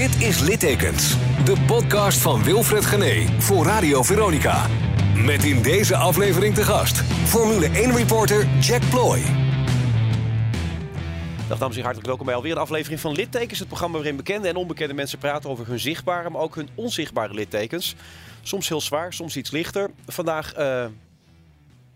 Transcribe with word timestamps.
Dit 0.00 0.22
is 0.22 0.40
Littekens, 0.40 1.16
de 1.44 1.64
podcast 1.66 2.18
van 2.18 2.44
Wilfred 2.44 2.86
Gené 2.86 3.40
voor 3.40 3.64
Radio 3.64 4.02
Veronica. 4.02 4.66
Met 5.24 5.44
in 5.44 5.62
deze 5.62 5.96
aflevering 5.96 6.54
te 6.54 6.62
gast 6.62 6.96
Formule 7.02 7.68
1-reporter 7.68 8.46
Jack 8.60 8.80
Ploy. 8.90 9.20
Dag 11.48 11.58
dames 11.58 11.60
en 11.60 11.68
heren, 11.68 11.82
hartelijk 11.82 12.06
welkom 12.06 12.26
bij 12.26 12.34
alweer 12.34 12.52
een 12.52 12.58
aflevering 12.58 13.00
van 13.00 13.12
Littekens. 13.12 13.58
Het 13.58 13.68
programma 13.68 13.96
waarin 13.96 14.16
bekende 14.16 14.48
en 14.48 14.56
onbekende 14.56 14.94
mensen 14.94 15.18
praten 15.18 15.50
over 15.50 15.66
hun 15.66 15.80
zichtbare, 15.80 16.30
maar 16.30 16.42
ook 16.42 16.54
hun 16.54 16.68
onzichtbare 16.74 17.34
littekens. 17.34 17.94
Soms 18.42 18.68
heel 18.68 18.80
zwaar, 18.80 19.12
soms 19.12 19.36
iets 19.36 19.50
lichter. 19.50 19.90
Vandaag 20.06 20.52
eh, 20.52 20.84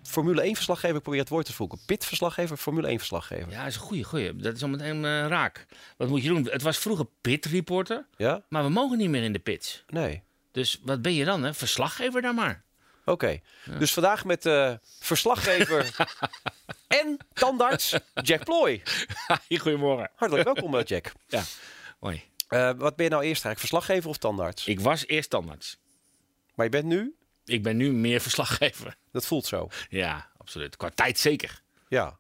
Formule 0.06 0.42
1-verslaggever, 0.54 0.96
ik 0.96 1.02
probeer 1.02 1.20
het 1.20 1.28
woord 1.28 1.46
te 1.46 1.52
voegen. 1.52 1.78
Pit-verslaggever, 1.86 2.56
Formule 2.56 2.98
1-verslaggever. 2.98 3.50
Ja, 3.50 3.58
dat 3.58 3.66
is 3.66 3.74
een 3.74 3.80
goeie, 3.80 4.04
goeie. 4.04 4.36
Dat 4.36 4.54
is 4.56 4.62
al 4.62 4.68
meteen 4.68 5.04
eh, 5.04 5.26
raak. 5.26 5.66
Wat 5.96 6.08
moet 6.08 6.22
je 6.22 6.28
doen? 6.28 6.48
Het 6.50 6.62
was 6.62 6.78
vroeger 6.78 7.06
pit-reporter, 7.20 8.06
Ja? 8.16 8.42
maar 8.48 8.62
we 8.64 8.68
mogen 8.70 8.98
niet 8.98 9.08
meer 9.08 9.22
in 9.22 9.32
de 9.32 9.38
pits. 9.38 9.84
Nee. 9.88 10.22
Dus 10.52 10.80
wat 10.82 11.02
ben 11.02 11.14
je 11.14 11.24
dan, 11.24 11.42
hè? 11.42 11.54
Verslaggever 11.54 12.22
daar 12.22 12.34
maar. 12.34 12.62
Oké. 13.04 13.40
Dus 13.78 13.92
vandaag 13.92 14.24
met 14.24 14.46
eh, 14.46 14.72
verslaggever 15.00 15.96
en 17.00 17.16
tandarts 17.32 17.96
Jack 18.14 18.44
Ploy. 18.44 18.82
Goedemorgen. 19.48 20.10
Hartelijk 20.14 20.44
welkom, 20.44 20.76
eh, 20.76 20.84
Jack. 20.84 21.12
Ja, 21.28 21.42
hoi. 21.98 22.22
Wat 22.76 22.96
ben 22.96 23.04
je 23.04 23.10
nou 23.10 23.22
eerst 23.24 23.44
eigenlijk, 23.44 23.58
verslaggever 23.58 24.10
of 24.10 24.16
tandarts? 24.18 24.66
Ik 24.66 24.80
was 24.80 25.06
eerst 25.06 25.30
tandarts. 25.30 25.78
Maar 26.54 26.64
je 26.64 26.70
bent 26.70 26.84
nu, 26.84 27.14
Ik 27.44 27.62
ben 27.62 27.76
nu 27.76 27.92
meer 27.92 28.20
verslaggever. 28.20 28.96
dat 29.12 29.26
voelt 29.26 29.46
zo. 29.46 29.68
Ja, 29.88 30.30
absoluut. 30.36 30.76
Qua 30.76 30.88
tijd 30.90 31.18
zeker. 31.18 31.62
Ja, 31.88 32.18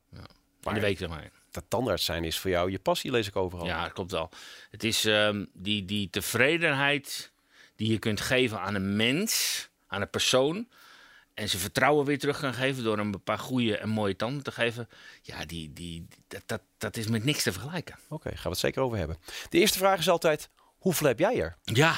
In 0.62 0.74
de 0.74 0.80
week, 0.80 0.98
zeg 0.98 1.08
maar. 1.08 1.30
dat 1.50 1.64
tandarts 1.68 2.04
zijn 2.04 2.24
is 2.24 2.38
voor 2.38 2.50
jou 2.50 2.70
je 2.70 2.78
passie, 2.78 3.10
lees 3.10 3.26
ik 3.26 3.36
overal. 3.36 3.66
Ja, 3.66 3.82
dat 3.82 3.92
klopt 3.92 4.10
wel. 4.10 4.30
Het 4.70 4.84
is 4.84 5.04
ehm, 5.04 5.44
die, 5.52 5.84
die 5.84 6.10
tevredenheid 6.10 7.32
die 7.76 7.90
je 7.90 7.98
kunt 7.98 8.20
geven 8.20 8.60
aan 8.60 8.74
een 8.74 8.96
mens, 8.96 9.68
aan 9.86 10.00
een 10.00 10.10
persoon. 10.10 10.68
En 11.34 11.48
ze 11.48 11.58
vertrouwen 11.58 12.04
weer 12.06 12.18
terug 12.18 12.40
kan 12.40 12.54
geven 12.54 12.84
door 12.84 12.98
een 12.98 13.22
paar 13.22 13.38
goede 13.38 13.76
en 13.78 13.88
mooie 13.88 14.16
tanden 14.16 14.42
te 14.42 14.52
geven. 14.52 14.88
Ja, 15.22 15.44
die, 15.44 15.72
die, 15.72 16.06
dat, 16.28 16.42
dat, 16.46 16.60
dat 16.78 16.96
is 16.96 17.06
met 17.06 17.24
niks 17.24 17.42
te 17.42 17.52
vergelijken. 17.52 17.98
Oké, 18.08 18.28
gaan 18.28 18.42
we 18.42 18.48
het 18.48 18.58
zeker 18.58 18.82
over 18.82 18.98
hebben. 18.98 19.16
De 19.50 19.58
eerste 19.58 19.78
vraag 19.78 19.98
is 19.98 20.08
altijd, 20.08 20.48
hoeveel 20.78 21.06
heb 21.06 21.18
jij 21.18 21.40
er? 21.40 21.56
Ja, 21.62 21.96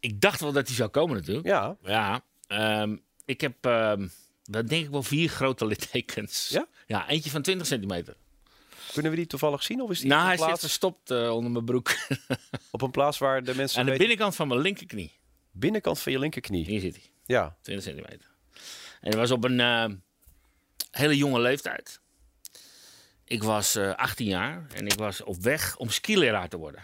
ik 0.00 0.20
dacht 0.20 0.40
wel 0.40 0.52
dat 0.52 0.66
die 0.66 0.74
zou 0.76 0.88
komen 0.88 1.16
natuurlijk. 1.16 1.46
Ja, 1.46 1.76
Ja, 1.82 2.22
ehm, 2.46 2.96
ik 3.24 3.40
heb, 3.40 3.66
ehm 3.66 4.08
dat 4.44 4.68
denk 4.68 4.84
ik 4.84 4.90
wel 4.90 5.02
vier 5.02 5.28
grote 5.28 5.66
littekens. 5.66 6.48
Ja? 6.48 6.66
Ja, 6.86 7.08
eentje 7.08 7.30
van 7.30 7.42
20 7.42 7.66
centimeter. 7.66 8.16
kunnen 8.92 9.10
we 9.10 9.16
die 9.16 9.26
toevallig 9.26 9.62
zien? 9.62 9.80
Of 9.82 9.90
is 9.90 9.98
die 10.00 10.08
Nou, 10.08 10.22
hij 10.22 10.30
een 10.32 10.36
zit 10.38 10.46
plaats, 10.46 10.60
verstopt 10.60 11.10
eh, 11.10 11.30
onder 11.34 11.50
mijn 11.50 11.64
broek. 11.64 11.90
op 12.70 12.82
een 12.82 12.90
plaats 12.90 13.18
waar 13.18 13.44
de 13.44 13.54
mensen 13.54 13.78
Aan 13.78 13.84
de 13.84 13.90
weten- 13.90 14.06
binnenkant 14.06 14.36
van 14.36 14.48
mijn 14.48 14.60
linkerknie. 14.60 15.18
binnenkant 15.50 15.98
van 15.98 16.12
je 16.12 16.18
linkerknie? 16.18 16.64
Hier 16.64 16.80
zit 16.80 16.94
hij. 16.96 17.04
Ja, 17.26 17.56
20 17.60 17.84
centimeter. 17.84 18.30
En 19.00 19.10
dat 19.10 19.14
was 19.20 19.30
op 19.30 19.44
een 19.44 19.60
eh, 19.60 19.84
hele 20.90 21.16
jonge 21.16 21.40
leeftijd. 21.40 22.00
Ik 23.24 23.42
was 23.42 23.74
eh 23.74 23.94
18 23.94 24.26
jaar 24.26 24.66
en 24.74 24.86
ik 24.86 24.94
was 24.94 25.22
op 25.22 25.36
weg 25.36 25.76
om 25.76 25.90
skileraar 25.90 26.48
te 26.48 26.56
worden. 26.56 26.82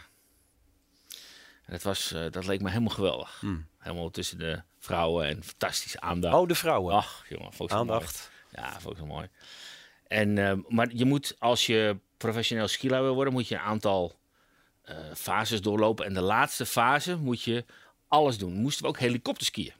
En 1.66 1.72
dat, 1.72 1.82
was, 1.82 2.12
eh, 2.12 2.30
dat 2.30 2.46
leek 2.46 2.60
me 2.60 2.68
helemaal 2.68 2.94
geweldig. 2.94 3.42
Helemaal 3.78 4.10
tussen 4.10 4.38
de 4.38 4.62
vrouwen 4.78 5.26
en 5.26 5.44
fantastische 5.44 6.00
aandacht. 6.00 6.34
oh 6.34 6.48
de 6.48 6.54
vrouwen. 6.54 6.94
Ach, 6.94 7.24
jongen, 7.28 7.52
vond 7.52 7.70
ik 7.70 7.76
zo 7.76 7.84
mooi. 7.84 7.98
Aandacht. 7.98 8.30
Ja, 8.50 8.80
vond 8.80 8.94
ik 8.94 9.00
zo 9.00 9.06
mooi. 9.06 9.28
En, 10.06 10.38
eh, 10.38 10.58
maar 10.68 10.88
je 10.92 11.04
moet, 11.04 11.36
als 11.38 11.66
je 11.66 11.98
professioneel 12.16 12.68
skileraar 12.68 13.02
wil 13.02 13.14
worden, 13.14 13.32
moet 13.32 13.48
je 13.48 13.54
een 13.54 13.60
aantal 13.60 14.14
eh, 14.82 14.96
fases 15.14 15.60
doorlopen. 15.60 16.06
En 16.06 16.14
de 16.14 16.20
laatste 16.20 16.66
fase 16.66 17.16
moet 17.16 17.42
je 17.42 17.64
alles 18.08 18.38
doen. 18.38 18.52
Moesten 18.52 18.82
we 18.82 18.88
ook 18.88 18.98
helikopterskiën. 18.98 19.72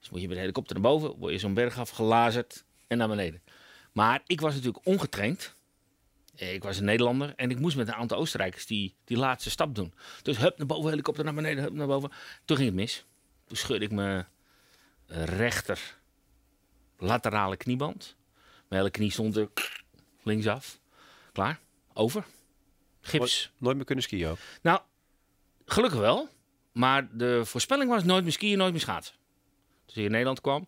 Dus 0.00 0.10
moet 0.10 0.20
je 0.20 0.26
met 0.26 0.36
de 0.36 0.40
helikopter 0.40 0.74
naar 0.80 0.90
boven, 0.90 1.16
word 1.18 1.32
je 1.32 1.38
zo'n 1.38 1.54
berg 1.54 1.78
afgelazerd 1.78 2.64
en 2.86 2.98
naar 2.98 3.08
beneden. 3.08 3.42
Maar 3.92 4.22
ik 4.26 4.40
was 4.40 4.54
natuurlijk 4.54 4.86
ongetraind. 4.86 5.56
Ik 6.38 6.62
was 6.62 6.78
een 6.78 6.84
Nederlander 6.84 7.32
en 7.36 7.50
ik 7.50 7.58
moest 7.58 7.76
met 7.76 7.88
een 7.88 7.94
aantal 7.94 8.18
Oostenrijkers 8.18 8.66
die, 8.66 8.94
die 9.04 9.16
laatste 9.16 9.50
stap 9.50 9.74
doen. 9.74 9.94
Dus 10.22 10.36
hup 10.38 10.58
naar 10.58 10.66
boven, 10.66 10.90
helikopter 10.90 11.24
naar 11.24 11.34
beneden, 11.34 11.62
hup 11.62 11.72
naar 11.72 11.86
boven. 11.86 12.10
Toen 12.44 12.56
ging 12.56 12.68
het 12.68 12.78
mis. 12.78 13.04
Toen 13.46 13.56
scheurde 13.56 13.84
ik 13.84 13.92
mijn 13.92 14.26
rechter 15.06 15.98
laterale 16.98 17.56
knieband. 17.56 18.16
Mijn 18.68 18.80
hele 18.80 18.90
knie 18.90 19.10
stond 19.10 19.36
er 19.36 19.48
linksaf. 20.22 20.80
Klaar. 21.32 21.60
Over. 21.92 22.24
Gips. 23.00 23.50
Nooit 23.58 23.76
meer 23.76 23.84
kunnen 23.84 24.04
skiën 24.04 24.26
ook. 24.26 24.38
Nou, 24.62 24.80
gelukkig 25.64 26.00
wel. 26.00 26.28
Maar 26.72 27.16
de 27.16 27.44
voorspelling 27.44 27.90
was 27.90 28.04
nooit 28.04 28.22
meer 28.22 28.32
skiën, 28.32 28.58
nooit 28.58 28.72
meer 28.72 28.80
schaatsen. 28.80 29.14
Toen 29.86 29.96
ik 29.96 30.04
in 30.04 30.10
Nederland 30.10 30.40
kwam, 30.40 30.66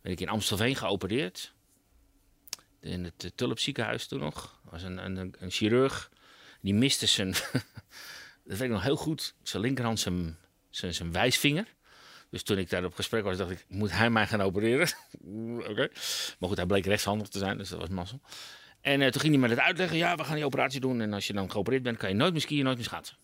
ben 0.00 0.12
ik 0.12 0.20
in 0.20 0.28
Amstelveen 0.28 0.76
geopereerd. 0.76 1.52
In 2.82 3.04
het 3.04 3.24
uh, 3.24 3.30
Tulp 3.34 3.58
ziekenhuis 3.58 4.06
toen 4.06 4.18
nog. 4.18 4.60
Was 4.70 4.82
een, 4.82 5.04
een, 5.04 5.34
een 5.38 5.50
chirurg. 5.50 6.10
Die 6.60 6.74
miste 6.74 7.06
zijn, 7.06 7.30
dat 8.44 8.58
weet 8.58 8.60
ik 8.60 8.70
nog 8.70 8.82
heel 8.82 8.96
goed, 8.96 9.34
zijn 9.42 9.62
linkerhand 9.62 10.00
zijn, 10.00 10.36
zijn, 10.70 10.94
zijn 10.94 11.12
wijsvinger. 11.12 11.66
Dus 12.30 12.42
toen 12.42 12.58
ik 12.58 12.70
daar 12.70 12.84
op 12.84 12.94
gesprek 12.94 13.24
was, 13.24 13.36
dacht 13.36 13.50
ik, 13.50 13.64
moet 13.68 13.92
hij 13.92 14.10
mij 14.10 14.26
gaan 14.26 14.40
opereren? 14.40 14.88
Oké. 15.70 15.88
Maar 16.38 16.48
goed, 16.48 16.56
hij 16.56 16.66
bleek 16.66 16.86
rechtshandig 16.86 17.28
te 17.28 17.38
zijn, 17.38 17.58
dus 17.58 17.68
dat 17.68 17.78
was 17.78 17.88
mazzel. 17.88 18.20
En 18.80 19.00
eh, 19.00 19.08
toen 19.08 19.20
ging 19.20 19.32
hij 19.32 19.42
me 19.42 19.54
dat 19.54 19.64
uitleggen. 19.64 19.96
Ja, 19.96 20.16
we 20.16 20.24
gaan 20.24 20.34
die 20.34 20.44
operatie 20.44 20.80
doen. 20.80 21.00
En 21.00 21.12
als 21.12 21.26
je 21.26 21.32
dan 21.32 21.50
geopereerd 21.50 21.82
bent, 21.82 21.96
kan 21.96 22.08
je 22.08 22.14
nooit 22.14 22.32
meer 22.32 22.40
skiën, 22.40 22.64
nooit 22.64 22.76
meer 22.76 22.84
schaatsen. 22.84 23.16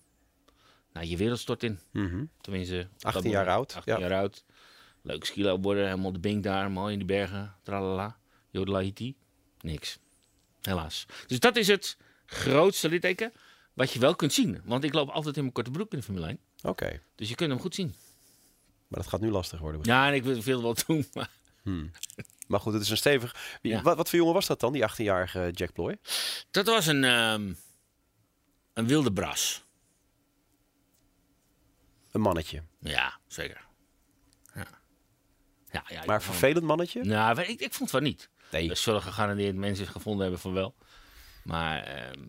Nou, 0.93 1.07
je 1.07 1.17
wereld 1.17 1.39
stort 1.39 1.63
in. 1.63 1.79
Tenminste, 2.41 2.89
op 2.97 3.05
18 3.05 3.23
dat 3.23 3.33
jaar 3.33 3.47
moment. 3.47 3.49
oud, 3.49 3.75
18 3.75 3.95
ja. 3.95 4.01
jaar 4.01 4.19
oud. 4.19 4.45
Leuk 5.03 5.25
skilo 5.25 5.61
worden, 5.61 5.85
helemaal 5.85 6.13
de 6.13 6.19
bink 6.19 6.43
daar, 6.43 6.71
mooi 6.71 6.93
in 6.93 6.99
die 6.99 7.07
bergen. 7.07 7.55
Tralala. 7.63 8.17
Jodelahiti. 8.51 9.17
Niks. 9.61 9.99
Helaas. 10.63 11.07
Dus 11.27 11.41
dat 11.41 11.57
is 11.57 11.67
het 11.69 11.97
grootste 12.27 12.89
litteken 12.89 13.33
wat 13.75 13.93
je 13.93 13.99
wel 13.99 14.15
kunt 14.17 14.33
zien. 14.33 14.61
Want 14.65 14.85
ik 14.85 14.95
loop 14.95 15.09
altijd 15.09 15.37
in 15.37 15.43
mijn 15.43 15.55
korte 15.55 15.71
broek 15.71 15.93
in 15.93 15.99
de 15.99 16.05
Formule 16.05 16.27
1. 16.27 16.39
Oké, 16.63 17.01
Dus 17.15 17.29
je 17.29 17.35
kunt 17.35 17.51
hem 17.51 17.61
goed 17.61 17.75
zien. 17.75 17.95
maar 18.89 19.01
dat 19.01 19.07
gaat 19.09 19.21
nu 19.21 19.31
lastig 19.31 19.59
worden. 19.61 19.81
Ja, 19.85 20.09
en 20.09 20.15
ik 20.15 20.23
wil 20.23 20.43
veel 20.43 20.63
wel 20.63 20.75
doen. 20.87 21.07
Maar 21.15 21.31
Maar 22.47 22.61
goed, 22.61 22.73
het 22.73 22.83
is 22.83 22.91
een 22.91 22.97
stevig... 22.97 23.59
Ja. 23.63 23.83
Wat, 23.83 23.97
wat 23.97 24.09
voor 24.09 24.19
jongen 24.19 24.35
was 24.35 24.47
dat 24.47 24.61
dan, 24.61 24.73
die 24.73 24.83
18-jarige 24.91 25.51
Jack 25.55 25.73
Ploy? 25.73 25.99
dat 26.51 26.67
was 26.67 26.87
een, 26.87 27.05
ehm, 27.05 27.53
een 28.75 28.87
wilde 28.87 29.13
bras. 29.13 29.65
Een 32.13 32.21
mannetje. 32.21 32.63
Ja, 32.81 33.19
zeker. 33.27 33.67
Ja. 34.55 34.67
Ja, 35.73 35.85
ja, 35.89 36.05
Maar 36.05 36.23
vond- 36.23 36.37
vervelend 36.37 36.65
mannetje? 36.67 37.05
Nou, 37.05 37.41
ik, 37.41 37.61
ik 37.61 37.73
vond 37.75 37.91
van 37.91 38.03
niet. 38.03 38.29
Nee. 38.51 38.71
Er 38.71 38.77
zullen 38.77 39.03
gegarandeerd 39.03 39.55
mensen 39.57 39.87
gevonden 39.87 40.23
hebben 40.23 40.41
van 40.41 40.53
wel. 40.53 40.75
Maar 41.45 41.83
ehm, 41.83 42.23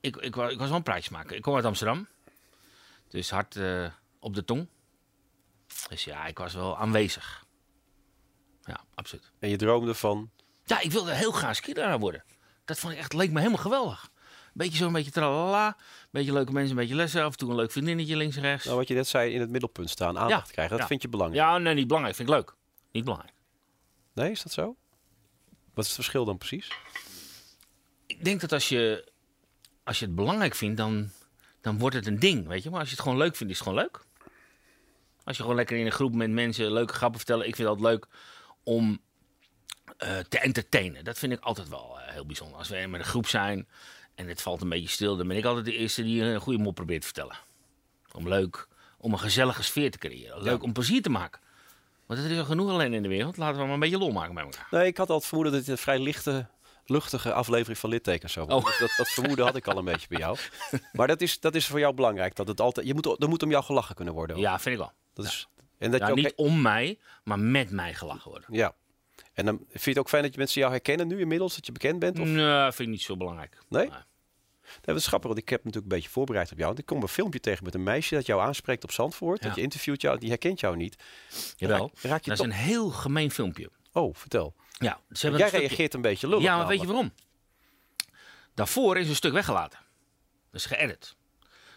ik, 0.00 0.16
ik, 0.16 0.34
wa- 0.34 0.48
ik 0.48 0.58
was 0.58 0.68
wel 0.68 0.76
een 0.76 0.82
praatje 0.82 1.10
maken. 1.12 1.36
Ik 1.36 1.42
kom 1.42 1.54
uit 1.54 1.64
Amsterdam. 1.64 2.06
Dus 3.08 3.30
hard 3.30 3.56
eh, 3.56 3.86
op 4.20 4.34
de 4.34 4.44
tong. 4.44 4.68
Dus 5.88 6.04
ja, 6.04 6.26
ik 6.26 6.38
was 6.38 6.54
wel 6.54 6.78
aanwezig. 6.78 7.44
Ja, 8.64 8.80
absoluut. 8.94 9.30
En 9.38 9.48
je 9.48 9.56
droomde 9.56 9.94
van... 9.94 10.30
Ja, 10.64 10.80
ik 10.80 10.90
wilde 10.92 11.14
heel 11.14 11.32
graag 11.32 11.56
skileraar 11.56 11.98
worden. 11.98 12.24
Dat 12.64 12.78
vond 12.78 12.92
ik 12.92 12.98
echt, 12.98 13.12
leek 13.12 13.30
me 13.30 13.38
helemaal 13.38 13.60
geweldig. 13.62 14.08
Beetje 14.52 14.76
zo'n 14.76 14.92
beetje 14.92 15.10
tralala. 15.10 15.76
Beetje 16.10 16.32
leuke 16.32 16.52
mensen, 16.52 16.70
een 16.70 16.76
beetje 16.76 16.94
lessen. 16.94 17.22
Af 17.24 17.32
en 17.32 17.38
toe 17.38 17.50
een 17.50 17.56
leuk 17.56 17.70
vriendinnetje 17.70 18.16
links 18.16 18.36
en 18.36 18.42
rechts. 18.42 18.64
Nou, 18.64 18.76
wat 18.76 18.88
je 18.88 18.94
net 18.94 19.06
zei, 19.08 19.32
in 19.32 19.40
het 19.40 19.50
middelpunt 19.50 19.90
staan, 19.90 20.18
aandacht 20.18 20.46
Ja, 20.46 20.52
krijgen. 20.52 20.70
Dat 20.72 20.80
ja. 20.80 20.86
vind 20.86 21.02
je 21.02 21.08
belangrijk. 21.08 21.42
Ja, 21.44 21.58
nee, 21.58 21.74
niet 21.74 21.86
belangrijk. 21.86 22.16
Vind 22.16 22.28
ik 22.28 22.34
leuk. 22.34 22.54
Niet 22.92 23.04
belangrijk. 23.04 23.34
Nee, 24.14 24.30
is 24.30 24.42
dat 24.42 24.52
zo? 24.52 24.76
Wat 25.76 25.84
is 25.84 25.90
het 25.90 26.00
verschil 26.00 26.24
dan 26.24 26.38
precies? 26.38 26.68
ik 28.06 28.24
denk 28.24 28.40
dat 28.40 28.52
als 28.52 28.68
je, 28.68 29.12
als 29.84 29.98
je 29.98 30.04
het 30.04 30.14
belangrijk 30.14 30.54
vindt, 30.54 30.76
dan, 30.76 31.10
dan 31.60 31.78
wordt 31.78 31.96
het 31.96 32.06
een 32.06 32.18
ding, 32.18 32.46
weet 32.46 32.62
je. 32.62 32.70
Maar 32.70 32.78
als 32.78 32.88
je 32.88 32.94
het 32.94 33.04
gewoon 33.04 33.18
leuk 33.18 33.36
vindt, 33.36 33.52
is 33.52 33.58
het 33.58 33.68
gewoon 33.68 33.82
leuk. 33.82 34.04
Als 35.24 35.36
je 35.36 35.42
gewoon 35.42 35.56
lekker 35.56 35.76
in 35.76 35.86
een 35.86 35.92
groep 35.92 36.14
met 36.14 36.30
mensen 36.30 36.72
leuke 36.72 36.94
grappen 36.94 37.18
vertellen. 37.18 37.46
Ik 37.46 37.56
vind 37.56 37.68
altijd 37.68 37.86
leuk 37.86 38.06
om 38.62 39.00
eh, 39.96 40.18
te 40.18 40.38
entertainen. 40.38 41.04
Dat 41.04 41.18
vind 41.18 41.32
ik 41.32 41.40
altijd 41.40 41.68
wel 41.68 42.00
eh, 42.00 42.12
heel 42.12 42.26
bijzonder. 42.26 42.58
Als 42.58 42.68
we 42.68 42.86
met 42.88 43.00
een 43.00 43.06
groep 43.06 43.26
zijn 43.26 43.68
en 44.14 44.28
het 44.28 44.42
valt 44.42 44.62
een 44.62 44.68
beetje 44.68 44.88
stil... 44.88 45.16
dan 45.16 45.28
ben 45.28 45.36
ik 45.36 45.44
altijd 45.44 45.64
de 45.64 45.76
eerste 45.76 46.02
die 46.02 46.22
een 46.22 46.40
goede 46.40 46.62
mop 46.62 46.74
probeert 46.74 47.00
te 47.00 47.06
vertellen. 47.06 47.36
Om 48.12 48.28
leuk, 48.28 48.68
om 48.98 49.12
een 49.12 49.18
gezellige 49.18 49.62
sfeer 49.62 49.90
te 49.90 49.98
creëren. 49.98 50.42
Leuk 50.42 50.62
om 50.62 50.72
plezier 50.72 51.02
te 51.02 51.10
maken. 51.10 51.40
Want 52.06 52.20
er 52.20 52.30
is 52.30 52.38
al 52.38 52.44
genoeg 52.44 52.70
alleen 52.70 52.94
in 52.94 53.02
de 53.02 53.08
wereld. 53.08 53.36
Laten 53.36 53.58
we 53.58 53.64
maar 53.64 53.74
een 53.74 53.80
beetje 53.80 53.98
lol 53.98 54.10
maken 54.12 54.34
met 54.34 54.44
elkaar. 54.44 54.66
Nee, 54.70 54.86
ik 54.86 54.96
had 54.96 55.08
altijd 55.10 55.26
vermoeden 55.28 55.54
dat 55.54 55.64
dit 55.64 55.70
een 55.70 55.82
vrij 55.82 55.98
lichte, 55.98 56.46
luchtige 56.86 57.32
aflevering 57.32 57.78
van 57.78 57.90
littekens 57.90 58.32
zou 58.32 58.46
worden. 58.46 58.64
Oh. 58.64 58.70
Dus 58.70 58.80
Dat, 58.88 58.96
dat 58.96 59.08
vermoeden 59.08 59.44
had 59.44 59.56
ik 59.56 59.66
al 59.66 59.78
een 59.78 59.84
beetje 59.84 60.08
bij 60.08 60.18
jou. 60.18 60.36
Maar 60.92 61.06
dat 61.06 61.20
is, 61.20 61.40
dat 61.40 61.54
is 61.54 61.66
voor 61.66 61.78
jou 61.78 61.94
belangrijk. 61.94 62.34
Dat 62.34 62.48
het 62.48 62.60
altijd, 62.60 62.86
je 62.86 62.94
moet, 62.94 63.22
er 63.22 63.28
moet 63.28 63.42
om 63.42 63.50
jou 63.50 63.64
gelachen 63.64 63.94
kunnen 63.94 64.14
worden. 64.14 64.36
Ja, 64.38 64.58
vind 64.58 64.74
ik 64.74 64.80
wel. 64.80 64.92
Dat 65.14 65.24
is, 65.24 65.48
en 65.78 65.90
dat 65.90 66.00
Ja, 66.00 66.06
je 66.06 66.12
ook, 66.12 66.18
niet 66.18 66.32
om 66.36 66.62
mij, 66.62 66.98
maar 67.24 67.38
met 67.38 67.70
mij 67.70 67.94
gelachen 67.94 68.30
worden. 68.30 68.48
Ja. 68.52 68.74
En 69.32 69.44
dan 69.44 69.56
vind 69.68 69.84
je 69.84 69.90
het 69.90 69.98
ook 69.98 70.08
fijn 70.08 70.22
dat 70.22 70.32
je 70.32 70.38
mensen 70.38 70.60
jou 70.60 70.72
herkennen 70.72 71.06
nu 71.06 71.20
inmiddels, 71.20 71.54
dat 71.54 71.66
je 71.66 71.72
bekend 71.72 71.98
bent? 71.98 72.18
Of? 72.18 72.26
Nee, 72.26 72.60
vind 72.62 72.78
ik 72.78 72.88
niet 72.88 73.02
zo 73.02 73.16
belangrijk. 73.16 73.58
Nee? 73.68 73.90
Dat 74.80 74.96
is 74.96 75.06
grappig, 75.06 75.28
want 75.28 75.40
ik 75.42 75.48
heb 75.48 75.64
natuurlijk 75.64 75.92
een 75.92 75.98
beetje 75.98 76.10
voorbereid 76.12 76.50
op 76.52 76.56
jou. 76.56 76.66
Want 76.66 76.78
ik 76.78 76.86
kom 76.86 77.02
een 77.02 77.08
filmpje 77.08 77.40
tegen 77.40 77.64
met 77.64 77.74
een 77.74 77.82
meisje 77.82 78.14
dat 78.14 78.26
jou 78.26 78.40
aanspreekt 78.40 78.84
op 78.84 78.92
Zandvoort. 78.92 79.40
Ja. 79.42 79.46
Dat 79.46 79.56
je 79.56 79.62
interviewt 79.62 80.00
jou, 80.00 80.18
die 80.18 80.28
herkent 80.28 80.60
jou 80.60 80.76
niet. 80.76 80.96
Jawel. 81.56 81.78
Raak, 81.94 82.02
raak 82.02 82.24
je 82.24 82.30
Dat 82.30 82.38
is 82.38 82.44
een 82.44 82.50
heel 82.52 82.90
gemeen 82.90 83.30
filmpje. 83.30 83.70
Oh, 83.92 84.14
vertel. 84.14 84.54
Ja, 84.78 85.00
ze 85.12 85.20
hebben 85.26 85.40
Jij 85.40 85.52
een 85.54 85.58
reageert 85.66 85.94
een 85.94 86.00
beetje 86.00 86.28
lullig. 86.28 86.44
Ja, 86.44 86.56
maar 86.56 86.66
weet 86.66 86.80
je 86.80 86.86
waarom? 86.86 87.12
Daarvoor 88.54 88.96
is 88.96 89.08
een 89.08 89.14
stuk 89.14 89.32
weggelaten. 89.32 89.78
Dat 90.50 90.60
is 90.60 90.66
geëdit. 90.66 91.14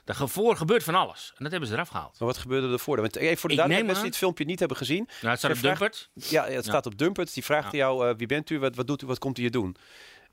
Daarvoor 0.04 0.56
gebeurt 0.58 0.84
van 0.84 0.96
alles. 0.96 1.30
En 1.38 1.44
dat 1.44 1.52
hebben 1.52 1.70
ze 1.70 1.76
eraf 1.76 1.90
gehaald. 1.90 2.20
Maar 2.20 2.28
wat 2.28 2.38
gebeurde 2.38 2.72
ervoor? 2.72 3.02
Want 3.02 3.16
even 3.16 3.38
voor 3.38 3.50
de 3.50 3.56
Ik 3.56 3.60
duidelijkheid, 3.62 3.86
mensen 3.86 4.02
die 4.02 4.10
het 4.12 4.20
filmpje 4.20 4.46
niet 4.46 4.60
hebben 4.60 4.78
gezien. 4.78 5.04
Nou, 5.22 5.28
het 5.30 5.38
staat 5.40 5.52
op 5.52 5.58
vraagt- 5.58 5.80
Dumpert. 5.80 6.10
Ja, 6.32 6.46
het 6.48 6.66
staat 6.66 6.86
op 6.86 6.98
Dumpert. 6.98 7.34
Die 7.34 7.44
vraagt 7.44 7.72
Ja. 7.72 7.78
jou, 7.78 8.10
eh, 8.10 8.16
wie 8.18 8.28
bent 8.28 8.50
u, 8.50 8.60
wat, 8.60 8.76
wat 8.76 8.88
doet 8.88 9.02
u, 9.02 9.06
wat 9.08 9.20
komt 9.20 9.38
u 9.38 9.42
hier 9.42 9.52
doen? 9.52 9.76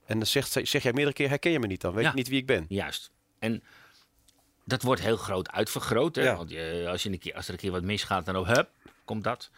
En 0.06 0.19
dan 0.19 0.26
zegt, 0.26 0.50
zeg 0.62 0.82
jij 0.82 0.93
meerdere 0.93 1.12
keer, 1.17 1.29
herken 1.29 1.50
je 1.50 1.58
me 1.58 1.67
niet 1.67 1.81
dan? 1.81 1.94
Weet 1.94 2.05
Ja. 2.05 2.11
je 2.11 2.17
niet 2.17 2.29
wie 2.29 2.38
ik 2.41 2.47
ben? 2.47 2.64
Juist. 2.69 3.11
En 3.38 3.62
dat 4.64 4.82
wordt 4.82 5.00
heel 5.00 5.17
groot 5.17 5.50
uitvergroot. 5.50 6.17
Hè? 6.17 6.23
Ja. 6.23 6.37
Want 6.37 6.50
je, 6.50 6.87
als, 6.88 7.03
je 7.03 7.11
een 7.11 7.19
keer, 7.19 7.35
als 7.35 7.47
er 7.47 7.53
een 7.53 7.58
keer 7.58 7.70
wat 7.70 7.82
misgaat, 7.82 8.25
dan 8.26 8.37
ook, 8.37 8.47
hup, 8.47 8.69
komt 9.05 9.25
dat. 9.25 9.50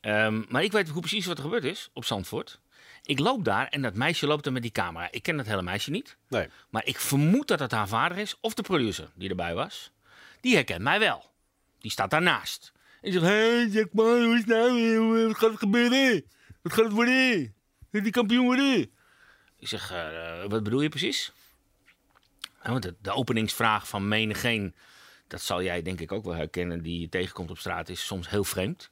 Ehm, 0.00 0.42
maar 0.48 0.62
ik 0.62 0.72
weet 0.72 0.88
hoe 0.88 1.00
precies 1.00 1.26
wat 1.26 1.36
er 1.36 1.44
gebeurd 1.44 1.64
is 1.64 1.90
op 1.92 2.04
Zandvoort. 2.04 2.60
Ik 3.02 3.18
loop 3.18 3.44
daar 3.44 3.68
en 3.68 3.82
dat 3.82 3.94
meisje 3.94 4.26
loopt 4.26 4.46
er 4.46 4.52
met 4.52 4.62
die 4.62 4.70
camera. 4.70 5.08
Ik 5.10 5.22
ken 5.22 5.36
dat 5.36 5.46
hele 5.46 5.62
meisje 5.62 5.90
niet. 5.90 6.16
Nee. 6.28 6.48
Maar 6.70 6.86
ik 6.86 6.98
vermoed 6.98 7.48
dat 7.48 7.58
het 7.60 7.70
haar 7.70 7.88
vader 7.88 8.18
is, 8.18 8.36
of 8.40 8.54
de 8.54 8.62
producer 8.62 9.10
die 9.14 9.28
erbij 9.28 9.54
was. 9.54 9.90
Die 10.40 10.54
herkent 10.54 10.82
mij 10.82 10.98
wel. 10.98 11.24
Die 11.78 11.90
staat 11.90 12.10
daarnaast. 12.10 12.72
En 13.00 13.10
die 13.10 13.12
zegt, 13.20 13.24
hé 13.32 13.38
hey, 13.56 13.66
Jack 13.66 13.92
Ma, 13.92 14.02
hoe 14.02 14.32
is 14.34 14.38
het 14.38 14.46
nou? 14.46 15.26
Wat 15.26 15.36
gaat 15.38 15.50
er 15.52 15.58
gebeuren? 15.58 16.24
Wat 16.62 16.72
gaat 16.72 16.84
het 16.84 16.92
worden? 16.92 17.54
Die 17.90 18.10
kampioen 18.10 18.44
worden? 18.44 18.90
Ik 19.64 19.70
zeg, 19.70 19.90
eh, 19.92 20.44
wat 20.48 20.62
bedoel 20.62 20.80
je 20.80 20.88
precies? 20.88 21.32
Want 22.62 22.82
de, 22.82 22.94
de 23.02 23.12
openingsvraag 23.12 23.88
van 23.88 24.08
menigeen, 24.08 24.74
dat 25.28 25.40
zal 25.40 25.62
jij 25.62 25.82
denk 25.82 26.00
ik 26.00 26.12
ook 26.12 26.24
wel 26.24 26.34
herkennen, 26.34 26.82
die 26.82 27.00
je 27.00 27.08
tegenkomt 27.08 27.50
op 27.50 27.58
straat, 27.58 27.88
is 27.88 28.06
soms 28.06 28.28
heel 28.30 28.44
vreemd. 28.44 28.90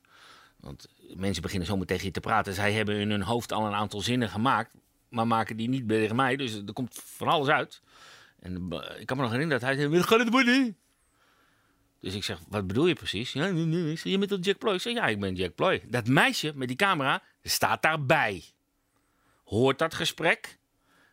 Want 0.60 0.88
mensen 1.14 1.42
beginnen 1.42 1.68
zomaar 1.68 1.86
tegen 1.86 2.04
je 2.04 2.10
te 2.10 2.20
praten. 2.20 2.54
Zij 2.54 2.72
hebben 2.72 2.96
in 2.96 3.10
hun 3.10 3.22
hoofd 3.22 3.52
al 3.52 3.66
een 3.66 3.74
aantal 3.74 4.00
zinnen 4.00 4.28
gemaakt, 4.28 4.74
maar 5.08 5.26
maken 5.26 5.56
die 5.56 5.68
niet 5.68 5.88
tegen 5.88 6.16
mij. 6.16 6.36
Dus 6.36 6.54
er 6.54 6.72
komt 6.72 7.00
van 7.04 7.28
alles 7.28 7.48
uit. 7.48 7.82
En 8.40 8.66
eh, 8.70 9.00
ik 9.00 9.06
kan 9.06 9.16
me 9.16 9.22
nog 9.22 9.32
herinneren 9.32 9.60
dat 9.60 9.68
hij 9.70 9.78
zei, 9.78 9.96
wat 9.96 10.06
gaat 10.06 10.18
het? 10.18 10.74
Dus 12.00 12.14
ik 12.14 12.24
zeg, 12.24 12.38
wat 12.48 12.66
bedoel 12.66 12.86
je 12.86 12.94
precies? 12.94 13.32
Ja, 13.32 13.46
je 13.46 14.18
bent 14.18 14.28
toch 14.28 14.44
Jack 14.44 14.58
Ploy? 14.58 14.74
Ik 14.74 14.80
zeg, 14.80 14.92
ja, 14.92 15.06
ik 15.06 15.20
ben 15.20 15.34
Jack 15.34 15.54
Ploy. 15.54 15.82
Dat 15.86 16.06
meisje 16.06 16.52
met 16.54 16.68
die 16.68 16.76
camera 16.76 17.22
staat 17.42 17.82
daarbij. 17.82 18.44
Hoort 19.44 19.78
dat 19.78 19.94
gesprek? 19.94 20.60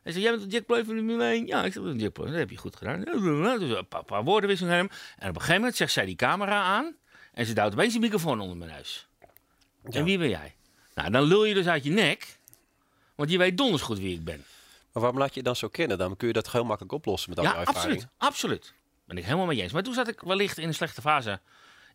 Hij 0.04 0.12
zegt, 0.12 0.24
jij 0.25 0.31
bent 0.38 0.44
de 0.44 0.56
Jack 0.56 0.66
Ploy 0.66 0.78
van 0.86 0.94
de 0.96 1.00
Formule 1.00 1.24
1? 1.24 1.46
Ja, 1.48 1.63
ik 1.63 1.74
zeg, 1.74 1.84
Jack 1.96 2.16
dat 2.16 2.30
heb 2.30 2.50
je 2.50 2.57
goed 2.57 2.75
gedaan. 2.75 3.00
Ja, 3.00 3.57
Dus 3.57 3.78
een 3.78 3.88
paar, 3.88 4.04
paar 4.04 4.24
woordenwisselingen 4.24 4.81
met 4.86 4.92
hem. 4.92 5.00
En 5.18 5.30
op 5.30 5.36
een 5.36 5.42
gegeven 5.42 5.56
moment 5.60 5.75
zegt 5.78 5.92
zij 5.92 6.06
die 6.06 6.16
camera 6.16 6.62
aan. 6.63 6.96
En 7.34 7.46
ze 7.46 7.54
duwt 7.54 7.74
opeens 7.74 7.92
die 7.92 8.01
microfoon 8.01 8.40
onder 8.40 8.57
mijn 8.57 8.72
neus. 8.72 9.07
Ja. 9.84 10.00
En 10.00 10.04
wie 10.04 10.18
ben 10.18 10.30
jij? 10.30 10.56
Nou, 10.96 11.12
dan 11.12 11.24
lul 11.24 11.46
je 11.46 11.54
dus 11.54 11.68
uit 11.68 11.84
je 11.84 11.92
nek. 11.92 12.38
Want 13.16 13.31
je 13.31 13.38
weet 13.38 13.57
donders 13.57 13.81
goed 13.81 14.00
wie 14.00 14.13
ik 14.16 14.24
ben. 14.24 14.46
Maar 14.94 15.01
waarom 15.04 15.19
laat 15.19 15.34
je 15.34 15.40
je 15.40 15.46
dan 15.46 15.56
zo 15.56 15.68
kennen? 15.68 15.98
Dan 15.98 16.18
kun 16.18 16.28
je 16.28 16.34
dat 16.34 16.51
heel 16.51 16.63
makkelijk 16.66 16.94
oplossen 16.94 17.30
met 17.30 17.40
al 17.40 17.44
Ja, 17.46 17.51
je 17.51 17.57
ervaring. 17.57 17.84
absoluut. 17.84 18.07
Absoluut. 18.18 18.74
Ben 19.06 19.18
ik 19.18 19.24
helemaal 19.24 19.46
mee 19.46 19.62
eens. 19.62 19.72
Maar 19.74 19.84
toen 19.84 19.94
zat 19.94 20.07
ik 20.07 20.19
wellicht 20.22 20.57
in 20.57 20.68
een 20.68 20.74
slechte 20.74 21.01
fase 21.01 21.40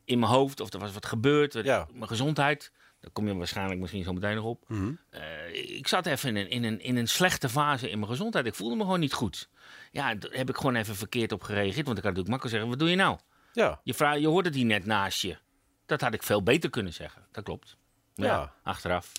in 0.05 0.19
mijn 0.19 0.33
hoofd. 0.33 0.61
Of 0.61 0.73
er 0.73 0.79
was 0.79 0.93
wat 0.93 1.07
gebeurd. 1.07 1.53
Ja. 1.53 1.89
Mijn 1.93 2.09
gezondheid. 2.09 2.71
Daar 3.05 3.13
kom 3.13 3.27
je 3.27 3.35
waarschijnlijk 3.37 3.81
misschien 3.81 4.05
zo 4.05 4.13
meteen 4.13 4.35
nog 4.35 4.45
op. 4.45 4.65
Mhm. 4.69 4.93
Eh, 5.11 5.77
ik 5.77 5.89
zat 5.89 6.07
even 6.07 6.29
in 6.29 6.37
een, 6.37 6.51
in, 6.51 6.65
een, 6.65 6.81
in 6.81 6.97
een 6.97 7.09
slechte 7.09 7.49
fase 7.49 7.91
in 7.91 7.99
mijn 7.99 8.11
gezondheid. 8.11 8.47
Ik 8.47 8.55
voelde 8.55 8.77
me 8.77 8.83
gewoon 8.83 9.01
niet 9.01 9.13
goed. 9.13 9.49
Ja, 9.93 10.15
daar 10.15 10.31
heb 10.33 10.49
ik 10.49 10.57
gewoon 10.57 10.75
even 10.75 10.97
verkeerd 10.97 11.33
op 11.33 11.43
gereageerd. 11.43 11.87
Want 11.87 11.97
ik 11.99 12.03
kan 12.05 12.13
natuurlijk 12.15 12.29
makkelijk 12.29 12.51
zeggen, 12.57 12.69
wat 12.71 12.79
doe 12.79 12.91
je 12.91 12.97
nou? 12.97 13.19
Ja. 13.53 13.81
Je, 13.83 13.95
vraagt, 13.95 14.21
je 14.21 14.27
hoort 14.29 14.45
het 14.45 14.55
hier 14.55 14.65
net 14.65 14.85
naast 14.87 15.23
je. 15.23 15.37
Dat 15.87 16.01
had 16.01 16.15
ik 16.15 16.23
veel 16.23 16.43
beter 16.43 16.71
kunnen 16.71 16.93
zeggen. 16.93 17.23
Dat 17.33 17.45
klopt. 17.45 17.77
Maar 18.15 18.27
ja, 18.27 18.35
Ja. 18.35 18.53
achteraf. 18.63 19.13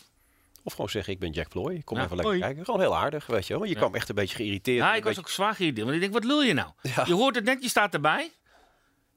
Of 0.64 0.72
gewoon 0.74 0.90
zeggen, 0.90 1.14
ik 1.14 1.20
ben 1.20 1.32
Jack 1.32 1.50
Ploy. 1.50 1.74
Ik 1.74 1.86
kom 1.86 1.98
Ja, 1.98 2.04
even 2.04 2.16
lekker 2.16 2.36
hoi. 2.36 2.46
kijken. 2.46 2.66
Gewoon 2.66 2.80
heel 2.80 2.96
aardig, 2.98 3.26
weet 3.28 3.42
je 3.44 3.50
wel. 3.50 3.58
Maar 3.60 3.68
je 3.68 3.74
Ja. 3.74 3.80
kwam 3.80 3.96
echt 3.96 4.10
een 4.10 4.16
beetje 4.16 4.36
geïrriteerd. 4.36 4.78
Ja, 4.78 4.88
ik 4.96 5.04
was 5.04 5.04
beetje- 5.04 5.20
ook 5.22 5.30
zwaar 5.30 5.54
geïrriteerd. 5.56 5.86
Want 5.88 5.96
ik 5.98 6.04
denk, 6.04 6.14
wat 6.14 6.24
lul 6.32 6.44
je 6.44 6.54
nou? 6.54 6.70
Ja. 6.82 7.04
Je 7.06 7.14
hoort 7.14 7.36
het 7.36 7.44
net, 7.44 7.64
je 7.64 7.70
staat 7.70 7.94
erbij. 7.94 8.32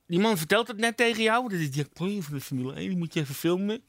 Die 0.07 0.19
man 0.21 0.39
vertelt 0.39 0.69
het 0.69 0.77
net 0.77 0.97
tegen 0.97 1.23
jou. 1.23 1.49
Dat 1.49 1.59
is 1.59 1.69
Jack 1.75 1.93
Ploy 1.93 2.21
van 2.23 2.35
de 2.35 2.41
Formule 2.41 2.75
1. 2.75 2.89
Die 2.89 2.97
moet 2.99 3.15
je 3.15 3.21
even 3.21 3.35
filmen. 3.35 3.83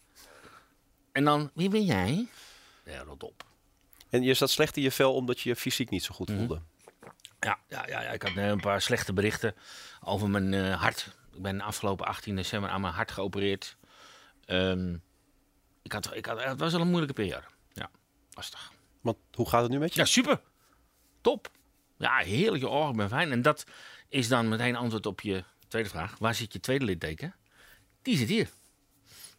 En 1.12 1.24
dan, 1.24 1.52
wie 1.54 1.70
ben 1.70 1.84
jij? 1.86 2.28
Ja, 2.86 3.02
rot 3.02 3.24
op. 3.24 3.46
En 4.10 4.24
je 4.24 4.34
zat 4.34 4.50
slecht 4.50 4.78
in 4.78 4.84
je 4.84 4.92
vel 4.92 5.14
omdat 5.16 5.40
je 5.40 5.50
je 5.50 5.56
fysiek 5.56 5.90
niet 5.90 6.04
zo 6.04 6.14
goed 6.16 6.30
Mhm. 6.30 6.38
voelde. 6.38 6.62
Ja, 7.40 7.58
ja, 7.70 7.88
ja, 7.88 8.02
ja, 8.02 8.10
ik 8.10 8.22
had 8.22 8.36
eh, 8.36 8.48
een 8.48 8.60
paar 8.60 8.82
slechte 8.82 9.14
berichten 9.14 9.56
over 10.04 10.30
mijn 10.30 10.54
eh, 10.54 10.82
hart. 10.82 11.16
Ik 11.34 11.42
ben 11.42 11.62
afgelopen 11.62 12.06
18 12.06 12.36
december 12.36 12.70
aan 12.70 12.82
mijn 12.82 12.94
hart 12.94 13.12
geopereerd. 13.12 13.78
Ehm, 14.46 14.94
ik 15.82 15.92
had, 15.92 16.16
ik 16.16 16.26
had, 16.26 16.44
het 16.44 16.60
was 16.60 16.72
wel 16.72 16.82
een 16.82 16.88
moeilijke 16.88 17.14
periode. 17.16 17.46
Ja, 17.74 17.90
lastig. 18.32 18.72
Want 19.02 19.18
hoe 19.34 19.50
gaat 19.50 19.62
het 19.62 19.72
nu 19.72 19.80
met 19.80 19.94
je? 19.94 20.00
Ja, 20.00 20.06
super. 20.06 20.42
Top. 21.22 21.52
Ja, 21.98 22.18
heerlijk. 22.18 22.64
Oh, 22.64 22.90
ik 22.90 22.96
ben 22.96 23.10
fijn. 23.10 23.32
En 23.32 23.42
dat 23.42 23.64
is 24.10 24.28
dan 24.28 24.48
meteen 24.50 24.76
antwoord 24.76 25.06
op 25.06 25.22
je 25.22 25.44
tweede 25.68 25.90
vraag. 25.90 26.18
Waar 26.18 26.36
zit 26.36 26.54
je 26.54 26.60
tweede 26.60 26.86
litteken? 26.86 27.36
Die 28.02 28.18
zit 28.18 28.28
hier. 28.30 28.50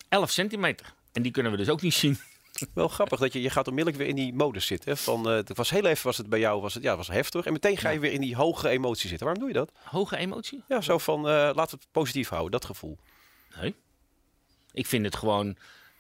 11 0.09 0.31
centimeter. 0.31 0.95
En 1.13 1.23
die 1.23 1.33
kunnen 1.33 1.53
we 1.53 1.59
dus 1.59 1.69
ook 1.69 1.83
niet 1.83 1.95
zien. 1.95 2.19
Wel 2.75 2.89
grappig 2.89 3.19
dat 3.19 3.33
je, 3.33 3.43
je 3.43 3.51
gaat 3.51 3.69
onmiddellijk 3.69 4.03
weer 4.03 4.13
in 4.13 4.17
die 4.17 4.35
modus 4.35 4.67
zitten. 4.67 4.97
Van, 4.97 5.29
eh, 5.29 5.35
het 5.35 5.57
was 5.57 5.71
heel 5.71 5.85
even 5.85 6.07
was 6.07 6.17
het 6.17 6.29
bij 6.29 6.39
jou 6.39 6.61
was 6.61 6.75
het, 6.75 6.83
ja, 6.83 6.97
was 6.97 7.09
heftig. 7.09 7.47
En 7.47 7.53
meteen 7.53 7.77
ga 7.77 7.89
je 7.89 7.99
weer 7.99 8.13
in 8.13 8.21
die 8.21 8.37
hoge 8.37 8.69
emotie 8.69 9.09
zitten. 9.09 9.27
Waarom 9.27 9.43
doe 9.43 9.53
je 9.53 9.59
dat? 9.59 9.73
Hoge 9.85 10.17
emotie? 10.17 10.65
Ja, 10.69 10.81
zo 10.81 10.99
van 10.99 11.19
eh, 11.19 11.33
laten 11.33 11.79
we 11.79 11.83
het 11.83 11.93
positief 11.93 12.29
houden, 12.29 12.51
dat 12.51 12.65
gevoel. 12.65 12.99
Nee. 13.61 13.75
Ik 14.73 14.87
vind 14.87 15.05
het 15.05 15.17
gewoon 15.17 15.57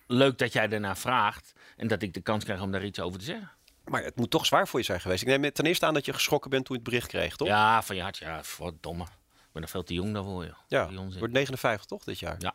leuk 0.07 0.39
dat 0.39 0.53
jij 0.53 0.69
daarna 0.69 0.97
vraagt. 0.97 1.53
En 1.77 1.89
dat 1.89 2.03
ik 2.03 2.15
de 2.15 2.21
kans 2.21 2.45
krijg 2.45 2.61
om 2.61 2.71
daar 2.71 2.85
iets 2.85 3.01
over 3.01 3.19
te 3.19 3.25
zeggen. 3.25 3.51
Maar 3.85 4.05
het 4.05 4.17
moet 4.17 4.31
toch 4.31 4.47
zwaar 4.47 4.69
voor 4.69 4.79
je 4.79 4.85
zijn 4.85 5.01
geweest. 5.01 5.23
Ik 5.23 5.29
neem 5.29 5.53
ten 5.53 5.67
eerste 5.67 5.87
aan 5.87 5.95
dat 5.95 6.05
je 6.05 6.13
geschrokken 6.13 6.51
bent 6.51 6.65
toen 6.65 6.77
je 6.77 6.83
het 6.83 6.91
bericht 6.91 7.09
kreeg, 7.09 7.37
toch? 7.37 7.49
Ja, 7.49 7.83
van 7.83 7.97
je 7.97 8.03
hart. 8.03 8.17
Ja, 8.17 8.43
wat 8.59 8.75
domme. 8.81 9.05
Ik 9.05 9.57
ben 9.57 9.63
nog 9.63 9.71
veel 9.71 9.83
te 9.83 9.95
jong 9.95 10.15
daarvoor, 10.15 10.45
joh. 10.45 10.55
Ja, 10.69 10.91
wordt 11.19 11.33
59 11.33 11.87
toch 11.87 12.05
dit 12.05 12.19
jaar? 12.19 12.37
Ja. 12.39 12.55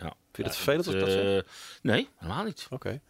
Ja. 0.00 0.14
Vind 0.32 0.36
je 0.36 0.42
dat 0.42 0.56
vervelend 0.56 0.86
als 0.86 0.94
ik 0.94 1.00
dat 1.00 1.10
zeg? 1.10 1.44
eh, 1.44 1.50
Nee, 1.82 2.08
helemaal 2.16 2.44
niet. 2.44 2.66
Oké. 2.70 3.00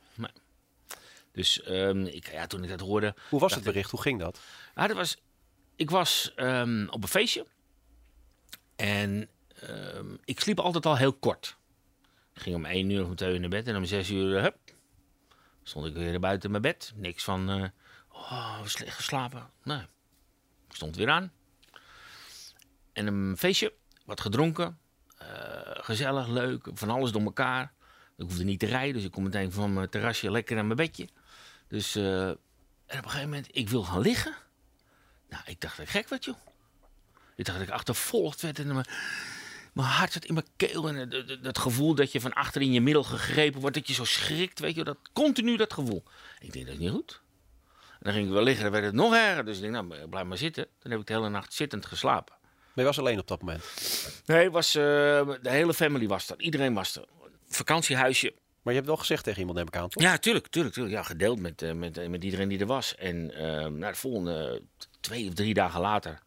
Dus 1.32 1.62
ehm, 1.62 2.04
ik, 2.04 2.30
ja, 2.30 2.46
toen 2.46 2.62
ik 2.62 2.68
dat 2.70 2.80
hoorde, 2.80 3.14
Hoe 3.28 3.40
was 3.40 3.54
het 3.54 3.64
bericht? 3.64 3.90
Hoe 3.90 4.00
ging 4.00 4.20
dat? 4.20 4.40
Ja, 4.74 4.86
dat 4.86 4.96
was, 4.96 5.16
ik 5.76 5.90
was 5.90 6.32
ehm, 6.36 6.86
op 6.88 7.02
een 7.02 7.08
feestje. 7.08 7.46
En 8.76 9.28
ehm, 9.60 10.14
ik 10.24 10.40
sliep 10.40 10.60
altijd 10.60 10.86
al 10.86 10.96
heel 10.96 11.12
kort. 11.12 11.56
Ik 12.34 12.42
ging 12.42 12.56
om 12.56 12.64
één 12.64 12.90
uur 12.90 13.02
of 13.02 13.08
om 13.08 13.14
twee 13.16 13.32
uur 13.32 13.40
naar 13.40 13.48
bed. 13.48 13.66
En 13.66 13.76
om 13.76 13.84
zes 13.84 14.10
uur, 14.10 14.36
eh, 14.36 14.42
hup, 14.42 14.56
stond 15.62 15.86
ik 15.86 15.94
weer 15.94 16.20
buiten 16.20 16.50
mijn 16.50 16.62
bed. 16.62 16.92
Niks 16.94 17.24
van, 17.24 17.50
eh 17.50 17.64
oh, 18.08 18.64
slecht 18.64 18.96
geslapen. 18.96 19.50
Nee, 19.64 19.80
ik 20.68 20.74
stond 20.74 20.96
weer 20.96 21.10
aan. 21.10 21.32
En 22.92 23.06
een 23.06 23.36
feestje, 23.36 23.72
wat 24.04 24.20
gedronken. 24.20 24.78
Eh, 25.34 25.84
gezellig, 25.84 26.26
leuk, 26.28 26.68
van 26.74 26.90
alles 26.90 27.12
door 27.12 27.22
elkaar. 27.22 27.72
Ik 28.16 28.24
hoefde 28.26 28.44
niet 28.44 28.58
te 28.60 28.66
rijden, 28.66 28.94
dus 28.94 29.04
ik 29.04 29.10
kom 29.10 29.22
meteen 29.22 29.52
van 29.52 29.72
mijn 29.72 29.88
terrasje 29.88 30.30
lekker 30.30 30.54
naar 30.54 30.64
mijn 30.64 30.76
bedje. 30.76 31.08
Dus, 31.68 31.94
eh, 31.96 32.26
en 32.28 32.32
op 32.86 33.04
een 33.04 33.10
gegeven 33.10 33.28
moment, 33.28 33.48
ik 33.52 33.68
wil 33.68 33.82
gaan 33.84 34.00
liggen. 34.00 34.34
Nou, 35.28 35.42
ik 35.46 35.60
dacht 35.60 35.76
dat 35.76 35.86
ik 35.86 35.92
gek 35.92 36.08
werd, 36.08 36.24
joh. 36.24 36.36
Ik 37.36 37.44
dacht 37.44 37.58
dat 37.58 37.66
ik 37.68 37.72
achtervolgd 37.74 38.40
werd 38.40 38.58
en 38.58 38.66
mijn, 38.66 38.86
mijn 39.72 39.88
hart 39.88 40.12
zat 40.12 40.24
in 40.24 40.34
mijn 40.34 40.46
keel. 40.56 40.88
En 40.88 40.94
het- 40.96 41.44
dat 41.44 41.58
gevoel 41.58 41.94
dat 41.94 42.12
je 42.12 42.20
van 42.20 42.32
achter 42.32 42.62
in 42.62 42.72
je 42.72 42.80
middel 42.80 43.02
gegrepen 43.02 43.60
wordt, 43.60 43.76
dat 43.76 43.86
je 43.88 43.94
zo 43.94 44.04
schrikt, 44.04 44.58
weet 44.58 44.74
je, 44.74 44.84
dat 44.84 44.98
continu 45.12 45.56
dat 45.56 45.72
gevoel. 45.72 46.02
Ik 46.38 46.52
denk, 46.52 46.64
dat 46.66 46.74
is 46.74 46.80
niet 46.80 46.90
goed. 46.90 47.20
En 47.90 47.98
dan 48.06 48.12
ging 48.12 48.26
ik 48.26 48.32
wel 48.32 48.42
liggen, 48.42 48.62
dan 48.62 48.72
werd 48.72 48.84
het 48.84 48.94
nog 48.94 49.14
erger. 49.14 49.44
Dus 49.44 49.56
ik 49.56 49.62
denk, 49.62 49.74
nou, 49.74 50.08
blijf 50.08 50.26
maar 50.26 50.36
zitten. 50.38 50.66
Dan 50.78 50.90
heb 50.90 51.00
ik 51.00 51.06
de 51.06 51.12
hele 51.12 51.28
nacht 51.28 51.52
zittend 51.52 51.86
geslapen. 51.86 52.34
Je 52.80 52.86
was 52.86 52.98
alleen 52.98 53.18
op 53.18 53.28
dat 53.28 53.40
moment. 53.40 53.64
Nee, 54.26 54.50
was, 54.50 54.74
eh, 54.74 54.82
de 54.82 55.50
hele 55.50 55.74
family 55.74 56.06
was 56.06 56.30
er. 56.30 56.40
Iedereen 56.40 56.74
was 56.74 56.96
er. 56.96 57.04
Vakantiehuisje. 57.48 58.32
Maar 58.62 58.72
je 58.72 58.78
hebt 58.78 58.86
wel 58.86 58.96
gezegd 58.96 59.24
tegen 59.24 59.38
iemand, 59.38 59.58
neem 59.58 59.66
ik 59.66 59.76
aan, 59.76 59.88
toch? 59.88 60.02
Ja, 60.02 60.18
tuurlijk, 60.18 60.46
tuurlijk, 60.46 60.74
tuurlijk. 60.74 60.96
Ja, 60.96 61.02
gedeeld 61.02 61.40
met, 61.40 61.62
eh, 61.62 61.72
met, 61.72 61.98
eh, 61.98 62.08
met 62.08 62.24
iedereen 62.24 62.48
die 62.48 62.58
er 62.58 62.66
was. 62.66 62.94
En 62.94 63.34
ehm 63.34 63.78
nou, 63.78 63.92
de 63.92 63.98
volgende 63.98 64.62
twee 65.00 65.28
of 65.28 65.34
drie 65.34 65.54
dagen 65.54 65.80
later. 65.80 66.18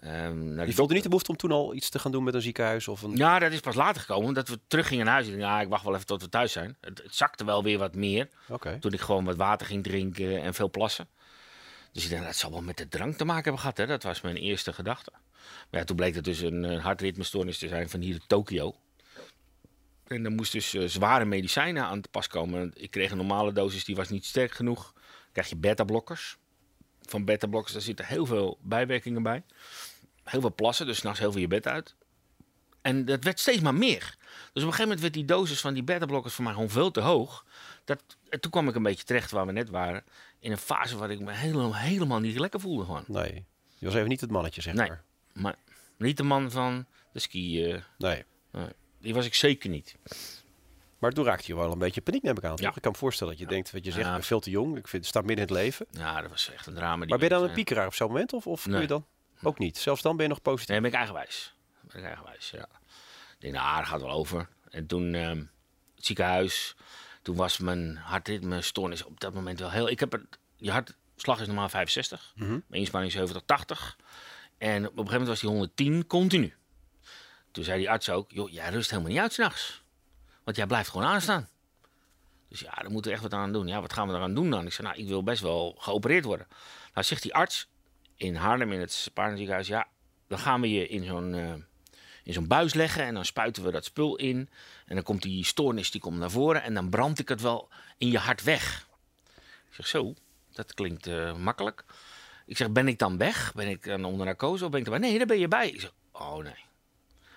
ehm 0.00 0.54
naar 0.54 0.66
Je 0.66 0.72
voelde 0.72 0.94
niet 0.94 1.02
de 1.02 1.08
behoefte 1.08 1.30
om 1.30 1.36
toen 1.36 1.52
al 1.52 1.74
iets 1.74 1.88
te 1.88 1.98
gaan 1.98 2.12
doen 2.12 2.24
met 2.24 2.34
een 2.34 2.42
ziekenhuis 2.42 2.88
of 2.88 3.02
een... 3.02 3.16
Ja, 3.16 3.38
dat 3.38 3.52
is 3.52 3.60
pas 3.60 3.74
later 3.74 4.00
gekomen. 4.00 4.28
Omdat 4.28 4.48
we 4.48 4.58
terug 4.66 4.86
gingen 4.86 5.04
naar 5.04 5.14
huis. 5.14 5.26
Ik 5.26 5.32
dacht, 5.32 5.44
ja, 5.44 5.60
ik 5.60 5.68
wacht 5.68 5.84
wel 5.84 5.94
even 5.94 6.06
tot 6.06 6.22
we 6.22 6.28
thuis 6.28 6.52
zijn. 6.52 6.76
Het, 6.80 7.02
het 7.02 7.14
zakte 7.14 7.44
wel 7.44 7.62
weer 7.62 7.78
wat 7.78 7.94
meer. 7.94 8.28
Oké. 8.48 8.78
Toen 8.80 8.92
ik 8.92 9.00
gewoon 9.00 9.24
wat 9.24 9.36
water 9.36 9.66
ging 9.66 9.82
drinken 9.82 10.42
en 10.42 10.54
veel 10.54 10.70
plassen. 10.70 11.08
Dus 11.92 12.04
ik 12.04 12.10
dacht, 12.10 12.24
dat 12.24 12.36
zal 12.36 12.50
wel 12.50 12.62
met 12.62 12.76
de 12.76 12.88
drank 12.88 13.16
te 13.16 13.24
maken 13.24 13.42
hebben 13.42 13.60
gehad. 13.60 13.76
Hè? 13.76 13.86
Dat 13.86 14.02
was 14.02 14.20
mijn 14.20 14.36
eerste 14.36 14.72
gedachte. 14.72 15.12
Maar 15.70 15.80
ja, 15.80 15.86
toen 15.86 15.96
bleek 15.96 16.14
het 16.14 16.24
dus 16.24 16.40
een, 16.40 16.64
eh, 16.64 16.82
hartritmestoornis 16.84 17.58
te 17.58 17.68
zijn 17.68 17.88
van 17.90 18.00
hier 18.00 18.14
in 18.14 18.22
Tokio. 18.26 18.74
En 20.06 20.24
er 20.24 20.30
moest 20.30 20.52
dus 20.52 20.74
eh, 20.74 20.84
zware 20.88 21.24
medicijnen 21.24 21.84
aan 21.84 22.00
te 22.00 22.08
pas 22.08 22.26
komen. 22.26 22.72
Ik 22.74 22.90
kreeg 22.90 23.10
een 23.10 23.16
normale 23.16 23.52
dosis, 23.52 23.84
die 23.84 23.96
was 23.96 24.08
niet 24.08 24.24
sterk 24.24 24.52
genoeg. 24.52 24.92
Dan 24.92 25.32
krijg 25.32 25.48
je 25.48 25.56
beta-blokkers. 25.56 26.36
van 27.06 27.24
beta-blokkers, 27.24 27.72
daar 27.72 27.82
zitten 27.82 28.06
heel 28.06 28.26
veel 28.26 28.58
bijwerkingen 28.62 29.22
bij. 29.22 29.42
Heel 30.24 30.40
veel 30.40 30.54
plassen, 30.54 30.86
dus 30.86 30.98
s'nachts 30.98 31.18
heel 31.18 31.32
veel 31.32 31.40
je 31.40 31.46
bed 31.46 31.66
uit. 31.66 31.94
En 32.82 33.04
dat 33.04 33.24
werd 33.24 33.40
steeds 33.40 33.60
maar 33.60 33.74
meer. 33.74 33.98
Dus 34.18 34.18
op 34.38 34.54
een 34.54 34.62
gegeven 34.62 34.82
moment 34.82 35.00
werd 35.00 35.12
die 35.14 35.24
dosis 35.24 35.60
van 35.60 35.74
die 35.74 35.82
beta-blokkers 35.82 36.34
voor 36.34 36.44
mij 36.44 36.52
gewoon 36.52 36.68
veel 36.70 36.90
te 36.90 37.00
hoog. 37.00 37.44
Dat, 37.84 38.02
en 38.28 38.40
toen 38.40 38.50
kwam 38.50 38.68
ik 38.68 38.74
een 38.74 38.82
beetje 38.82 39.04
terecht 39.04 39.30
waar 39.30 39.46
we 39.46 39.52
net 39.52 39.68
waren. 39.70 40.04
In 40.38 40.50
een 40.50 40.58
fase 40.58 40.96
waar 40.96 41.10
ik 41.10 41.20
me 41.20 41.32
helemaal, 41.32 41.76
helemaal 41.76 42.20
niet 42.20 42.38
lekker 42.38 42.60
voelde 42.60 42.84
gewoon. 42.84 43.04
Nee. 43.06 43.44
Je 43.78 43.86
was 43.86 43.94
even 43.94 44.08
niet 44.08 44.20
het 44.20 44.30
mannetje, 44.30 44.60
zeg 44.60 44.74
Nee. 44.74 44.88
maar. 44.88 45.02
Maar 45.34 45.54
niet 45.96 46.16
de 46.16 46.22
man 46.22 46.50
van 46.50 46.86
de 47.12 47.18
ski. 47.18 47.64
eh, 47.72 47.80
Nee. 47.98 48.24
nee. 48.50 48.68
die 49.00 49.14
was 49.14 49.26
ik 49.26 49.34
zeker 49.34 49.70
niet. 49.70 49.96
Maar 50.98 51.12
toen 51.12 51.24
raakte 51.24 51.44
je 51.46 51.54
wel 51.56 51.72
een 51.72 51.78
beetje 51.78 52.00
paniek, 52.00 52.22
neem 52.22 52.36
ik 52.36 52.44
aan. 52.44 52.50
Ja. 52.50 52.56
toch? 52.66 52.76
Ik 52.76 52.82
kan 52.82 52.92
me 52.92 52.98
voorstellen 52.98 53.32
dat 53.32 53.42
je 53.42 53.48
denkt, 53.48 53.70
wat 53.70 53.84
je 53.84 53.90
zegt, 53.90 54.02
Ja. 54.04 54.10
ik 54.10 54.16
ben 54.16 54.24
veel 54.26 54.40
te 54.40 54.50
jong. 54.50 54.76
Ik 54.76 54.88
vind, 54.88 55.06
staat 55.06 55.24
midden 55.24 55.46
in 55.48 55.54
het 55.54 55.62
leven. 55.64 55.86
Ja, 55.90 56.20
dat 56.20 56.30
was 56.30 56.50
echt 56.52 56.66
een 56.66 56.74
drama. 56.74 56.98
die 57.00 57.08
Maar 57.08 57.18
ben 57.18 57.28
je 57.28 57.34
dan 57.34 57.44
een 57.48 57.54
piekeraar 57.54 57.86
op 57.86 57.94
zo'n 57.94 58.08
moment? 58.08 58.32
Of, 58.32 58.46
of 58.46 58.66
Nee. 58.66 58.80
je 58.80 58.86
dan 58.86 59.06
ook 59.42 59.58
niet? 59.58 59.78
Zelfs 59.78 60.02
dan 60.02 60.16
ben 60.16 60.24
je 60.26 60.30
nog 60.30 60.42
positief. 60.42 60.68
Nee, 60.68 60.80
ben 60.80 60.90
ik 60.90 60.96
eigenwijs. 60.96 61.54
Ben 61.80 62.00
ik 62.00 62.06
eigenwijs, 62.06 62.50
ja. 62.50 62.62
Ik 63.34 63.40
denk, 63.40 63.54
nou, 63.54 63.76
dat 63.78 63.86
gaat 63.88 64.00
wel 64.00 64.10
over. 64.10 64.48
En 64.70 64.86
toen 64.86 65.14
ehm, 65.14 65.38
het 65.96 66.04
ziekenhuis. 66.06 66.76
Toen 67.22 67.36
was 67.36 67.58
mijn 67.58 67.96
hartritme 67.96 68.62
stoornis 68.62 69.04
op 69.04 69.20
dat 69.20 69.34
moment 69.34 69.58
wel 69.58 69.70
heel... 69.70 69.88
Ik 69.90 70.00
heb 70.00 70.12
het, 70.12 70.22
je 70.56 70.70
hartslag 70.70 71.40
is 71.40 71.46
normaal 71.46 71.68
65. 71.68 72.32
Mhm. 72.36 72.48
Mijn 72.50 72.62
inspanning 72.80 73.12
70, 73.12 73.42
80. 73.46 73.96
En 74.64 74.86
op 74.86 74.90
een 74.90 75.06
gegeven 75.06 75.12
moment 75.12 75.28
was 75.28 75.40
die 75.40 75.48
110 75.48 76.06
continu. 76.06 76.54
Toen 77.50 77.64
zei 77.64 77.78
die 77.78 77.90
arts 77.90 78.10
ook, 78.10 78.30
joh, 78.30 78.50
jij 78.50 78.70
rust 78.70 78.90
helemaal 78.90 79.10
niet 79.10 79.20
uit 79.20 79.32
s'nachts. 79.32 79.82
Want 80.44 80.56
jij 80.56 80.66
blijft 80.66 80.88
gewoon 80.88 81.06
aanstaan. 81.06 81.48
Dus 82.48 82.60
ja, 82.60 82.70
daar 82.70 82.90
moeten 82.90 83.10
we 83.10 83.16
echt 83.16 83.30
wat 83.30 83.40
aan 83.40 83.52
doen. 83.52 83.66
Ja, 83.66 83.80
wat 83.80 83.92
gaan 83.92 84.08
we 84.08 84.14
eraan 84.14 84.34
doen 84.34 84.50
dan? 84.50 84.66
Ik 84.66 84.72
zei, 84.72 84.88
nou, 84.88 85.00
ik 85.00 85.08
wil 85.08 85.22
best 85.22 85.42
wel 85.42 85.74
geopereerd 85.78 86.24
worden. 86.24 86.46
Nou, 86.94 87.06
zegt 87.06 87.22
die 87.22 87.34
arts 87.34 87.68
in 88.16 88.34
Haarlem 88.34 88.72
in 88.72 88.80
het 88.80 88.92
Spaarnziekenhuis, 88.92 89.66
ja, 89.66 89.86
dan 90.28 90.38
gaan 90.38 90.60
we 90.60 90.70
je 90.70 90.88
in 90.88 91.04
zo'n 91.04 91.34
eh, 91.34 91.52
in 92.22 92.32
zo'n 92.32 92.46
buis 92.46 92.74
leggen 92.74 93.04
en 93.04 93.14
dan 93.14 93.24
spuiten 93.24 93.64
we 93.64 93.70
dat 93.70 93.84
spul 93.84 94.16
in. 94.16 94.48
En 94.86 94.94
dan 94.94 95.04
komt 95.04 95.22
die 95.22 95.44
stoornis 95.44 95.90
die 95.90 96.00
komt 96.00 96.18
naar 96.18 96.30
voren 96.30 96.62
en 96.62 96.74
dan 96.74 96.90
brand 96.90 97.18
ik 97.18 97.28
het 97.28 97.40
wel 97.40 97.68
in 97.98 98.10
je 98.10 98.18
hart 98.18 98.42
weg. 98.42 98.88
Ik 99.68 99.74
zeg 99.74 99.86
zo, 99.86 100.14
dat 100.52 100.74
klinkt 100.74 101.06
eh, 101.06 101.36
makkelijk. 101.36 101.84
Ik 102.46 102.56
zeg, 102.56 102.70
ben 102.70 102.88
ik 102.88 102.98
dan 102.98 103.18
weg? 103.18 103.52
Ben 103.54 103.68
ik 103.68 103.84
dan 103.84 104.04
onder 104.04 104.26
narcose 104.26 104.64
of 104.64 104.70
ben 104.70 104.80
ik 104.80 104.86
erbij? 104.86 105.00
Nee, 105.00 105.18
daar 105.18 105.26
ben 105.26 105.38
je 105.38 105.48
bij. 105.48 105.70
Ik 105.70 105.80
zeg, 105.80 105.92
oh 106.12 106.36
nee. 106.36 106.64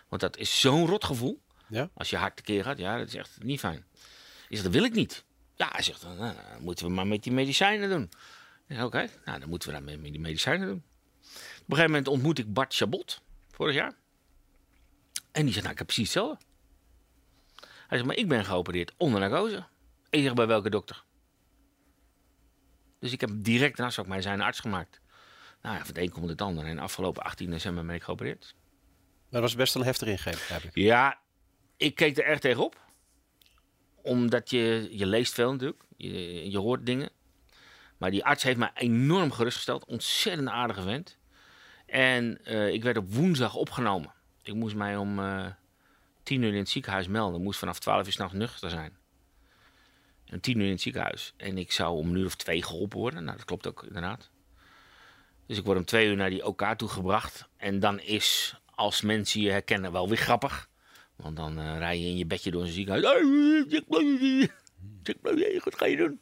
Want 0.07 0.21
dat 0.21 0.37
is 0.37 0.59
zo'n 0.59 0.87
rot 0.87 1.03
gevoel. 1.03 1.41
Ja? 1.67 1.89
Als 1.93 2.09
je 2.09 2.17
hart 2.17 2.35
tekeer 2.35 2.63
gaat, 2.63 2.77
ja, 2.77 2.97
dat 2.97 3.07
is 3.07 3.15
echt 3.15 3.43
niet 3.43 3.59
fijn. 3.59 3.85
Ik 4.47 4.55
zeg, 4.55 4.63
dat 4.63 4.73
wil 4.73 4.83
ik 4.83 4.93
niet. 4.93 5.25
Ja, 5.55 5.69
hij 5.71 5.81
zegt, 5.81 6.01
dan, 6.01 6.17
nou, 6.17 6.35
dan 6.35 6.61
moeten 6.61 6.85
we 6.85 6.91
maar 6.91 7.07
met 7.07 7.23
die 7.23 7.33
medicijnen 7.33 7.89
doen. 7.89 8.09
Oké, 8.83 9.09
nou, 9.25 9.39
dan 9.39 9.49
moeten 9.49 9.69
we 9.69 9.75
dat 9.75 9.83
met, 9.83 10.01
met 10.01 10.11
die 10.11 10.19
medicijnen 10.19 10.67
doen. 10.67 10.83
Op 11.23 11.73
een 11.73 11.75
gegeven 11.75 11.89
moment 11.89 12.07
ontmoet 12.07 12.39
ik 12.39 12.53
Bart 12.53 12.75
Chabot, 12.75 13.21
vorig 13.51 13.75
jaar. 13.75 13.93
En 15.31 15.43
die 15.43 15.51
zegt, 15.51 15.61
nou, 15.61 15.71
ik 15.71 15.77
heb 15.77 15.87
precies 15.87 16.13
hetzelfde. 16.13 16.45
Hij 17.87 17.97
zegt, 17.97 18.05
maar 18.05 18.15
ik 18.15 18.27
ben 18.27 18.45
geopereerd 18.45 18.93
onder 18.97 19.19
narcose. 19.19 19.65
Ik 20.09 20.23
zeg, 20.23 20.33
bij 20.33 20.47
welke 20.47 20.69
dokter? 20.69 21.03
Dus 22.99 23.11
ik 23.11 23.21
heb 23.21 23.29
direct 23.33 23.77
naast 23.77 23.99
ook 23.99 24.07
mij 24.07 24.21
zijn 24.21 24.41
arts 24.41 24.59
gemaakt. 24.59 25.01
Nou 25.61 25.75
ja, 25.75 25.85
van 25.85 25.95
het 25.95 26.03
een 26.03 26.11
komt 26.11 26.29
het 26.29 26.41
ander. 26.41 26.65
En 26.65 26.79
afgelopen 26.79 27.23
18 27.23 27.49
december 27.49 27.85
ben 27.85 27.95
ik 27.95 28.03
geopereerd. 28.03 28.55
Maar 29.29 29.41
dat 29.41 29.41
was 29.41 29.55
best 29.55 29.75
een 29.75 29.83
heftig 29.83 30.07
ingreep, 30.07 30.33
begrijp 30.33 30.63
ik. 30.63 30.75
Ja, 30.75 31.19
ik 31.77 31.95
keek 31.95 32.17
er 32.17 32.25
erg 32.25 32.39
tegenop. 32.39 32.85
Omdat 34.01 34.49
je, 34.49 34.87
je 34.91 35.05
leest 35.05 35.33
veel 35.33 35.51
natuurlijk. 35.51 35.83
Je, 35.97 36.51
je 36.51 36.57
hoort 36.57 36.85
dingen. 36.85 37.09
Maar 37.97 38.11
die 38.11 38.25
arts 38.25 38.43
heeft 38.43 38.57
mij 38.57 38.71
enorm 38.73 39.31
gerustgesteld. 39.31 39.85
Ontzettend 39.85 40.49
aardige 40.49 40.81
vent. 40.81 41.17
En 41.85 42.43
eh, 42.43 42.67
ik 42.73 42.83
werd 42.83 42.97
op 42.97 43.13
woensdag 43.13 43.55
opgenomen. 43.55 44.13
Ik 44.43 44.53
moest 44.53 44.75
mij 44.75 44.95
om 44.95 45.19
eh 45.19 45.45
tien 46.27 46.41
uur 46.41 46.51
in 46.51 46.57
het 46.57 46.69
ziekenhuis 46.69 47.07
melden. 47.07 47.37
Ik 47.37 47.43
moest 47.43 47.59
vanaf 47.59 47.79
twaalf 47.79 48.05
uur 48.05 48.11
s'nachts 48.11 48.33
nuchter 48.33 48.69
zijn. 48.69 48.97
En 50.27 50.39
tien 50.39 50.59
uur 50.59 50.65
in 50.65 50.71
het 50.71 50.81
ziekenhuis. 50.81 51.33
En 51.37 51.57
ik 51.57 51.71
zou 51.71 51.97
om 51.97 52.09
een 52.09 52.15
uur 52.15 52.25
of 52.25 52.35
twee 52.35 52.63
geholpen 52.63 52.99
worden. 52.99 53.23
Nou, 53.23 53.37
dat 53.37 53.45
klopt 53.45 53.67
ook 53.67 53.83
inderdaad. 53.83 54.29
Dus 55.45 55.57
ik 55.57 55.65
word 55.65 55.77
om 55.77 55.85
twee 55.85 56.07
uur 56.07 56.15
naar 56.15 56.29
die 56.29 56.45
OK 56.45 56.63
toe 56.77 56.89
gebracht. 56.89 57.47
En 57.57 57.79
dan 57.79 57.99
is, 57.99 58.55
als 58.75 59.01
mensen 59.01 59.41
je 59.41 59.49
herkennen, 59.51 59.91
wel 59.91 60.07
weer 60.09 60.17
grappig. 60.17 60.69
Want 61.15 61.35
dan 61.35 61.59
eh, 61.59 61.77
rij 61.77 61.99
je 61.99 62.05
in 62.05 62.17
je 62.17 62.25
bedje 62.25 62.51
door 62.51 62.61
een 62.61 62.67
ziekenhuis. 62.67 63.03
Wat 65.63 65.75
ga 65.77 65.85
je 65.85 65.95
doen? 65.97 66.19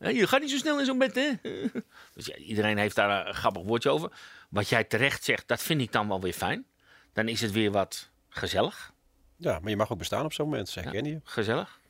Je 0.00 0.26
gaat 0.26 0.40
niet 0.40 0.50
zo 0.50 0.56
snel 0.56 0.78
in 0.78 0.84
zo'n 0.84 0.98
bed, 0.98 1.14
hè? 1.14 1.30
Dus 2.14 2.26
ja, 2.26 2.36
iedereen 2.36 2.78
heeft 2.78 2.94
daar 2.96 3.26
een 3.26 3.34
grappig 3.34 3.62
woordje 3.62 3.90
over. 3.90 4.12
Wat 4.48 4.68
jij 4.68 4.84
terecht 4.84 5.24
zegt, 5.24 5.48
dat 5.48 5.62
vind 5.62 5.80
ik 5.80 5.92
dan 5.92 6.08
wel 6.08 6.20
weer 6.20 6.32
fijn. 6.32 6.66
Dan 7.12 7.28
is 7.28 7.40
het 7.40 7.52
weer 7.52 7.70
wat 7.70 8.10
gezellig. 8.28 8.92
Ja, 9.36 9.58
maar 9.58 9.70
je 9.70 9.76
mag 9.76 9.92
ook 9.92 9.98
bestaan 9.98 10.24
op 10.24 10.32
zo'n 10.32 10.48
moment, 10.48 10.68
zeg 10.68 10.84
Ja. 10.84 10.92
je. 10.92 11.20
Gezellig. 11.24 11.80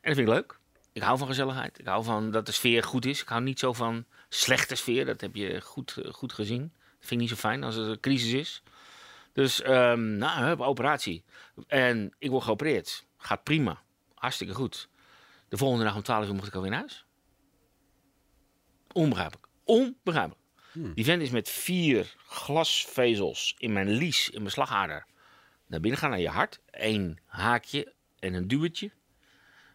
En 0.00 0.14
dat 0.14 0.14
vind 0.14 0.28
ik 0.28 0.34
leuk. 0.34 0.58
Ik 0.92 1.02
hou 1.02 1.18
van 1.18 1.26
gezelligheid. 1.26 1.78
Ik 1.78 1.86
hou 1.86 2.04
van 2.04 2.30
dat 2.30 2.46
de 2.46 2.52
sfeer 2.52 2.82
goed 2.82 3.04
is. 3.04 3.22
Ik 3.22 3.28
hou 3.28 3.42
niet 3.42 3.58
zo 3.58 3.72
van 3.72 4.04
slechte 4.28 4.74
sfeer. 4.74 5.06
Dat 5.06 5.20
heb 5.20 5.34
je 5.34 5.60
goed, 5.60 5.96
eh, 5.96 6.12
goed 6.12 6.32
gezien. 6.32 6.60
Dat 6.60 7.08
vind 7.08 7.10
ik 7.10 7.18
niet 7.18 7.28
zo 7.28 7.34
fijn 7.48 7.62
als 7.62 7.76
er 7.76 7.88
een 7.88 8.00
crisis 8.00 8.32
is. 8.32 8.62
Dus, 9.32 9.62
ehm 9.62 10.16
nou, 10.16 10.44
hup, 10.44 10.60
operatie. 10.60 11.24
En 11.66 12.14
ik 12.18 12.30
word 12.30 12.44
geopereerd. 12.44 13.06
Gaat 13.16 13.42
prima. 13.42 13.82
Hartstikke 14.14 14.54
goed. 14.54 14.88
De 15.48 15.56
volgende 15.56 15.84
dag 15.84 15.94
om 15.94 16.02
12 16.02 16.26
uur 16.26 16.34
mocht 16.34 16.46
ik 16.46 16.54
alweer 16.54 16.70
naar 16.70 16.80
huis. 16.80 17.04
Onbegrijpelijk. 18.92 19.46
Onbegrijpelijk. 19.64 20.40
Die 20.94 21.04
vent 21.04 21.22
is 21.22 21.30
met 21.30 21.48
vier 21.48 22.14
glasvezels 22.26 23.54
in 23.58 23.72
mijn 23.72 23.88
lies, 23.88 24.30
in 24.30 24.38
mijn 24.38 24.52
slagader, 24.52 25.06
naar 25.66 25.80
binnen 25.80 26.00
gaan 26.00 26.10
naar 26.10 26.20
je 26.20 26.28
hart. 26.28 26.60
Eén 26.70 27.18
haakje 27.26 27.92
en 28.18 28.34
een 28.34 28.48
duwtje. 28.48 28.90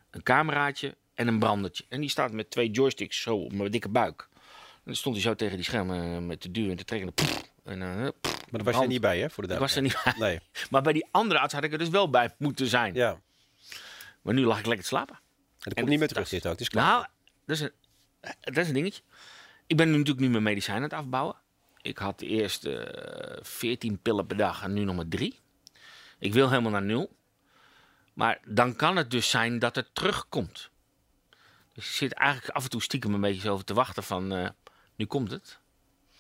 Een 0.10 0.24
cameraatje 0.24 0.98
en 1.16 1.28
een 1.28 1.40
brandertje. 1.40 1.86
En 1.90 2.02
die 2.02 2.10
staat 2.10 2.32
met 2.32 2.50
twee 2.50 2.72
joysticks 2.72 3.22
zo 3.22 3.36
op 3.36 3.54
mijn 3.54 3.72
dikke 3.72 3.90
buik. 3.90 4.28
En 4.32 4.82
dan 4.92 4.96
stond 4.96 5.16
hij 5.16 5.24
zo 5.24 5.36
tegen 5.36 5.56
die 5.56 5.66
schermen 5.66 6.16
eh, 6.16 6.18
met 6.20 6.42
te 6.42 6.52
duwen 6.52 6.72
en 6.72 6.78
te 6.78 6.86
trekken. 6.86 7.08
En, 7.08 7.14
pff, 7.14 7.52
Maar 7.62 8.12
daar 8.52 8.64
was 8.64 8.76
je 8.76 8.82
er 8.82 8.88
niet 8.88 9.02
bij, 9.02 9.20
hè, 9.20 9.30
voor 9.30 9.48
de 9.48 9.54
Ik 9.54 9.60
was 9.60 9.76
er 9.76 9.82
niet 9.82 10.02
bij. 10.04 10.14
Nee, 10.18 10.40
Maar 10.72 10.82
bij 10.82 10.94
die 10.94 11.08
andere 11.12 11.40
arts 11.40 11.54
had 11.54 11.64
ik 11.64 11.72
er 11.72 11.78
dus 11.78 11.90
wel 11.90 12.10
bij 12.10 12.36
moeten 12.38 12.68
zijn. 12.68 12.94
ja. 12.94 13.22
Maar 14.22 14.34
nu 14.34 14.46
lag 14.46 14.60
ik 14.60 14.66
lekker 14.66 14.84
te 14.84 14.90
slapen. 14.90 15.16
En 15.16 15.22
dat 15.58 15.74
komt 15.74 15.90
niet 15.90 16.00
meer 16.00 16.08
terug, 16.08 16.30
dit 16.30 16.46
ook. 16.46 16.52
Het 16.52 16.62
is 16.62 16.70
klaar. 16.70 16.86
Nou, 16.86 17.06
dat 17.46 17.56
is, 17.56 17.62
een, 17.62 17.72
dat 18.40 18.58
is 18.58 18.68
een 18.68 18.74
dingetje. 18.74 19.02
Ik 19.68 19.78
ben 19.78 19.86
nu 19.88 19.92
natuurlijk 19.92 20.26
nu 20.26 20.30
mijn 20.30 20.44
medicijnen 20.44 20.84
aan 20.84 20.90
het 20.90 21.00
afbouwen. 21.00 21.36
Ik 21.82 21.98
had 21.98 22.22
eerst 22.22 22.66
eh 22.66 23.38
14 23.42 24.00
pillen 24.02 24.26
per 24.26 24.38
dag 24.38 24.64
en 24.64 24.74
nu 24.74 24.84
nog 24.84 24.96
maar 24.96 25.08
drie. 25.08 25.40
Ik 26.20 26.34
wil 26.34 26.50
helemaal 26.50 26.72
naar 26.72 26.84
nul. 26.84 27.16
Maar 28.14 28.40
dan 28.48 28.76
kan 28.76 28.96
het 28.96 29.12
dus 29.12 29.30
zijn 29.30 29.60
dat 29.60 29.76
het 29.76 29.88
terugkomt. 29.94 30.70
Dus 31.76 31.86
ik 31.88 31.92
zit 31.94 32.14
eigenlijk 32.14 32.56
af 32.56 32.64
en 32.64 32.70
toe 32.70 32.82
stiekem 32.82 33.14
een 33.14 33.22
beetje 33.22 33.42
zo 33.42 33.54
over 33.54 33.66
te 33.66 33.74
wachten 33.74 34.04
van... 34.04 34.34
eh, 34.34 34.50
nu 34.96 35.06
komt 35.06 35.32
het. 35.32 35.60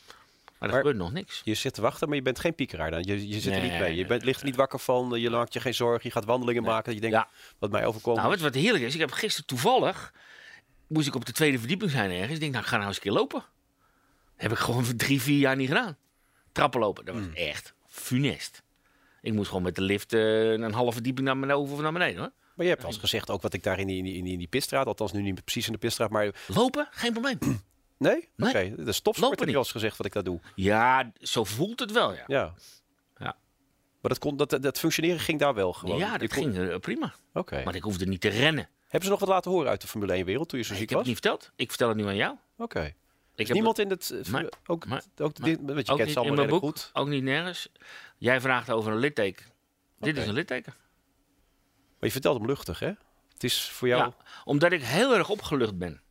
Maar 0.05 0.13
er 0.59 0.67
Maar- 0.67 0.77
gebeurt 0.77 0.95
nog 0.95 1.11
niks. 1.11 1.41
Je 1.43 1.53
zit 1.53 1.73
te 1.73 1.81
wachten, 1.81 2.07
maar 2.07 2.17
je 2.17 2.23
bent 2.23 2.39
geen 2.39 2.55
piekeraar 2.55 2.91
dan. 2.91 3.03
Je, 3.03 3.27
je 3.27 3.39
zit 3.39 3.53
er 3.53 3.61
niet 3.61 3.77
bij. 3.77 3.95
Je 3.95 4.05
bent, 4.05 4.23
ligt 4.23 4.39
er 4.39 4.45
niet 4.45 4.55
wakker 4.55 4.79
van. 4.79 5.19
Je 5.19 5.29
maakt 5.29 5.53
je 5.53 5.59
geen 5.59 5.73
zorgen. 5.73 6.01
Je 6.03 6.11
gaat 6.11 6.25
wandelingen 6.25 6.63
maken. 6.63 6.93
Je 6.93 6.99
denkt, 6.99 7.15
Ja. 7.15 7.27
wat 7.59 7.71
mij 7.71 7.85
overkomt. 7.85 8.17
Nou, 8.17 8.35
je 8.35 8.41
wat 8.43 8.53
heerlijk 8.53 8.83
is? 8.83 8.93
Ik 8.93 8.99
heb 8.99 9.11
gisteren 9.11 9.45
toevallig... 9.47 10.13
moest 10.87 11.07
ik 11.07 11.15
op 11.15 11.25
de 11.25 11.31
tweede 11.31 11.59
verdieping 11.59 11.91
zijn 11.91 12.11
ergens. 12.11 12.33
Ik 12.33 12.39
denk, 12.39 12.51
nou, 12.51 12.63
ik 12.63 12.69
ga 12.69 12.75
nou 12.75 12.87
eens 12.87 12.97
een 12.97 13.03
keer 13.03 13.11
lopen. 13.11 13.43
heb 14.35 14.51
ik 14.51 14.57
gewoon 14.57 14.85
voor 14.85 14.95
drie, 15.05 15.21
vier 15.21 15.39
jaar 15.39 15.55
niet 15.55 15.67
gedaan. 15.67 15.97
Trappen 16.51 16.79
lopen, 16.79 17.05
dat 17.05 17.15
was 17.15 17.23
echt 17.33 17.73
funest. 17.87 18.63
Ik 19.21 19.33
moest 19.33 19.47
gewoon 19.47 19.63
met 19.63 19.75
de 19.75 19.81
lift 19.81 20.13
eh, 20.13 20.51
een 20.51 20.73
halve 20.73 20.91
verdieping 20.93 21.25
naar 21.27 21.39
beneden 21.39 21.57
of 21.61 21.79
naar 21.81 21.91
beneden, 21.93 22.19
hoor. 22.19 22.31
Maar 22.55 22.65
je 22.65 22.71
hebt 22.71 22.83
al 22.83 22.89
eens 22.89 22.99
gezegd, 22.99 23.29
ook 23.29 23.41
wat 23.41 23.53
ik 23.53 23.63
daar 23.63 23.79
in 23.79 23.87
die, 23.87 23.97
in 23.97 24.03
die, 24.03 24.13
in 24.15 24.23
die, 24.23 24.33
in 24.33 24.39
die 24.39 24.47
pitstraat, 24.47 24.85
althans 24.85 25.11
nu 25.11 25.21
niet 25.21 25.43
precies 25.43 25.65
in 25.67 25.71
de 25.73 25.77
pitstraat, 25.79 26.09
maar 26.09 26.33
Lopen, 26.47 26.87
geen 26.91 27.11
probleem. 27.11 27.37
nee? 27.97 28.29
Nee. 28.35 28.49
Oké, 28.49 28.83
de 28.83 28.91
stopsport 28.91 29.29
heb 29.31 29.39
je 29.39 29.45
niet. 29.45 29.55
al 29.55 29.61
eens 29.61 29.71
gezegd 29.71 29.97
wat 29.97 30.05
ik 30.05 30.13
dat 30.13 30.25
doe. 30.25 30.39
ja, 30.55 31.11
zo 31.19 31.43
voelt 31.43 31.79
het 31.79 31.91
wel, 31.91 32.13
ja. 32.13 32.23
Ja. 32.27 32.53
Ja. 33.17 33.35
Maar 34.01 34.11
dat, 34.13 34.19
kon, 34.19 34.37
dat, 34.37 34.57
dat 34.61 34.79
functioneren 34.79 35.19
ging 35.19 35.39
daar 35.39 35.53
wel 35.53 35.73
gewoon. 35.73 35.97
Ja, 35.97 36.17
dat 36.17 36.33
ging 36.33 36.57
eh, 36.57 36.77
prima. 36.77 37.13
Oké. 37.33 37.63
Maar 37.63 37.75
ik 37.75 37.83
hoefde 37.83 38.05
niet 38.05 38.21
te 38.21 38.29
rennen. 38.29 38.69
Hebben 38.81 39.03
ze 39.03 39.09
nog 39.09 39.19
wat 39.19 39.29
laten 39.29 39.51
horen 39.51 39.69
uit 39.69 39.81
de 39.81 39.87
Formule 39.87 40.13
1 40.13 40.25
wereld 40.25 40.49
toen 40.49 40.59
je 40.59 40.65
zo 40.65 40.71
ik 40.73 40.79
ziek 40.79 40.89
heb 40.89 40.97
was? 40.97 41.07
het 41.07 41.15
niet 41.15 41.23
verteld. 41.25 41.51
Ik 41.55 41.69
vertel 41.69 41.87
het 41.87 41.97
nu 41.97 42.05
aan 42.05 42.15
jou. 42.15 42.35
Oké. 42.57 42.93
Ik 43.35 43.47
heb 43.47 43.55
niemand 43.55 43.79
in 43.79 43.89
het... 43.89 44.09
eh, 44.11 44.19
ook, 44.19 44.27
maar- 44.29 44.49
ook, 44.65 44.85
maar- 44.87 45.03
dit, 45.47 45.59
want 45.61 45.85
je 45.85 45.91
ook 45.91 45.97
kent 45.97 46.15
niet 46.15 46.25
in 46.25 46.33
mijn 46.33 46.49
boek, 46.49 46.59
goed. 46.59 46.89
ook 46.93 47.07
niet 47.07 47.23
nergens. 47.23 47.69
Jij 48.17 48.41
vraagt 48.41 48.69
over 48.69 48.91
een 48.91 48.97
litteken. 48.97 49.45
Dit 49.99 50.17
is 50.17 50.27
een 50.27 50.33
litteken. 50.33 50.73
Maar 51.99 52.09
je 52.09 52.11
vertelt 52.11 52.37
hem 52.37 52.47
luchtig, 52.47 52.79
hè? 52.79 52.91
Het 53.33 53.43
is 53.43 53.69
voor 53.69 53.87
jou... 53.87 54.01
Ja, 54.01 54.13
omdat 54.43 54.71
ik 54.71 54.83
heel 54.83 55.15
erg 55.15 55.29
opgelucht 55.29 55.77
ben. 55.77 56.01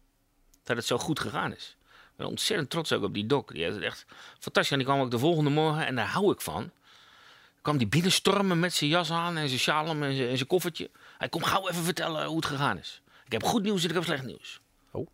Dat 0.62 0.76
het 0.76 0.86
zo 0.86 0.98
goed 0.98 1.20
gegaan 1.20 1.52
is. 1.52 1.76
Ik 2.14 2.16
ben 2.16 2.26
ontzettend 2.26 2.70
trots 2.70 2.92
ook 2.92 3.02
op 3.02 3.14
die 3.14 3.26
dok. 3.26 3.52
Die 3.52 3.62
heeft 3.62 3.74
het 3.74 3.84
echt 3.84 4.06
fantastisch. 4.38 4.70
En 4.70 4.78
die 4.78 4.86
kwam 4.86 5.00
ook 5.00 5.10
de 5.10 5.18
volgende 5.18 5.50
morgen, 5.50 5.86
en 5.86 5.94
daar 5.94 6.06
hou 6.06 6.32
ik 6.32 6.40
van. 6.40 6.70
kwam 7.62 7.78
die 7.78 7.86
binnenstormen 7.86 8.58
met 8.58 8.72
zijn 8.72 8.90
jas 8.90 9.10
aan 9.10 9.36
en 9.36 9.48
zijn 9.48 9.60
sjaal 9.60 9.88
om 9.88 10.02
en 10.02 10.16
zijn, 10.16 10.28
en 10.28 10.36
zijn 10.36 10.48
koffertje. 10.48 10.90
Hij 11.18 11.28
komt 11.28 11.46
gauw 11.46 11.68
even 11.68 11.84
vertellen 11.84 12.26
hoe 12.26 12.36
het 12.36 12.46
gegaan 12.46 12.78
is. 12.78 13.02
Ik 13.24 13.32
heb 13.32 13.42
goed 13.42 13.62
nieuws 13.62 13.82
en 13.82 13.88
ik 13.88 13.94
heb 13.94 14.04
slecht 14.04 14.24
nieuws. 14.24 14.60
Oh. 14.90 15.06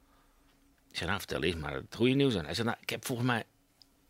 Ik 0.91 0.97
zei, 0.97 1.09
nou, 1.09 1.21
vertel 1.21 1.43
eens 1.43 1.57
maar 1.57 1.75
het 1.75 1.95
goede 1.95 2.15
nieuws 2.15 2.37
aan. 2.37 2.45
Hij 2.45 2.55
zei, 2.55 2.67
nou, 2.67 2.79
ik 2.81 2.91
heb 2.91 3.05
volgens 3.05 3.27
mij 3.27 3.45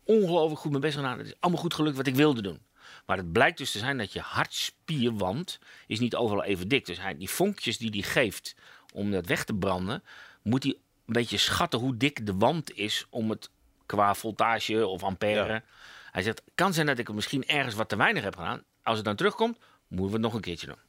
ongelooflijk 0.03 0.59
goed 0.59 0.69
mijn 0.69 0.81
best 0.81 0.95
gedaan. 0.95 1.17
Het 1.17 1.27
is 1.27 1.33
allemaal 1.39 1.61
goed 1.61 1.73
gelukt 1.73 1.97
wat 1.97 2.07
ik 2.07 2.15
wilde 2.15 2.41
doen. 2.41 2.61
Maar 3.05 3.17
het 3.17 3.31
blijkt 3.31 3.57
dus 3.57 3.71
te 3.71 3.79
zijn 3.79 3.97
dat 3.97 4.13
je 4.13 4.19
hartspierwand 4.19 5.59
is 5.87 5.99
niet 5.99 6.15
overal 6.15 6.43
even 6.43 6.67
dik. 6.67 6.85
Dus 6.85 6.99
hij, 6.99 7.17
die 7.17 7.29
vonkjes 7.29 7.77
die 7.77 7.89
hij 7.89 8.01
geeft 8.01 8.55
om 8.93 9.11
dat 9.11 9.25
weg 9.25 9.43
te 9.43 9.53
branden, 9.53 10.03
moet 10.41 10.63
hij 10.63 10.71
een 11.05 11.13
beetje 11.13 11.37
schatten 11.37 11.79
hoe 11.79 11.97
dik 11.97 12.25
de 12.25 12.35
wand 12.35 12.73
is 12.73 13.05
om 13.09 13.29
het 13.29 13.49
qua 13.85 14.13
voltage 14.13 14.87
of 14.87 15.03
ampère. 15.03 15.53
Ja. 15.53 15.63
Hij 16.11 16.21
zegt, 16.21 16.41
kan 16.55 16.73
zijn 16.73 16.85
dat 16.85 16.97
ik 16.97 17.07
het 17.07 17.15
misschien 17.15 17.47
ergens 17.47 17.75
wat 17.75 17.89
te 17.89 17.95
weinig 17.95 18.23
heb 18.23 18.35
gedaan. 18.35 18.63
Als 18.83 18.95
het 18.95 19.05
dan 19.05 19.15
terugkomt, 19.15 19.57
moeten 19.87 20.07
we 20.07 20.13
het 20.13 20.21
nog 20.21 20.33
een 20.33 20.41
keertje 20.41 20.67
doen. 20.67 20.79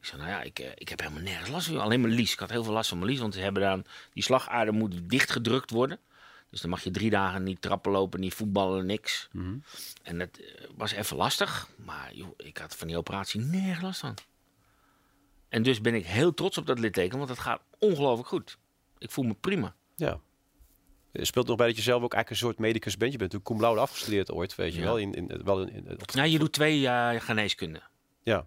Ik 0.00 0.06
zei, 0.06 0.20
nou 0.20 0.32
ja, 0.32 0.42
ik, 0.42 0.58
eh, 0.58 0.70
ik 0.74 0.88
heb 0.88 1.00
helemaal 1.00 1.22
nergens 1.22 1.50
last 1.50 1.66
van. 1.66 1.80
Alleen 1.80 2.00
mijn 2.00 2.14
lies. 2.14 2.32
Ik 2.32 2.38
had 2.38 2.50
heel 2.50 2.64
veel 2.64 2.72
last 2.72 2.88
van 2.88 2.98
mijn 2.98 3.10
lies, 3.10 3.20
want 3.20 3.34
ze 3.34 3.40
hebben 3.40 3.62
dan... 3.62 3.84
Die 4.12 4.22
slagader 4.22 4.74
moet 4.74 4.94
dichtgedrukt 5.02 5.70
worden. 5.70 5.98
Dus 6.50 6.60
dan 6.60 6.70
mag 6.70 6.82
je 6.84 6.90
drie 6.90 7.10
dagen 7.10 7.42
niet 7.42 7.60
trappen 7.62 7.92
lopen, 7.92 8.20
niet 8.20 8.34
voetballen, 8.34 8.86
niks. 8.86 9.28
En 10.02 10.18
dat 10.18 10.28
eh, 10.38 10.64
was 10.76 10.92
even 10.92 11.16
lastig. 11.16 11.68
Maar 11.76 12.14
joh, 12.14 12.30
ik 12.36 12.58
had 12.58 12.76
van 12.76 12.86
die 12.86 12.96
operatie 12.96 13.40
nergens 13.40 13.82
last 13.82 14.00
van. 14.00 14.14
En 15.48 15.62
dus 15.62 15.80
ben 15.80 15.94
ik 15.94 16.06
heel 16.06 16.34
trots 16.34 16.58
op 16.58 16.66
dat 16.66 16.78
litteken, 16.78 17.18
want 17.18 17.30
het 17.30 17.38
gaat 17.38 17.60
ongelooflijk 17.78 18.28
goed. 18.28 18.58
Ik 18.98 19.10
voel 19.10 19.24
me 19.24 19.34
prima. 19.34 19.74
Ja. 19.96 20.20
Speelt 21.12 21.46
nog 21.46 21.56
bij 21.56 21.66
dat 21.66 21.76
je 21.76 21.82
zelf 21.82 22.02
ook 22.02 22.12
eigenlijk 22.14 22.30
een 22.42 22.48
soort 22.48 22.58
medicus 22.58 22.96
bent. 22.96 23.12
Je 23.12 23.18
bent 23.18 23.32
natuurlijk 23.32 23.58
cum 23.60 23.68
laude 23.68 23.80
afgestudeerd 23.90 24.30
ooit, 24.30 24.54
weet 24.54 24.72
je 24.74 24.78
Ja. 24.80 24.84
wel. 24.84 24.96
In, 24.98 25.12
in, 25.14 25.40
wel 25.44 25.60
in, 25.68 25.90
op- 25.90 26.10
Ja, 26.10 26.22
je 26.22 26.38
doet 26.38 26.52
twee 26.52 26.80
jaar 26.80 27.20
geneeskunde. 27.20 27.82
ja. 28.22 28.46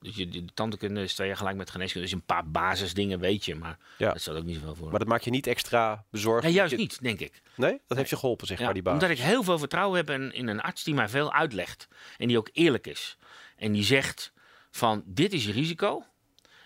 Dus 0.00 0.14
je, 0.16 0.28
de 0.28 0.44
tandheelkunde 0.54 1.02
is 1.02 1.14
twee 1.14 1.26
jaar 1.28 1.36
gelijk 1.36 1.56
met 1.56 1.70
geneeskunde. 1.70 2.06
Dus 2.08 2.16
een 2.16 2.24
paar 2.24 2.50
basisdingen 2.50 3.18
weet 3.18 3.44
je, 3.44 3.54
maar 3.54 3.78
Ja. 3.98 4.12
dat 4.12 4.20
staat 4.20 4.36
ook 4.36 4.44
niet 4.44 4.54
zoveel 4.56 4.74
voor. 4.74 4.90
Maar 4.90 4.98
dat 4.98 5.08
maak 5.08 5.20
je 5.22 5.30
niet 5.30 5.46
extra 5.46 6.04
bezorgd. 6.10 6.42
nee, 6.44 6.52
juist 6.52 6.70
Je- 6.70 6.76
niet, 6.78 7.02
denk 7.02 7.20
ik. 7.20 7.42
Nee? 7.56 7.80
Dat 7.86 7.96
heeft 7.96 8.10
je 8.10 8.16
geholpen, 8.16 8.46
zeg 8.46 8.58
Ja, 8.58 8.64
maar, 8.64 8.74
die 8.74 8.82
baas. 8.82 8.94
omdat 8.94 9.10
ik 9.10 9.18
heel 9.18 9.42
veel 9.42 9.58
vertrouwen 9.58 9.96
heb 9.96 10.10
in, 10.10 10.32
in 10.32 10.46
een 10.48 10.60
arts 10.60 10.84
die 10.84 10.94
mij 10.94 11.08
veel 11.08 11.32
uitlegt. 11.32 11.88
En 12.16 12.28
die 12.28 12.38
ook 12.38 12.48
eerlijk 12.52 12.86
is. 12.86 13.16
En 13.56 13.72
die 13.72 13.84
zegt 13.84 14.32
van, 14.70 15.02
dit 15.06 15.32
is 15.32 15.44
je 15.44 15.52
risico. 15.52 16.04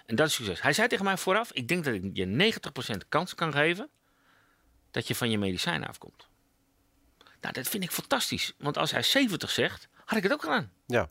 En 0.07 0.17
dat 0.17 0.27
is 0.27 0.35
succes. 0.35 0.63
Hij 0.63 0.73
zei 0.73 0.89
tegen 0.89 1.05
mij 1.05 1.17
vooraf, 1.17 1.53
ik 1.53 1.69
denk 1.69 1.85
dat 1.85 1.95
ik 1.95 2.11
je 2.13 2.25
90% 2.27 3.09
kans 3.09 3.35
kan 3.35 3.53
geven 3.53 3.89
dat 4.91 5.07
je 5.09 5.15
van 5.15 5.31
je 5.31 5.39
medicijn 5.39 5.87
afkomt. 5.87 6.29
Nou, 7.41 7.55
dat 7.55 7.69
vind 7.69 7.83
ik 7.83 7.91
fantastisch. 7.91 8.53
Want 8.59 8.77
als 8.79 8.91
hij 8.91 9.03
70 9.03 9.51
zegt, 9.51 9.89
had 10.05 10.17
ik 10.17 10.23
het 10.23 10.33
ook 10.33 10.41
gedaan. 10.43 10.73
Ja. 10.87 11.11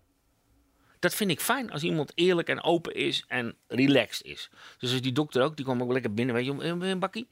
Dat 0.99 1.15
vind 1.15 1.31
ik 1.31 1.39
fijn 1.41 1.71
als 1.71 1.83
iemand 1.83 2.11
eerlijk 2.15 2.47
en 2.47 2.63
open 2.63 2.93
is 2.93 3.23
en 3.27 3.55
relaxed 3.67 4.25
is. 4.25 4.49
Dus 4.77 4.91
als 4.91 5.01
die 5.01 5.11
dokter 5.11 5.41
ook, 5.41 5.55
die 5.55 5.65
kwam 5.65 5.81
ook 5.81 5.91
lekker 5.91 6.13
binnen, 6.13 6.35
weet 6.35 6.45
je, 6.45 6.51
een, 6.51 6.81
een 6.81 6.99
bakkie. 6.99 7.27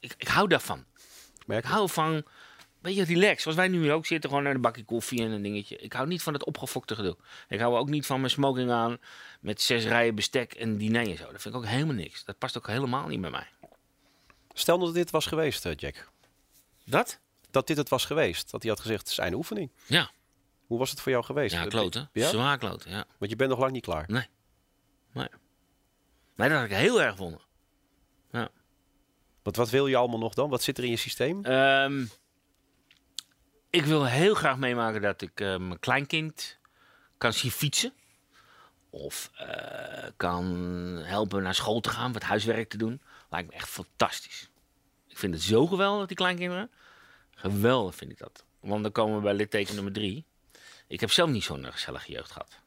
Ik, 0.00 0.14
ik 0.18 0.28
hou 0.28 0.48
daarvan. 0.48 0.84
Merk 1.46 1.64
Ik 1.64 1.70
hou 1.70 1.88
van, 1.88 2.24
weet 2.80 2.94
je, 2.94 3.04
relax. 3.04 3.42
Zoals 3.42 3.56
wij 3.56 3.68
nu 3.68 3.82
hier 3.82 3.92
ook 3.92 4.06
zitten, 4.06 4.30
gewoon 4.30 4.44
naar 4.44 4.54
een 4.54 4.60
bakje 4.60 4.84
koffie 4.84 5.22
en 5.22 5.30
een 5.30 5.42
dingetje. 5.42 5.76
Ik 5.76 5.92
hou 5.92 6.06
niet 6.08 6.22
van 6.22 6.32
het 6.32 6.44
opgefokte 6.44 6.94
gedoe. 6.94 7.16
Ik 7.48 7.60
hou 7.60 7.76
ook 7.76 7.88
niet 7.88 8.06
van 8.06 8.20
mijn 8.20 8.32
smoking 8.32 8.70
aan 8.70 8.98
met 9.40 9.60
zes 9.60 9.84
rijen 9.84 10.14
bestek 10.14 10.52
en 10.52 10.76
diner 10.76 11.08
en 11.08 11.16
zo. 11.16 11.32
Dat 11.32 11.42
vind 11.42 11.54
ik 11.54 11.60
ook 11.60 11.66
helemaal 11.66 11.94
niks. 11.94 12.24
Dat 12.24 12.38
past 12.38 12.56
ook 12.56 12.66
helemaal 12.66 13.06
niet 13.06 13.20
bij 13.20 13.30
mij. 13.30 13.46
Stel 14.52 14.78
dat 14.78 14.94
dit 14.94 15.10
was 15.10 15.26
geweest, 15.26 15.66
eh, 15.66 15.72
Jack. 15.76 16.10
Dat? 16.84 17.20
Dat 17.50 17.66
dit 17.66 17.76
het 17.76 17.88
was 17.88 18.04
geweest. 18.04 18.50
Dat 18.50 18.62
hij 18.62 18.70
had 18.70 18.80
gezegd, 18.80 19.00
het 19.00 19.10
is 19.10 19.18
einde 19.18 19.36
oefening. 19.36 19.70
Ja, 19.86 20.10
Hoe 20.70 20.78
was 20.78 20.90
het 20.90 21.00
voor 21.00 21.12
jou 21.12 21.24
geweest? 21.24 21.54
ja 21.54 21.66
kloten. 21.66 22.10
Ja? 22.12 22.28
Zwaar 22.28 22.58
kloten, 22.58 22.90
ja. 22.90 23.04
Want 23.18 23.30
je 23.30 23.36
bent 23.36 23.50
nog 23.50 23.58
lang 23.58 23.72
niet 23.72 23.84
klaar. 23.84 24.04
Nee. 24.06 24.26
Nee. 25.12 25.28
Nee, 26.36 26.48
dat 26.48 26.58
had 26.58 26.70
ik 26.70 26.76
heel 26.76 27.02
erg 27.02 27.10
gevonden. 27.10 27.40
Want 29.42 29.56
wat 29.56 29.70
wil 29.70 29.86
je 29.86 29.96
allemaal 29.96 30.18
nog 30.18 30.34
dan? 30.34 30.50
Wat 30.50 30.62
zit 30.62 30.78
er 30.78 30.84
in 30.84 30.90
je 30.90 30.96
systeem? 30.96 31.44
Ehm, 31.44 32.04
ik 33.70 33.84
wil 33.84 34.06
heel 34.06 34.34
graag 34.34 34.56
meemaken 34.56 35.02
dat 35.02 35.22
ik 35.22 35.40
eh, 35.40 35.56
mijn 35.56 35.78
kleinkind 35.78 36.58
kan 37.18 37.32
zien 37.32 37.50
fietsen. 37.50 37.92
Of 38.90 39.30
eh, 39.36 40.08
kan 40.16 40.44
helpen 41.04 41.42
naar 41.42 41.54
school 41.54 41.80
te 41.80 41.90
gaan, 41.90 42.12
wat 42.12 42.22
huiswerk 42.22 42.68
te 42.68 42.76
doen. 42.76 43.00
Lijkt 43.30 43.48
me 43.48 43.54
echt 43.54 43.68
fantastisch. 43.68 44.50
Ik 45.06 45.18
vind 45.18 45.34
het 45.34 45.42
zo 45.42 45.66
geweldig, 45.66 46.06
die 46.06 46.16
kleinkinderen. 46.16 46.70
Geweldig 47.34 47.94
vind 47.94 48.10
ik 48.10 48.18
dat. 48.18 48.44
Want 48.60 48.82
dan 48.82 48.92
komen 48.92 49.16
we 49.16 49.22
bij 49.22 49.34
litteken 49.34 49.74
nummer 49.74 49.92
drie. 49.92 50.26
Ik 50.90 51.00
heb 51.00 51.10
zelf 51.10 51.30
niet 51.30 51.44
zo'n 51.44 51.64
eh, 51.66 51.72
gezellige 51.72 52.12
jeugd 52.12 52.30
gehad. 52.32 52.58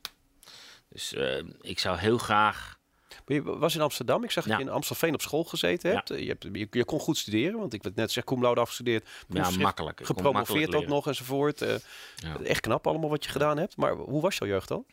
Dus 0.89 1.13
eh, 1.13 1.43
ik 1.62 1.79
zou 1.79 1.97
heel 1.97 2.17
graag... 2.17 2.81
Maar 3.25 3.36
je 3.38 3.43
was 3.43 3.75
in 3.75 3.81
Amsterdam. 3.81 4.23
Ik 4.23 4.31
zag 4.31 4.43
dat 4.43 4.53
Ja. 4.53 4.59
je 4.59 4.65
in 4.65 4.71
Amstelveen 4.71 5.13
op 5.13 5.21
school 5.21 5.43
gezeten 5.43 5.89
Ja. 5.89 5.95
hebt. 5.95 6.07
Je, 6.09 6.15
hebt 6.27 6.43
je, 6.43 6.67
je 6.71 6.86
kon 6.86 6.99
goed 6.99 7.17
studeren, 7.17 7.59
want 7.59 7.73
ik 7.73 7.83
werd 7.83 7.95
net 7.95 8.12
zeg 8.12 8.23
cum 8.23 8.41
laude 8.41 8.62
afgestudeerd. 8.62 9.09
Ja, 9.29 9.49
makkelijk. 9.49 9.99
Ik 9.99 10.05
Gepromoveerd 10.05 10.75
ook 10.75 10.88
nog 10.88 11.07
enzovoort. 11.07 11.62
Eh, 11.62 11.75
Ja. 12.15 12.38
Echt 12.43 12.59
knap 12.59 12.88
allemaal 12.88 13.09
wat 13.09 13.23
je 13.23 13.29
gedaan 13.29 13.57
hebt. 13.57 13.75
Maar 13.77 13.93
hoe 13.93 14.21
was 14.21 14.38
jouw 14.38 14.47
jeugd 14.47 14.67
dan? 14.67 14.86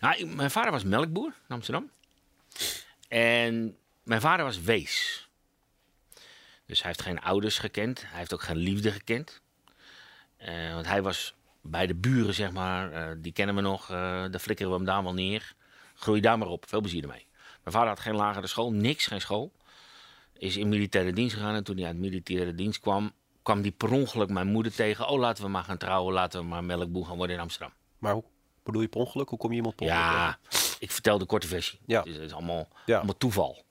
Nou, 0.00 0.16
ik- 0.16 0.34
mijn 0.34 0.50
vader 0.50 0.70
was 0.72 0.84
melkboer 0.84 1.32
in 1.48 1.54
Amsterdam. 1.54 1.90
En 3.08 3.76
mijn 4.02 4.20
vader 4.20 4.44
was 4.44 4.60
wees. 4.60 5.28
Dus 6.66 6.78
hij 6.78 6.86
heeft 6.88 7.02
geen 7.02 7.20
ouders 7.20 7.58
gekend. 7.58 8.00
Hij 8.06 8.18
heeft 8.18 8.34
ook 8.34 8.42
geen 8.42 8.56
liefde 8.56 8.92
gekend. 8.92 9.40
Eh, 10.36 10.74
want 10.74 10.86
hij 10.86 11.02
was 11.02 11.34
bij 11.66 11.86
de 11.86 11.94
buren, 11.94 12.34
zeg 12.34 12.52
maar. 12.52 12.92
eh, 12.92 13.16
die 13.18 13.32
kennen 13.32 13.54
we 13.54 13.60
nog. 13.60 13.90
eh 13.90 13.96
daar 14.30 14.38
flikkeren 14.38 14.70
we 14.72 14.76
hem 14.76 14.86
daar 14.86 15.02
wel 15.02 15.14
neer. 15.14 15.54
Groei 15.94 16.20
daar 16.20 16.38
maar 16.38 16.48
op. 16.48 16.68
Veel 16.68 16.80
plezier 16.80 17.02
ermee. 17.02 17.26
Mijn 17.62 17.76
vader 17.76 17.88
had 17.88 18.00
geen 18.00 18.14
lagere 18.14 18.46
school. 18.46 18.72
Niks, 18.72 19.06
geen 19.06 19.20
school. 19.20 19.52
Is 20.38 20.56
in 20.56 20.68
militaire 20.68 21.12
dienst 21.12 21.34
gegaan. 21.34 21.54
En 21.54 21.64
toen 21.64 21.76
hij 21.76 21.86
uit 21.86 21.96
militaire 21.96 22.54
dienst 22.54 22.80
kwam... 22.80 23.12
kwam 23.42 23.62
die 23.62 23.72
per 23.72 23.90
ongeluk 23.92 24.28
mijn 24.30 24.46
moeder 24.46 24.74
tegen. 24.74 25.08
Oh, 25.08 25.18
laten 25.18 25.44
we 25.44 25.50
maar 25.50 25.64
gaan 25.64 25.76
trouwen. 25.78 26.14
Laten 26.14 26.40
we 26.40 26.46
maar 26.46 26.64
melkboer 26.64 27.06
gaan 27.06 27.16
worden 27.16 27.36
in 27.36 27.42
Amsterdam. 27.42 27.72
Maar 27.98 28.12
hoe 28.12 28.24
bedoel 28.62 28.80
je 28.80 28.88
per 28.88 29.00
ongeluk? 29.00 29.28
Hoe 29.28 29.38
kom 29.38 29.50
je 29.50 29.56
iemand 29.56 29.76
per 29.76 29.86
ongeluk 29.86 30.04
tegen? 30.06 30.20
Ja, 30.20 30.38
ik 30.78 30.90
vertel 30.90 31.18
de 31.18 31.24
korte 31.26 31.46
versie. 31.46 31.78
Ja. 31.86 31.98
Het 31.98 32.06
is, 32.08 32.14
het 32.14 32.22
is 32.24 32.32
allemaal, 32.32 32.68
Ja. 32.86 32.96
allemaal 32.96 33.16
toeval. 33.16 33.64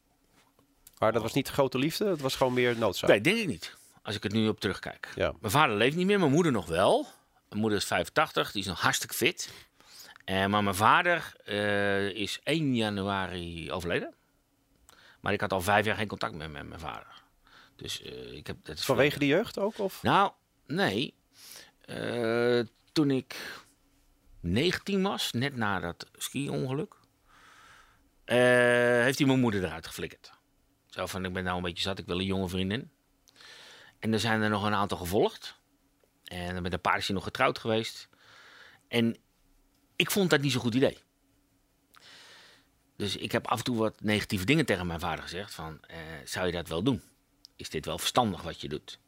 Maar 1.00 1.12
dat 1.12 1.22
was 1.22 1.34
niet 1.34 1.50
grote 1.50 1.78
liefde. 1.78 2.06
Het 2.06 2.22
was 2.22 2.36
gewoon 2.36 2.54
meer 2.54 2.78
noodzaak. 2.78 3.10
Nee, 3.10 3.22
denk 3.22 3.38
ik 3.38 3.48
niet. 3.48 3.78
Als 4.04 4.16
ik 4.16 4.24
het 4.24 4.34
nu 4.34 4.48
op 4.48 4.60
terugkijk. 4.60 5.12
Ja. 5.16 5.34
Mijn 5.40 5.52
vader 5.52 5.76
leeft 5.76 5.96
niet 5.96 6.06
meer, 6.08 6.20
mijn 6.20 6.32
moeder 6.32 6.52
nog 6.52 6.66
wel. 6.68 7.08
Mijn 7.54 7.66
moeder 7.66 7.82
is 7.82 7.88
85, 7.88 8.52
die 8.52 8.62
is 8.62 8.68
nog 8.68 8.82
hartstikke 8.82 9.16
fit. 9.16 9.50
En, 10.26 10.50
maar 10.50 10.63
mijn 10.63 10.76
vader 10.76 11.34
eh, 11.46 12.10
is 12.10 12.39
1 12.44 12.76
januari 12.76 13.72
overleden. 13.72 14.13
Maar 15.20 15.34
ik 15.34 15.42
had 15.42 15.54
al 15.54 15.62
vijf 15.62 15.86
jaar 15.86 15.96
geen 15.96 16.08
contact 16.08 16.34
meer 16.34 16.50
met 16.50 16.68
mijn 16.68 16.80
vader. 16.80 17.22
Dus 17.76 18.02
eh, 18.02 18.34
ik 18.34 18.48
heb... 18.48 18.58
Dat 18.63 18.78
is 18.78 18.86
Vanwege 18.86 19.20
die 19.20 19.28
jeugd 19.28 19.60
ook? 19.60 19.78
Of? 19.78 20.04
Nou, 20.04 20.32
nee. 20.66 21.13
Eh, 21.86 22.60
toen 22.92 23.12
ik 23.12 23.63
19 24.39 25.02
was, 25.02 25.32
net 25.32 25.56
na 25.56 25.80
dat 25.80 26.08
ski-ongeluk, 26.18 26.96
eh, 28.26 28.38
heeft 29.04 29.18
hij 29.18 29.28
mijn 29.28 29.39
moeder 29.39 29.63
eruit 29.63 29.88
geflikkerd. 29.88 30.32
Zo 30.88 31.06
van, 31.06 31.26
ik 31.26 31.34
ben 31.34 31.44
nou 31.44 31.58
een 31.58 31.63
beetje 31.63 31.84
zat, 31.84 32.00
ik 32.00 32.06
wil 32.06 32.20
een 32.20 32.26
jonge 32.26 32.50
vriendin. 32.50 32.92
En 34.00 34.13
er 34.13 34.20
zijn 34.20 34.42
er 34.42 34.50
nog 34.50 34.63
een 34.63 34.74
aantal 34.74 34.98
gevolgd. 34.98 35.62
En 36.34 36.62
met 36.62 36.74
een 36.74 36.82
paar 36.82 36.98
is 36.98 37.06
hij 37.08 37.15
nog 37.15 37.24
getrouwd 37.24 37.60
geweest. 37.60 38.08
En 38.88 39.17
ik 39.96 40.12
vond 40.12 40.30
dat 40.30 40.41
niet 40.41 40.52
zo'n 40.52 40.62
goed 40.62 40.76
idee. 40.76 40.98
Dus 42.96 43.15
ik 43.15 43.32
heb 43.32 43.48
af 43.48 43.58
en 43.58 43.63
toe 43.63 43.78
wat 43.78 44.02
negatieve 44.02 44.46
dingen 44.46 44.65
tegen 44.65 44.88
mijn 44.88 45.00
vader 45.00 45.24
gezegd. 45.24 45.54
Van, 45.54 45.80
eh, 45.86 45.98
zou 46.26 46.46
je 46.46 46.52
dat 46.52 46.67
wel 46.67 46.84
doen? 46.84 47.02
Is 47.56 47.69
dit 47.69 47.86
wel 47.86 47.98
verstandig 47.98 48.41
wat 48.41 48.62
je 48.62 48.69
doet? 48.69 49.00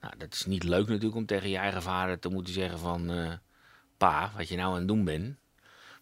Nou, 0.00 0.16
dat 0.16 0.32
is 0.34 0.46
niet 0.46 0.62
leuk 0.62 0.86
natuurlijk 0.86 1.14
om 1.14 1.26
tegen 1.26 1.48
je 1.48 1.56
eigen 1.56 1.82
vader 1.82 2.18
te 2.18 2.28
moeten 2.28 2.52
zeggen 2.54 2.78
van... 2.78 3.10
eh, 3.10 3.32
pa, 3.96 4.32
wat 4.36 4.48
je 4.48 4.56
nou 4.56 4.72
aan 4.72 4.78
het 4.78 4.88
doen 4.88 5.04
bent. 5.04 5.36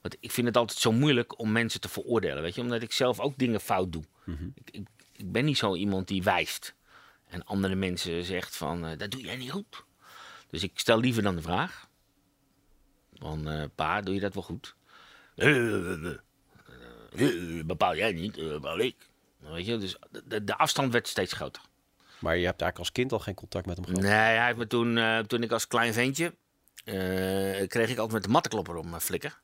Want 0.02 0.16
ik 0.20 0.30
vind 0.30 0.46
het 0.46 0.56
altijd 0.56 0.78
zo 0.78 0.92
moeilijk 0.92 1.38
om 1.38 1.52
mensen 1.52 1.80
te 1.80 1.88
veroordelen, 1.88 2.42
weet 2.42 2.54
je. 2.54 2.60
Omdat 2.60 2.82
ik 2.82 2.92
zelf 2.92 3.20
ook 3.20 3.38
dingen 3.38 3.60
fout 3.60 3.92
doe. 3.92 4.04
ik, 4.54 4.70
ik, 4.70 4.88
ik 5.12 5.32
ben 5.32 5.44
niet 5.44 5.58
zo 5.58 5.74
iemand 5.74 6.08
die 6.08 6.22
wijst. 6.22 6.74
En 7.26 7.44
andere 7.44 7.74
mensen 7.74 8.24
zegt 8.24 8.56
van, 8.56 8.86
eh, 8.86 8.98
dat 8.98 9.10
doe 9.10 9.20
jij 9.20 9.36
niet 9.36 9.50
goed. 9.50 9.84
Dus 10.50 10.62
ik 10.62 10.78
stel 10.78 10.98
liever 10.98 11.22
dan 11.22 11.36
de 11.36 11.42
vraag. 11.42 11.88
Van, 13.14 13.48
eh, 13.48 13.64
pa, 13.74 14.00
doe 14.00 14.14
je 14.14 14.20
dat 14.20 14.34
wel 14.34 14.42
goed? 14.42 14.76
Eh, 15.36 16.06
eh, 17.14 17.64
bepaal 17.64 17.96
jij 17.96 18.12
niet, 18.12 18.38
eh, 18.38 18.48
bepaal 18.48 18.78
ik. 18.78 18.96
Weet 19.38 19.66
je, 19.66 19.78
dus 19.78 19.96
de, 20.24 20.44
de 20.44 20.56
afstand 20.56 20.92
werd 20.92 21.08
steeds 21.08 21.32
groter. 21.32 21.62
Maar 22.18 22.36
je 22.36 22.46
hebt 22.46 22.60
eigenlijk 22.60 22.78
als 22.78 22.92
kind 22.92 23.12
al 23.12 23.18
geen 23.18 23.34
contact 23.34 23.66
met 23.66 23.76
hem 23.76 23.84
gehad. 23.84 24.00
Nee, 24.02 24.10
hij 24.12 24.46
heeft 24.46 24.58
me 24.58 24.66
toen, 24.66 24.98
eh, 24.98 25.18
toen 25.18 25.42
ik 25.42 25.52
als 25.52 25.66
klein 25.66 25.92
ventje, 25.92 26.34
eh, 26.84 27.66
kreeg 27.66 27.88
ik 27.90 27.96
altijd 27.96 28.12
met 28.12 28.22
de 28.22 28.28
mattenklopper 28.28 28.76
op 28.76 28.86
mijn 28.86 29.00
flikker. 29.00 29.40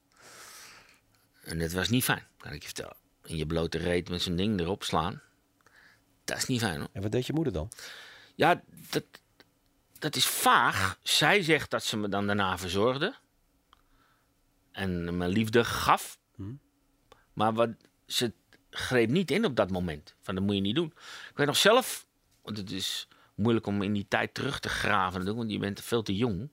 En 1.43 1.59
dat 1.59 1.73
was 1.73 1.89
niet 1.89 2.05
fijn, 2.05 2.27
kan 2.37 2.53
ik 2.53 2.61
je 2.61 2.67
vertellen. 2.67 2.97
In 3.25 3.37
je 3.37 3.47
blote 3.47 3.79
reet 3.79 4.09
met 4.09 4.23
zo'n 4.23 4.37
ding 4.37 4.61
erop 4.61 4.85
slaan. 4.85 5.23
Dat 6.25 6.37
is 6.37 6.47
niet 6.47 6.61
fijn 6.61 6.79
hoor. 6.79 6.89
En 6.93 7.03
wat 7.03 7.13
deed 7.13 7.27
je 7.27 7.33
moeder 7.33 7.53
dan? 7.53 7.71
Ja, 8.35 8.63
dat, 8.91 9.05
dat 9.99 10.17
is 10.17 10.27
vaag. 10.27 10.99
Zij 11.03 11.43
zegt 11.43 11.71
dat 11.71 11.85
ze 11.85 11.97
me 11.97 12.09
dan 12.09 12.27
daarna 12.27 12.59
verzorgde. 12.59 13.15
En 14.73 15.17
me 15.17 15.29
liefde 15.29 15.65
gaf. 15.65 16.19
Maar 17.33 17.53
wat, 17.53 17.71
ze 18.07 18.33
greep 18.71 19.11
niet 19.11 19.31
in 19.31 19.45
op 19.45 19.57
dat 19.57 19.71
moment. 19.71 20.15
Van 20.21 20.35
dat 20.35 20.45
moet 20.45 20.55
je 20.55 20.61
niet 20.61 20.75
doen. 20.75 20.93
Ik 21.31 21.37
weet 21.37 21.47
nog 21.47 21.57
zelf, 21.57 22.07
Want 22.43 22.57
het 22.57 22.71
is 22.71 23.09
moeilijk 23.35 23.67
om 23.67 23.83
in 23.83 23.93
die 23.93 24.07
tijd 24.09 24.35
terug 24.35 24.61
te 24.61 24.69
graven 24.69 25.37
want 25.37 25.51
je 25.51 25.59
bent 25.59 25.81
veel 25.81 26.03
te 26.03 26.17
jong. 26.17 26.51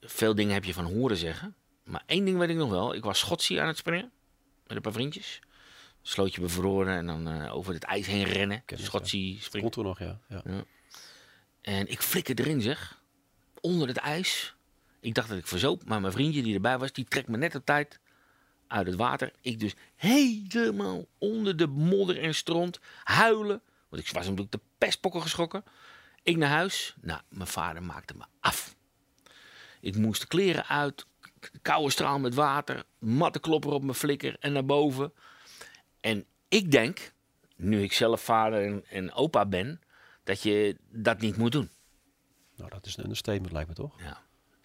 Veel 0.00 0.34
dingen 0.34 0.54
heb 0.54 0.64
je 0.64 0.74
van 0.74 0.84
horen 0.84 1.16
zeggen. 1.16 1.54
Maar 1.84 2.02
één 2.06 2.24
ding 2.24 2.38
weet 2.38 2.48
ik 2.48 2.56
nog 2.56 2.70
wel. 2.70 2.94
Ik 2.94 3.04
was 3.04 3.18
schotsie 3.18 3.60
aan 3.60 3.66
het 3.66 3.76
springen. 3.76 4.12
Met 4.66 4.76
een 4.76 4.82
paar 4.82 4.92
vriendjes. 4.92 5.40
Slootje 6.02 6.40
bevroren 6.40 6.96
en 6.96 7.06
dan 7.06 7.28
eh, 7.28 7.54
over 7.56 7.74
het 7.74 7.84
ijs 7.84 8.06
heen 8.06 8.24
rennen. 8.24 8.62
Schotsie 8.66 9.36
springen. 9.40 9.60
Komt 9.60 9.72
toen 9.72 9.84
nog, 9.84 9.98
ja. 9.98 10.20
ja. 10.28 10.64
En 11.66 11.88
ik 11.88 12.00
flikker 12.00 12.40
erin 12.40 12.60
zeg. 12.60 13.00
Onder 13.60 13.88
het 13.88 13.96
ijs. 13.96 14.54
Ik 15.00 15.14
dacht 15.14 15.28
dat 15.28 15.38
ik 15.38 15.46
verzoop. 15.46 15.84
Maar 15.84 16.00
mijn 16.00 16.12
vriendje 16.12 16.42
die 16.42 16.54
erbij 16.54 16.78
was, 16.78 16.92
die 16.92 17.04
trekt 17.04 17.28
me 17.28 17.36
net 17.36 17.54
op 17.54 17.64
tijd 17.64 18.00
uit 18.66 18.86
het 18.86 18.96
water. 18.96 19.32
Ik 19.40 19.60
dus 19.60 19.74
helemaal 19.96 21.06
onder 21.18 21.56
de 21.56 21.66
modder 21.66 22.22
en 22.22 22.34
stront. 22.34 22.80
Huilen. 23.02 23.60
Want 23.88 24.02
ik 24.02 24.08
was 24.12 24.22
natuurlijk 24.22 24.52
de 24.52 24.60
pestpokken 24.78 25.22
geschrokken. 25.22 25.64
Ik 26.22 26.36
naar 26.36 26.48
huis. 26.48 26.94
Nou, 27.00 27.20
mijn 27.28 27.48
vader 27.48 27.82
maakte 27.82 28.14
me 28.16 28.24
af. 28.40 28.76
Ik 29.80 29.96
moest 29.96 30.20
de 30.20 30.26
kleren 30.26 30.66
uit. 30.66 31.06
Koude 31.62 31.90
straal 31.90 32.18
met 32.18 32.34
water. 32.34 32.84
Mattenklopper 32.98 33.70
op 33.70 33.82
mijn 33.82 33.94
flikker 33.94 34.36
en 34.40 34.52
naar 34.52 34.64
boven. 34.64 35.12
En 36.00 36.24
ik 36.48 36.70
denk, 36.70 37.12
nu 37.56 37.82
ik 37.82 37.92
zelf 37.92 38.20
vader 38.20 38.64
en, 38.64 38.84
en 38.88 39.12
opa 39.12 39.46
ben, 39.46 39.80
dat 40.26 40.42
je 40.42 40.76
dat 40.88 41.20
niet 41.20 41.36
moet 41.36 41.52
doen. 41.52 41.70
Nou, 42.56 42.70
dat 42.70 42.86
is 42.86 42.96
een 42.96 43.02
understatement, 43.02 43.52
lijkt 43.52 43.68
me 43.68 43.74
toch? 43.74 44.02
Ja. 44.02 44.22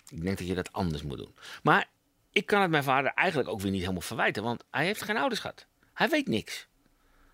Ik 0.10 0.22
denk 0.24 0.38
dat 0.38 0.48
je 0.48 0.56
dat 0.56 0.74
anders 0.74 1.04
moet 1.04 1.18
doen. 1.18 1.36
Maar 1.64 1.90
ik 2.32 2.46
kan 2.46 2.62
het 2.62 2.72
mijn 2.72 2.84
vader 2.84 3.12
eigenlijk 3.14 3.50
ook 3.50 3.62
weer 3.62 3.72
niet 3.72 3.82
helemaal 3.82 4.02
verwijten, 4.02 4.44
want 4.44 4.64
hij 4.72 4.86
heeft 4.86 5.02
geen 5.02 5.18
ouders 5.18 5.40
gehad. 5.42 5.66
Hij 5.94 6.10
weet 6.10 6.28
niks. 6.28 6.68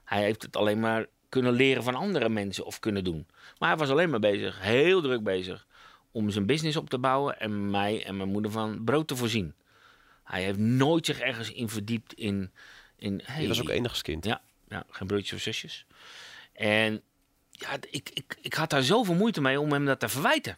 Hij 0.04 0.22
heeft 0.24 0.42
het 0.42 0.56
alleen 0.56 0.80
maar 0.80 1.06
kunnen 1.30 1.54
leren 1.54 1.84
van 1.84 1.96
andere 1.96 2.30
mensen 2.30 2.66
of 2.66 2.80
kunnen 2.80 3.04
doen. 3.04 3.28
Maar 3.58 3.70
hij 3.70 3.78
was 3.78 3.90
alleen 3.90 4.10
maar 4.10 4.20
bezig, 4.20 4.62
heel 4.62 5.02
druk 5.02 5.24
bezig, 5.24 5.68
om 6.12 6.30
zijn 6.30 6.46
business 6.46 6.78
op 6.78 6.90
te 6.90 7.00
bouwen 7.00 7.40
en 7.40 7.70
mij 7.70 8.06
en 8.06 8.18
mijn 8.18 8.30
moeder 8.30 8.52
van 8.52 8.84
brood 8.84 9.08
te 9.08 9.16
voorzien. 9.16 9.54
Hij 10.24 10.44
heeft 10.44 10.60
nooit 10.60 11.06
zich 11.06 11.20
ergens 11.20 11.52
in 11.52 11.70
verdiept 11.70 12.14
in. 12.14 12.52
in 12.96 13.22
hey, 13.24 13.42
Je 13.42 13.48
was 13.48 13.62
ook 13.62 13.70
enigskind. 13.70 14.26
ja, 14.26 14.42
ja, 14.68 14.86
geen 14.90 15.08
broertjes 15.08 15.34
of 15.34 15.42
zusjes. 15.42 15.86
En 16.54 17.02
ja, 17.60 17.78
ik, 17.90 18.10
ik, 18.14 18.38
ik 18.42 18.54
had 18.54 18.70
daar 18.70 18.84
zoveel 18.84 19.14
moeite 19.16 19.42
mee 19.42 19.60
om 19.60 19.72
hem 19.72 19.86
dat 19.86 20.00
te 20.00 20.10
verwijten. 20.10 20.58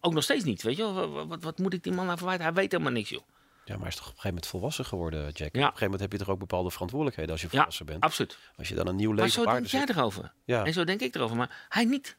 Ook 0.00 0.12
nog 0.12 0.22
steeds 0.22 0.44
niet, 0.44 0.62
weet 0.62 0.76
je. 0.76 0.92
Wat, 0.92 1.26
wat, 1.26 1.42
wat 1.42 1.58
moet 1.58 1.74
ik 1.74 1.82
die 1.82 1.92
man 1.92 2.04
nou 2.06 2.16
verwijten? 2.18 2.44
Hij 2.44 2.54
weet 2.54 2.72
helemaal 2.72 2.92
niks, 2.92 3.08
joh. 3.08 3.22
Ja, 3.64 3.72
maar 3.72 3.78
hij 3.78 3.88
is 3.88 3.94
toch 3.96 4.06
op 4.06 4.12
een 4.14 4.20
gegeven 4.20 4.28
moment 4.28 4.46
volwassen 4.46 4.84
geworden, 4.84 5.20
Jack? 5.30 5.48
Op 5.48 5.54
een 5.54 5.60
Ja. 5.60 5.66
gegeven 5.66 5.82
moment 5.84 6.00
heb 6.00 6.12
je 6.12 6.18
toch 6.18 6.28
ook 6.28 6.38
bepaalde 6.38 6.70
verantwoordelijkheden 6.70 7.32
als 7.32 7.40
je 7.40 7.46
Ja, 7.50 7.56
volwassen 7.56 7.86
bent. 7.86 8.02
absoluut. 8.02 8.38
Als 8.56 8.68
je 8.68 8.74
dan 8.74 8.86
een 8.86 8.96
nieuw 8.96 9.08
Maar 9.08 9.16
leven 9.18 9.32
zo 9.32 9.40
op 9.40 9.46
aarde 9.46 9.60
denk 9.60 9.70
jij 9.72 9.86
zet. 9.86 9.96
erover. 9.96 10.32
Ja. 10.44 10.64
En 10.64 10.72
zo 10.72 10.84
denk 10.84 11.00
ik 11.00 11.14
erover. 11.14 11.36
Maar 11.36 11.66
hij 11.68 11.84
niet. 11.84 12.16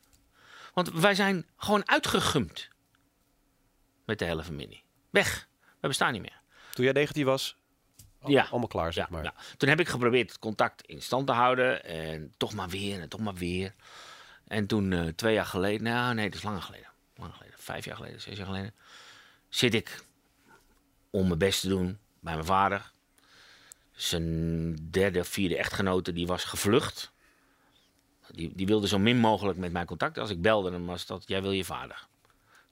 Want 0.73 0.91
wij 0.91 1.15
zijn 1.15 1.45
gewoon 1.57 1.89
uitgegumd. 1.89 2.67
Met 4.05 4.19
de 4.19 4.25
hele 4.25 4.43
familie. 4.43 4.83
Weg. 5.09 5.47
We 5.79 5.87
bestaan 5.87 6.11
niet 6.11 6.21
meer. 6.21 6.41
Toen 6.71 6.83
jij 6.83 6.93
19 6.93 7.25
was, 7.25 7.57
Ja. 8.25 8.43
allemaal 8.49 8.67
klaar, 8.67 8.93
zeg 8.93 9.03
Ja, 9.09 9.11
maar. 9.15 9.23
ja. 9.23 9.33
Toen 9.57 9.69
heb 9.69 9.79
ik 9.79 9.87
geprobeerd 9.87 10.29
het 10.29 10.39
contact 10.39 10.81
in 10.85 11.01
stand 11.01 11.27
te 11.27 11.33
houden. 11.33 11.83
En 11.85 12.33
toch 12.37 12.53
maar 12.53 12.69
weer 12.69 13.01
en 13.01 13.09
toch 13.09 13.19
maar 13.19 13.33
weer. 13.33 13.73
En 14.47 14.67
toen 14.67 14.91
eh, 14.93 15.07
twee 15.07 15.33
jaar 15.33 15.45
geleden, 15.45 15.83
nou 15.83 16.13
nee, 16.13 16.25
dat 16.25 16.37
is 16.37 16.43
langer 16.43 16.61
geleden. 16.61 16.87
Langer 17.15 17.33
geleden. 17.33 17.55
Vijf 17.59 17.85
jaar 17.85 17.95
geleden, 17.95 18.21
zes 18.21 18.37
jaar 18.37 18.45
geleden. 18.45 18.73
Zit 19.49 19.73
ik 19.73 20.03
om 21.09 21.27
mijn 21.27 21.39
best 21.39 21.61
te 21.61 21.67
doen 21.67 21.97
bij 22.19 22.33
mijn 22.33 22.45
vader. 22.45 22.91
Zijn 23.91 24.75
derde 24.91 25.19
of 25.19 25.27
vierde 25.27 25.57
echtgenote 25.57 26.13
die 26.13 26.27
was 26.27 26.43
gevlucht. 26.43 27.11
Die, 28.31 28.51
die 28.55 28.65
wilde 28.65 28.87
zo 28.87 28.99
min 28.99 29.17
mogelijk 29.17 29.57
met 29.57 29.71
mij 29.71 29.85
contact. 29.85 30.17
Als 30.17 30.29
ik 30.29 30.41
belde, 30.41 30.71
dan 30.71 30.85
was 30.85 31.05
dat, 31.05 31.23
jij 31.27 31.41
wil 31.41 31.51
je 31.51 31.65
vader. 31.65 32.07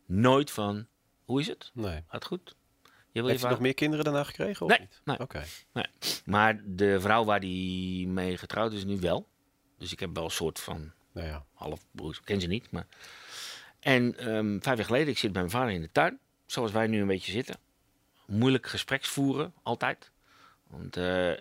Nooit 0.05 0.51
van, 0.51 0.87
hoe 1.25 1.39
is 1.39 1.47
het? 1.47 1.71
Nee. 1.73 2.03
Gaat 2.07 2.25
goed? 2.25 2.55
Heeft 3.12 3.41
hij 3.41 3.50
nog 3.50 3.60
meer 3.60 3.74
kinderen 3.74 4.06
daarna 4.06 4.24
gekregen? 4.24 4.65
Of 4.65 4.71
Nee, 4.71 4.80
niet? 4.80 5.02
nee. 5.04 5.19
Oké. 5.19 5.43
Nee. 5.74 5.86
Maar 6.26 6.62
de 6.65 7.02
vrouw 7.02 7.24
waar 7.24 7.39
die 7.39 8.08
mee 8.08 8.38
getrouwd 8.38 8.74
is 8.74 8.86
nu 8.86 9.00
wel. 9.00 9.28
Dus 9.78 9.91
ik 9.91 10.00
heb 10.00 10.15
wel 10.15 10.24
een 10.24 10.32
soort 10.32 10.60
van 10.60 10.91
Nou 11.12 11.28
ja. 11.28 11.45
half 11.54 11.80
broers. 11.91 12.17
Ik 12.17 12.26
ken 12.26 12.41
ze 12.41 12.47
niet. 12.47 12.71
Maar... 12.71 12.86
En 13.80 14.17
ehm, 14.17 14.60
vijf 14.60 14.78
jaar 14.78 14.86
geleden, 14.86 15.08
ik 15.08 15.17
zit 15.17 15.32
bij 15.32 15.41
mijn 15.41 15.54
vader 15.54 15.74
in 15.74 15.82
de 15.82 15.91
tuin. 15.91 16.19
Zoals 16.45 16.71
wij 16.71 16.88
nu 16.88 17.02
een 17.02 17.08
beetje 17.08 17.32
zitten. 17.32 17.56
Moeilijk 18.26 18.67
gespreksvoeren, 18.67 19.54
altijd. 19.63 20.12
Want 20.67 20.97
eh, 20.97 21.32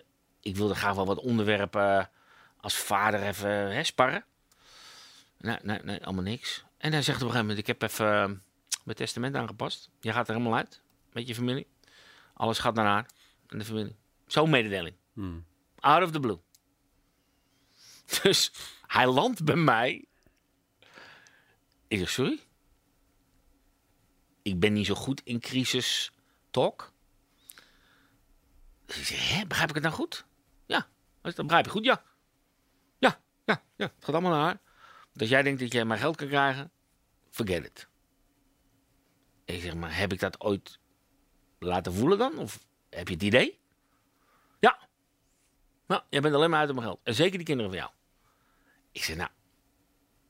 ik 0.41 0.55
wilde 0.55 0.75
graag 0.75 0.95
wel 0.95 1.05
wat 1.05 1.19
onderwerpen 1.19 2.09
als 2.57 2.75
vader 2.75 3.21
even 3.23 3.49
hè, 3.49 3.83
sparren. 3.83 4.25
Nee, 5.37 5.57
nee, 5.61 5.79
nee, 5.83 6.05
allemaal 6.05 6.23
niks. 6.23 6.63
En 6.77 6.91
hij 6.91 7.01
zegt 7.01 7.21
op 7.21 7.27
een 7.27 7.33
gegeven 7.33 7.47
moment, 7.47 7.59
ik 7.59 7.67
heb 7.67 7.81
even 7.81 8.05
eh, 8.07 8.25
mijn 8.83 8.97
testament 8.97 9.35
aangepast. 9.35 9.89
Je 9.99 10.11
gaat 10.13 10.27
er 10.27 10.33
helemaal 10.35 10.57
uit 10.57 10.81
met 11.13 11.27
je 11.27 11.35
familie. 11.35 11.67
Alles 12.33 12.59
gaat 12.59 12.75
naar 12.75 12.85
haar 12.85 13.09
en 13.47 13.57
de 13.57 13.65
familie. 13.65 13.95
Zo'n 14.27 14.49
mededeling. 14.49 14.95
Hmm. 15.13 15.45
Out 15.79 16.03
of 16.03 16.11
the 16.11 16.19
blue. 16.19 16.39
Dus 18.21 18.51
hij 18.87 19.07
landt 19.07 19.43
bij 19.43 19.55
mij. 19.55 20.05
Ik 21.87 21.97
zeg, 21.99 22.09
sorry? 22.09 22.39
Ik 24.41 24.59
ben 24.59 24.73
niet 24.73 24.85
zo 24.85 24.95
goed 24.95 25.21
in 25.23 25.39
crisis 25.39 26.11
talk. 26.51 26.93
Dus 28.85 28.97
ik 28.97 29.05
zeg, 29.05 29.29
hè, 29.29 29.47
begrijp 29.47 29.69
ik 29.69 29.75
het 29.75 29.83
nou 29.83 29.95
goed? 29.95 30.25
Ja. 30.65 30.87
Dat 31.21 31.35
begrijp 31.35 31.65
je 31.65 31.71
goed, 31.71 31.85
ja. 31.85 32.03
Ja, 32.99 33.21
ja, 33.45 33.63
ja. 33.75 33.85
Het 33.85 34.05
gaat 34.05 34.15
allemaal 34.15 34.31
naar 34.31 34.43
haar. 34.43 34.59
Als 35.15 35.29
jij 35.29 35.43
denkt 35.43 35.59
dat 35.59 35.71
jij 35.71 35.85
mijn 35.85 35.99
geld 35.99 36.15
kan 36.15 36.27
krijgen, 36.27 36.71
forget 37.29 37.65
it. 37.65 37.87
Ik 39.45 39.61
zeg, 39.61 39.75
maar 39.75 39.97
heb 39.97 40.13
ik 40.13 40.19
dat 40.19 40.41
ooit 40.41 40.79
laten 41.67 41.93
voelen 41.93 42.17
dan? 42.17 42.37
Of 42.37 42.59
heb 42.89 43.07
je 43.07 43.13
het 43.13 43.23
idee? 43.23 43.59
Ja. 44.59 44.79
Nou, 45.87 46.01
jij 46.09 46.21
bent 46.21 46.35
alleen 46.35 46.49
maar 46.49 46.59
uit 46.59 46.69
op 46.69 46.75
mijn 46.75 46.87
geld. 46.87 46.99
En 47.03 47.13
zeker 47.13 47.37
die 47.37 47.45
kinderen 47.45 47.71
van 47.71 47.79
jou. 47.79 47.91
Ik 48.91 49.03
zeg, 49.03 49.15
nou, 49.15 49.29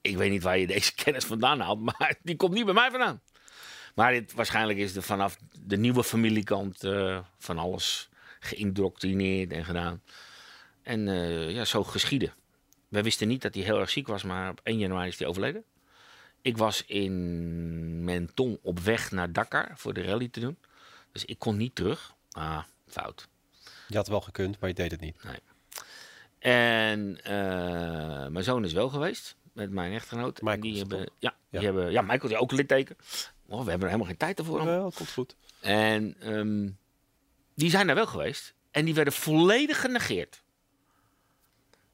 ik 0.02 0.17
weet 0.17 0.32
niet 0.32 0.44
waar 0.44 0.58
je 0.58 0.67
deze 0.76 0.96
kennis 0.96 1.26
vandaan 1.26 1.60
haalt, 1.60 1.80
maar 1.80 2.15
die 2.24 2.36
komt 2.36 2.54
niet 2.54 2.65
bij 2.65 2.74
mij 2.74 2.89
vandaan. 2.91 3.22
Maar 3.96 4.12
dit, 4.12 4.34
waarschijnlijk 4.34 4.80
is 4.80 4.96
er 4.96 5.04
vanaf 5.04 5.38
de 5.60 5.78
nieuwe 5.78 6.04
familiekant 6.04 6.84
eh, 6.84 7.20
van 7.38 7.58
alles 7.58 8.10
geïndoctrineerd 8.39 9.52
en 9.52 9.65
gedaan. 9.65 10.02
En 10.84 11.08
eh, 11.08 11.52
ja, 11.52 11.65
zo 11.65 11.84
geschieden. 11.84 12.34
Wij 12.88 13.04
wisten 13.04 13.28
niet 13.28 13.41
dat 13.41 13.54
hij 13.54 13.63
heel 13.63 13.80
erg 13.80 13.89
ziek 13.89 14.08
was, 14.08 14.24
maar 14.24 14.50
op 14.50 14.60
1 14.63 14.78
januari 14.78 15.08
is 15.08 15.20
hij 15.20 15.28
overleden. 15.28 15.63
Ik 16.41 16.58
was 16.58 16.86
in 16.86 18.04
Menton 18.04 18.60
op 18.62 18.80
weg 18.80 19.12
naar 19.12 19.32
Dakar 19.32 19.72
voor 19.76 19.94
de 19.94 20.02
rally 20.02 20.28
te 20.28 20.39
doen. 20.39 20.58
Dus 21.12 21.26
ik 21.26 21.39
kon 21.39 21.58
niet 21.58 21.76
terug. 21.76 22.13
Ah, 22.32 22.63
fout. 22.88 23.28
Je 23.88 23.95
had 23.95 24.08
wel 24.08 24.21
gekund, 24.21 24.60
maar 24.60 24.69
je 24.69 24.76
deed 24.76 24.91
het 24.91 25.00
niet. 25.00 25.15
En 26.39 27.24
eh, 27.24 28.28
mijn 28.28 28.43
zoon 28.43 28.65
is 28.65 28.74
wel 28.74 28.89
geweest 28.89 29.36
met 29.54 29.71
mijn 29.71 29.93
echtgenoot. 29.93 30.39
En 30.39 30.45
Michael 30.45 30.62
die 30.62 30.74
is 30.74 30.80
het 30.80 30.91
hebben, 30.91 31.10
ja, 31.19 31.36
die 31.50 31.60
hebben, 31.60 31.91
ja, 31.91 32.02
Michael 32.02 32.28
die 32.28 32.38
ook 32.38 32.52
een 32.52 32.58
litteken. 32.58 32.97
Oh, 33.47 33.63
we 33.63 33.69
hebben 33.69 33.82
er 33.82 33.93
helemaal 33.93 34.08
geen 34.08 34.17
tijd 34.17 34.39
ervoor. 34.39 34.62
Ja, 34.62 34.78
dat 34.78 34.95
komt 34.95 35.12
goed. 35.12 35.36
En 35.60 36.15
ehm, 36.19 36.69
die 37.56 37.69
zijn 37.69 37.88
daar 37.88 37.95
wel 37.95 38.08
geweest. 38.08 38.54
En 38.71 38.86
die 38.86 38.93
werden 38.93 39.13
volledig 39.13 39.82
genegeerd. 39.82 40.43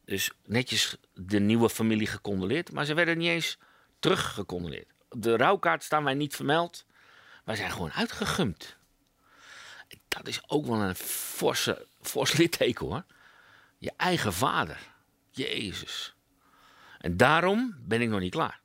Dus 0.05 0.31
netjes 0.45 0.97
de 1.13 1.39
nieuwe 1.39 1.69
familie 1.69 2.07
gecondoleerd. 2.07 2.71
Maar 2.71 2.85
ze 2.85 2.93
werden 2.93 3.17
niet 3.17 3.27
eens 3.27 3.57
teruggecondoleerd. 3.99 4.93
Op 5.09 5.21
de 5.21 5.37
rouwkaart 5.37 5.83
staan 5.83 6.03
wij 6.03 6.13
niet 6.13 6.35
vermeld. 6.35 6.85
Wij 7.45 7.55
zijn 7.55 7.71
gewoon 7.71 7.91
uitgegumd. 7.91 8.76
Dat 10.07 10.27
is 10.27 10.41
ook 10.47 10.65
wel 10.65 10.81
een 10.81 10.95
forse, 10.95 11.87
fors 12.01 12.33
litteken 12.37 12.85
hoor. 12.85 13.03
Je 13.77 13.91
eigen 13.97 14.33
vader. 14.33 14.77
Jezus. 15.31 16.15
En 16.99 17.17
daarom 17.17 17.75
ben 17.79 18.01
ik 18.01 18.09
nog 18.09 18.19
niet 18.19 18.31
klaar. 18.31 18.59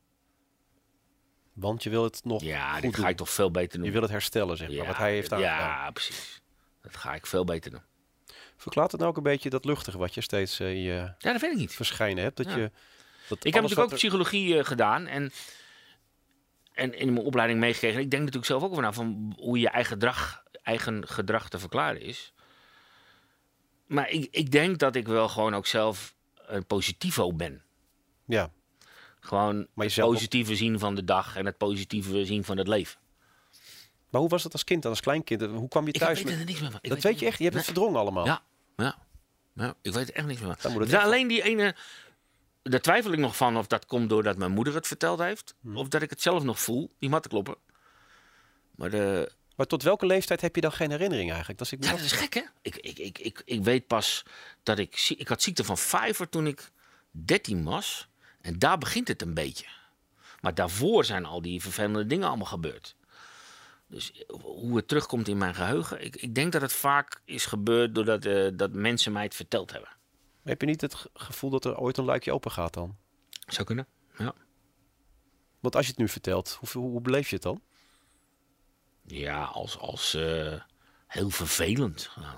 Want 1.53 1.83
je 1.83 1.91
wil 1.91 2.05
het 2.05 2.21
nog 2.25 2.43
Ja, 2.43 2.73
goed 2.73 2.83
dit 2.83 2.97
ga 2.97 3.09
ik 3.09 3.17
toch 3.17 3.31
veel 3.31 3.51
beter 3.51 3.77
doen. 3.79 3.87
Je 3.87 3.93
wil 3.93 4.03
het 4.03 4.11
herstellen, 4.11 4.57
zeg 4.57 4.71
maar. 4.77 4.87
wat 4.87 4.97
hij 4.97 5.13
heeft 5.13 5.33
aangedaan. 5.33 5.57
Ja, 5.59 5.91
precies. 5.91 6.41
Dat 6.83 6.97
ga 6.97 7.15
ik 7.15 7.27
veel 7.27 7.45
beter 7.45 7.71
doen. 7.71 7.83
Verklaart 8.57 8.91
het 8.91 9.01
nou 9.01 9.13
ook 9.13 9.17
een 9.17 9.23
beetje 9.23 9.51
dat 9.51 9.65
luchtige 9.65 9.99
wat 9.99 10.15
je 10.15 10.21
steeds 10.21 10.61
eh, 10.61 10.75
je 10.85 10.93
Ja, 11.19 11.33
dat 11.33 11.41
weet 11.41 11.53
ik 11.53 11.57
niet. 11.59 11.75
verschijnen 11.75 12.23
hebt? 12.23 12.37
Dat 12.37 12.47
Ja. 12.47 12.57
je, 12.57 12.71
dat 13.29 13.45
Ik 13.45 13.53
heb 13.55 13.63
natuurlijk 13.63 13.81
ook 13.81 13.91
er- 13.91 13.97
psychologie 13.97 14.59
eh, 14.59 14.65
gedaan 14.65 15.07
en, 15.07 15.33
en 16.73 16.95
in 16.99 17.13
mijn 17.13 17.27
opleiding 17.27 17.61
meegekregen. 17.61 18.01
Ik 18.01 18.11
denk 18.11 18.23
natuurlijk 18.23 18.51
zelf 18.51 18.63
ook 18.63 18.75
vanaf 18.75 18.95
van 18.95 19.33
hoe 19.39 19.59
je 19.59 19.69
eigen 19.69 19.93
gedrag, 19.93 20.42
eigen 20.63 21.09
gedrag 21.09 21.49
te 21.49 21.59
verklaren 21.59 22.01
is. 22.01 22.33
Maar 23.87 24.11
ik, 24.11 24.29
ik 24.31 24.51
denk 24.51 24.79
dat 24.79 24.97
ik 24.97 25.07
wel 25.09 25.29
gewoon 25.29 25.55
ook 25.55 25.67
zelf 25.67 26.15
een 26.35 26.67
positivo 26.67 27.33
ben. 27.33 27.63
Ja, 28.27 28.51
Gewoon 29.21 29.67
Maar 29.75 29.87
het 29.87 29.95
positieve 30.01 30.57
zien 30.57 30.79
van 30.79 30.95
de 30.95 31.05
dag 31.05 31.37
en 31.37 31.47
het 31.47 31.57
positieve 31.57 32.25
zien 32.25 32.45
van 32.45 32.57
het 32.57 32.69
leven. 32.69 33.01
maar 34.11 34.21
hoe 34.21 34.31
was 34.31 34.43
dat 34.43 34.53
als 34.53 34.65
kind 34.65 34.83
dan, 34.83 34.91
als 34.91 35.01
kleinkind? 35.01 35.43
Hoe 35.43 35.69
kwam 35.69 35.87
je 35.87 35.93
Ik 35.93 36.01
thuis? 36.01 36.19
weet 36.23 36.25
met- 36.31 36.39
er 36.39 36.45
niks 36.45 36.61
meer 36.61 36.71
van. 36.71 36.79
Ik 36.83 36.91
dat 36.91 37.03
weet 37.03 37.19
je 37.19 37.27
echt? 37.27 37.39
Je 37.39 37.45
hebt 37.45 37.57
het 37.57 37.65
verdrongen 37.65 38.01
allemaal. 38.01 38.25
Ja, 38.25 38.43
ja, 38.77 38.99
ja, 39.55 39.75
ik 39.83 39.93
weet 39.93 40.09
er 40.09 40.15
echt 40.15 40.27
niks 40.27 40.41
meer 40.41 40.57
van. 40.59 40.73
moet 40.73 40.81
het 40.81 40.91
Ja, 40.91 40.97
echt- 40.97 41.07
alleen 41.07 41.29
die 41.29 41.43
ene 41.43 41.75
daar 42.63 42.81
twijfel 42.81 43.13
ik 43.13 43.19
nog 43.19 43.37
van 43.37 43.57
of 43.57 43.67
dat 43.67 43.87
komt 43.87 44.09
doordat 44.09 44.37
mijn 44.37 44.51
moeder 44.53 44.75
het 44.75 44.87
verteld 44.87 45.19
heeft. 45.19 45.55
Of 45.75 45.89
dat 45.89 46.03
ik 46.03 46.11
het 46.11 46.23
zelf 46.23 46.43
nog 46.43 46.61
voel, 46.61 46.95
die 46.99 47.09
mattenkloppen. 47.09 47.57
Maar 48.75 48.91
de, 48.91 49.33
Maar 49.63 49.71
tot 49.71 49.83
welke 49.83 50.07
leeftijd 50.07 50.41
heb 50.41 50.55
je 50.55 50.61
dan 50.61 50.73
geen 50.73 50.91
herinnering 50.91 51.29
eigenlijk? 51.29 51.59
Dat 51.59 51.67
is, 51.67 51.73
ik 51.73 51.79
me 51.79 51.87
ja, 51.87 51.93
dat 51.93 52.01
is 52.01 52.13
gek, 52.13 52.35
hè? 52.35 52.43
Ik, 52.63 52.77
ik, 52.77 52.99
ik, 52.99 53.19
ik, 53.19 53.43
ik 53.45 53.65
weet 53.65 53.87
pas 53.87 54.23
dat 54.63 54.79
ik... 54.79 54.97
zie- 54.99 55.17
Ik 55.17 55.29
had 55.29 55.43
ziekte 55.43 55.65
van 55.65 55.79
vijver 55.79 56.29
toen 56.29 56.47
ik 56.47 56.71
13 57.11 57.65
was. 57.65 58.09
En 58.41 58.59
daar 58.59 58.79
begint 58.79 59.09
het 59.09 59.23
een 59.23 59.35
beetje. 59.35 59.67
Maar 60.41 60.55
daarvoor 60.55 61.05
zijn 61.05 61.25
al 61.25 61.43
die 61.43 61.61
vervelende 61.63 62.07
dingen 62.07 62.29
allemaal 62.29 62.47
gebeurd. 62.47 62.97
Dus 63.87 64.13
eh, 64.13 64.37
hoe 64.41 64.77
het 64.77 64.89
terugkomt 64.89 65.29
in 65.29 65.39
mijn 65.39 65.55
geheugen... 65.55 66.05
Ik, 66.05 66.17
ik 66.17 66.35
denk 66.35 66.53
dat 66.53 66.63
het 66.63 66.73
vaak 66.73 67.21
is 67.25 67.47
gebeurd 67.47 67.95
doordat 67.95 68.25
eh, 68.25 68.49
dat 68.55 68.73
mensen 68.73 69.13
mij 69.13 69.23
het 69.23 69.35
verteld 69.35 69.73
hebben. 69.73 69.91
Heb 70.43 70.61
je 70.61 70.67
niet 70.67 70.81
het 70.81 70.95
ge- 70.95 71.11
gevoel 71.15 71.51
dat 71.51 71.65
er 71.65 71.77
ooit 71.79 71.97
een 71.97 72.05
luikje 72.05 72.33
open 72.33 72.51
gaat 72.51 72.75
dan? 72.75 72.97
Zou 73.47 73.67
kunnen, 73.67 73.87
ja. 74.19 74.35
Want 75.61 75.77
als 75.77 75.85
je 75.85 75.91
het 75.91 76.01
nu 76.01 76.09
vertelt, 76.09 76.59
hoe, 76.61 76.83
hoe 76.83 77.01
beleef 77.01 77.29
je 77.29 77.35
het 77.35 77.45
dan? 77.45 77.63
Ja, 79.05 79.45
als, 79.45 79.79
als 79.79 80.15
eh, 80.15 80.61
heel 81.07 81.31
vervelend. 81.31 82.11
Nou, 82.17 82.37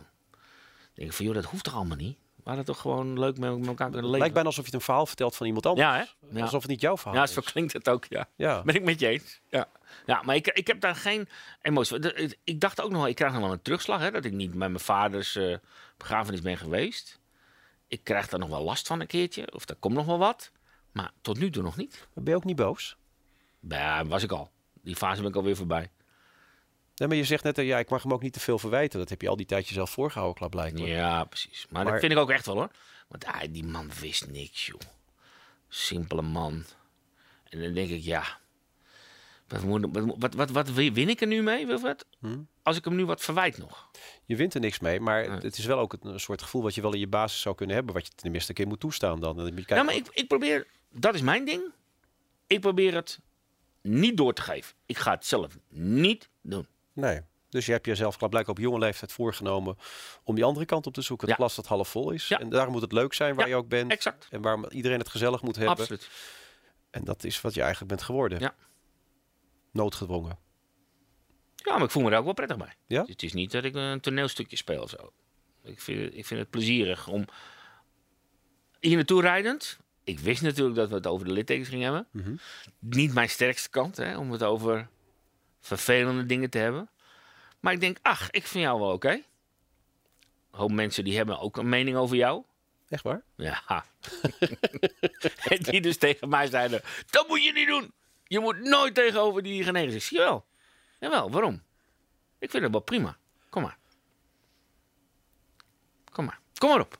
denk 0.95 1.09
ik 1.09 1.13
van, 1.15 1.25
joh, 1.25 1.35
dat 1.35 1.45
hoeft 1.45 1.65
toch 1.65 1.75
allemaal 1.75 1.97
niet? 1.97 2.19
We 2.37 2.51
hadden 2.51 2.65
toch 2.65 2.81
gewoon 2.81 3.19
leuk 3.19 3.39
met 3.39 3.51
elkaar 3.51 3.75
kunnen 3.77 3.95
leven? 3.95 4.19
Lijkt 4.19 4.35
bijna 4.35 4.49
alsof 4.49 4.65
je 4.65 4.71
het 4.71 4.75
een 4.81 4.85
verhaal 4.87 5.07
vertelt 5.07 5.37
van 5.37 5.47
iemand 5.47 5.67
anders. 5.67 5.87
Ja, 5.89 5.95
hè? 5.97 6.37
Ja. 6.39 6.43
Alsof 6.43 6.61
het 6.63 6.71
niet 6.71 6.81
jouw 6.81 6.97
verhaal 6.97 7.15
Ja, 7.15 7.23
is. 7.23 7.33
zo 7.33 7.41
klinkt 7.45 7.73
het 7.73 7.89
ook, 7.89 8.05
ja. 8.05 8.29
Ja. 8.37 8.63
Ben 8.63 8.75
ik 8.75 8.85
met 8.85 9.01
je 9.01 9.07
eens. 9.07 9.41
Ja, 9.49 9.69
ja 10.07 10.23
maar 10.23 10.35
ik, 10.35 10.47
ik 10.47 10.67
heb 10.67 10.81
daar 10.81 10.97
geen 10.97 11.29
emotie 11.63 12.37
Ik 12.45 12.61
dacht 12.61 12.81
ook 12.81 12.91
nog 12.91 13.01
wel, 13.01 13.09
ik 13.09 13.15
krijg 13.15 13.33
nog 13.33 13.41
wel 13.41 13.53
een 13.53 13.63
terugslag, 13.63 14.01
hè, 14.01 14.11
dat 14.11 14.25
ik 14.25 14.33
niet 14.33 14.55
met 14.55 14.69
mijn 14.69 14.81
vaders 14.81 15.37
eh, 15.37 15.57
begrafenis 15.97 16.41
ben 16.41 16.57
geweest. 16.59 17.21
Ik 17.89 18.05
krijg 18.05 18.29
daar 18.29 18.41
nog 18.41 18.49
wel 18.49 18.63
last 18.63 18.87
van 18.87 19.01
een 19.01 19.07
keertje, 19.07 19.53
of 19.53 19.69
er 19.69 19.77
komt 19.77 19.95
nog 19.95 20.07
wel 20.07 20.19
wat. 20.19 20.51
Maar 20.93 21.13
tot 21.21 21.39
nu 21.39 21.51
toe 21.51 21.63
nog 21.63 21.77
niet. 21.77 22.09
Ben 22.15 22.25
je 22.25 22.35
ook 22.35 22.45
niet 22.45 22.57
boos? 22.57 22.97
Ja, 23.61 24.05
was 24.05 24.23
ik 24.23 24.33
al. 24.33 24.51
Die 24.83 24.97
fase 24.97 25.21
ben 25.21 25.31
ik 25.31 25.37
alweer 25.37 25.57
voorbij. 25.57 25.91
Nee, 26.95 27.09
maar 27.09 27.17
je 27.17 27.25
zegt 27.25 27.45
net, 27.45 27.59
eh, 27.59 27.67
ja, 27.67 27.79
ik 27.79 27.89
mag 27.91 28.03
hem 28.03 28.13
ook 28.13 28.23
niet 28.23 28.33
te 28.33 28.41
veel 28.41 28.59
verwijten. 28.59 28.99
Dat 28.99 29.09
heb 29.09 29.21
je 29.23 29.29
al 29.29 29.37
die 29.37 29.47
tijd 29.47 29.69
jezelf 29.69 29.91
voorgehouden, 29.91 30.39
klaarblijkelijk. 30.39 30.89
Ja, 30.93 31.25
precies. 31.25 31.67
Maar, 31.71 31.83
Maar- 31.83 31.93
dat 31.93 32.01
vind 32.01 32.13
ik 32.13 32.19
ook 32.19 32.31
echt 32.31 32.47
wel 32.47 32.55
hoor. 32.55 32.71
Want 33.09 33.25
ah, 33.25 33.41
die 33.51 33.65
man 33.65 33.91
wist 34.01 34.27
niks, 34.31 34.67
joh. 34.67 34.81
Simpele 35.69 36.23
man. 36.23 36.65
En 37.49 37.63
dan 37.63 37.75
denk 37.75 37.91
ik, 37.91 38.03
ja. 38.03 38.39
Wat, 39.49 39.63
moet, 39.63 39.87
wat, 39.93 40.17
wat, 40.19 40.35
wat, 40.35 40.51
wat 40.51 40.71
win 40.71 41.09
ik 41.09 41.21
er 41.21 41.27
nu 41.27 41.43
mee, 41.43 41.67
Wilfred? 41.67 42.07
Hm? 42.21 42.39
Als 42.63 42.77
ik 42.77 42.85
hem 42.85 42.95
nu 42.95 43.07
wat 43.07 43.23
verwijt 43.23 43.59
nog. 43.59 43.91
Je 44.25 44.37
wint 44.37 44.55
er 44.55 44.61
niks 44.61 44.79
mee, 44.79 45.01
maar 45.01 45.31
het 45.31 45.59
is 45.59 45.65
wel 45.65 45.79
ook 45.79 45.93
een, 45.93 46.07
een 46.07 46.21
soort 46.21 46.43
gevoel 46.43 46.63
wat 46.63 46.75
je 46.75 46.81
wel 46.81 46.93
in 46.93 46.99
je 46.99 47.07
basis 47.07 47.41
zou 47.41 47.55
kunnen 47.55 47.77
hebben. 47.77 47.95
Wat 47.95 48.07
je 48.07 48.13
tenminste 48.15 48.51
een 48.51 48.57
keer 48.57 48.67
moet 48.67 48.81
toestaan 48.81 49.21
dan. 49.21 49.37
Dan 49.37 49.55
moet 49.55 49.69
Ja, 49.69 49.83
maar 49.83 49.95
ik, 49.95 50.09
ik 50.13 50.29
probeer, 50.29 50.67
dat 50.91 51.15
is 51.15 51.21
mijn 51.21 51.45
ding. 51.45 51.63
Ik 52.47 52.61
probeer 52.61 52.95
het 52.95 53.21
niet 53.81 54.17
door 54.17 54.33
te 54.33 54.43
geven. 54.43 54.75
Ik 54.87 54.99
ga 54.99 55.11
het 55.11 55.27
zelf 55.27 55.57
niet 55.69 56.29
doen. 56.41 56.67
Nee. 56.95 57.21
Dus 57.49 57.67
je 57.67 57.73
hebt 57.73 57.87
jezelf 57.87 58.19
blijkbaar 58.19 58.49
op 58.49 58.59
jonge 58.59 58.79
leeftijd 58.79 59.13
voorgenomen 59.13 59.77
om 60.25 60.35
die 60.35 60.45
andere 60.45 60.67
kant 60.67 60.87
op 60.87 60.95
te 60.95 61.03
zoeken. 61.03 61.29
Het 61.29 61.37
Ja. 61.39 61.45
glas 61.45 61.57
dat 61.57 61.67
half 61.67 61.89
vol 61.89 62.11
is. 62.11 62.29
Ja. 62.29 62.41
En 62.41 62.49
daarom 62.49 62.73
moet 62.73 62.83
het 62.83 62.93
leuk 62.93 63.15
zijn 63.15 63.35
waar 63.35 63.45
Ja, 63.45 63.51
je 63.51 63.57
ook 63.57 63.69
bent. 63.69 63.91
Exact. 63.93 64.27
En 64.31 64.43
waar 64.43 64.71
iedereen 64.73 64.99
het 64.99 65.09
gezellig 65.09 65.43
moet 65.43 65.57
hebben. 65.57 65.77
Absoluut. 65.77 66.09
En 66.91 67.05
dat 67.05 67.25
is 67.25 67.41
wat 67.41 67.55
je 67.55 67.61
eigenlijk 67.61 67.91
bent 67.91 68.03
geworden. 68.03 68.41
Ja. 68.41 68.55
Noodgedwongen. 69.73 70.39
Ja, 71.57 71.75
maar 71.75 71.85
ik 71.85 71.91
voel 71.91 72.03
me 72.03 72.11
er 72.11 72.19
ook 72.19 72.25
wel 72.25 72.33
prettig 72.35 72.57
bij. 72.57 72.75
Ja? 72.87 73.05
Het 73.07 73.23
is 73.23 73.33
niet 73.33 73.51
dat 73.51 73.65
ik 73.65 73.75
een 73.75 74.01
toneelstukje 74.01 74.57
speel 74.57 74.83
of 74.83 74.91
zo. 74.91 75.13
Ik 75.63 75.81
vind, 75.81 76.15
ik 76.15 76.27
vind 76.27 76.41
het 76.41 76.51
plezierig 76.51 77.09
om 77.09 77.25
hier 78.81 78.97
naartoe 78.97 79.21
rijdend. 79.21 79.79
Ik 80.05 80.19
wist 80.19 80.43
natuurlijk 80.43 80.77
dat 80.77 80.89
we 80.89 80.95
het 80.95 81.07
over 81.07 81.27
de 81.27 81.33
littekens 81.33 81.69
gingen 81.69 81.85
hebben. 81.85 82.07
Mhm. 82.11 82.37
Niet 82.79 83.15
mijn 83.15 83.29
sterkste 83.31 83.71
kant, 83.71 83.97
hè, 83.97 84.19
om 84.19 84.33
het 84.33 84.43
over 84.43 84.89
vervelende 85.65 86.27
dingen 86.27 86.51
te 86.51 86.59
hebben. 86.59 86.89
Maar 87.61 87.73
ik 87.73 87.81
denk, 87.81 87.99
ach, 88.03 88.31
ik 88.31 88.47
vind 88.47 88.65
jou 88.65 88.81
wel 88.81 88.93
oké. 88.93 89.11
Een 89.11 89.25
hoop 90.51 90.71
mensen 90.73 91.05
die 91.05 91.17
hebben 91.17 91.39
ook 91.39 91.57
een 91.57 91.69
mening 91.69 91.97
over 91.97 92.17
jou. 92.17 92.43
Echt 92.89 93.03
waar? 93.03 93.23
Ja. 93.37 93.85
en 95.45 95.63
die 95.71 95.81
dus 95.81 95.97
tegen 95.99 96.29
mij 96.29 96.47
zeiden: 96.47 96.81
Dat 97.11 97.29
moet 97.29 97.45
je 97.45 97.53
niet 97.53 97.67
doen. 97.69 97.93
Je 98.27 98.41
moet 98.41 98.61
nooit 98.61 98.95
tegenover 98.95 99.43
die 99.43 99.65
genegen 99.65 99.91
zijn. 99.91 100.03
Zie 100.03 100.19
je 100.19 100.25
wel? 100.25 100.47
Jawel, 101.01 101.31
waarom? 101.31 101.63
Ik 102.39 102.51
vind 102.51 102.63
het 102.63 102.73
wel 102.73 102.81
prima. 102.81 103.17
Kom 103.51 103.63
maar. 103.63 103.79
Kom 106.13 106.25
maar. 106.25 106.41
Kom 106.55 106.69
maar 106.69 106.81
op. 106.81 106.99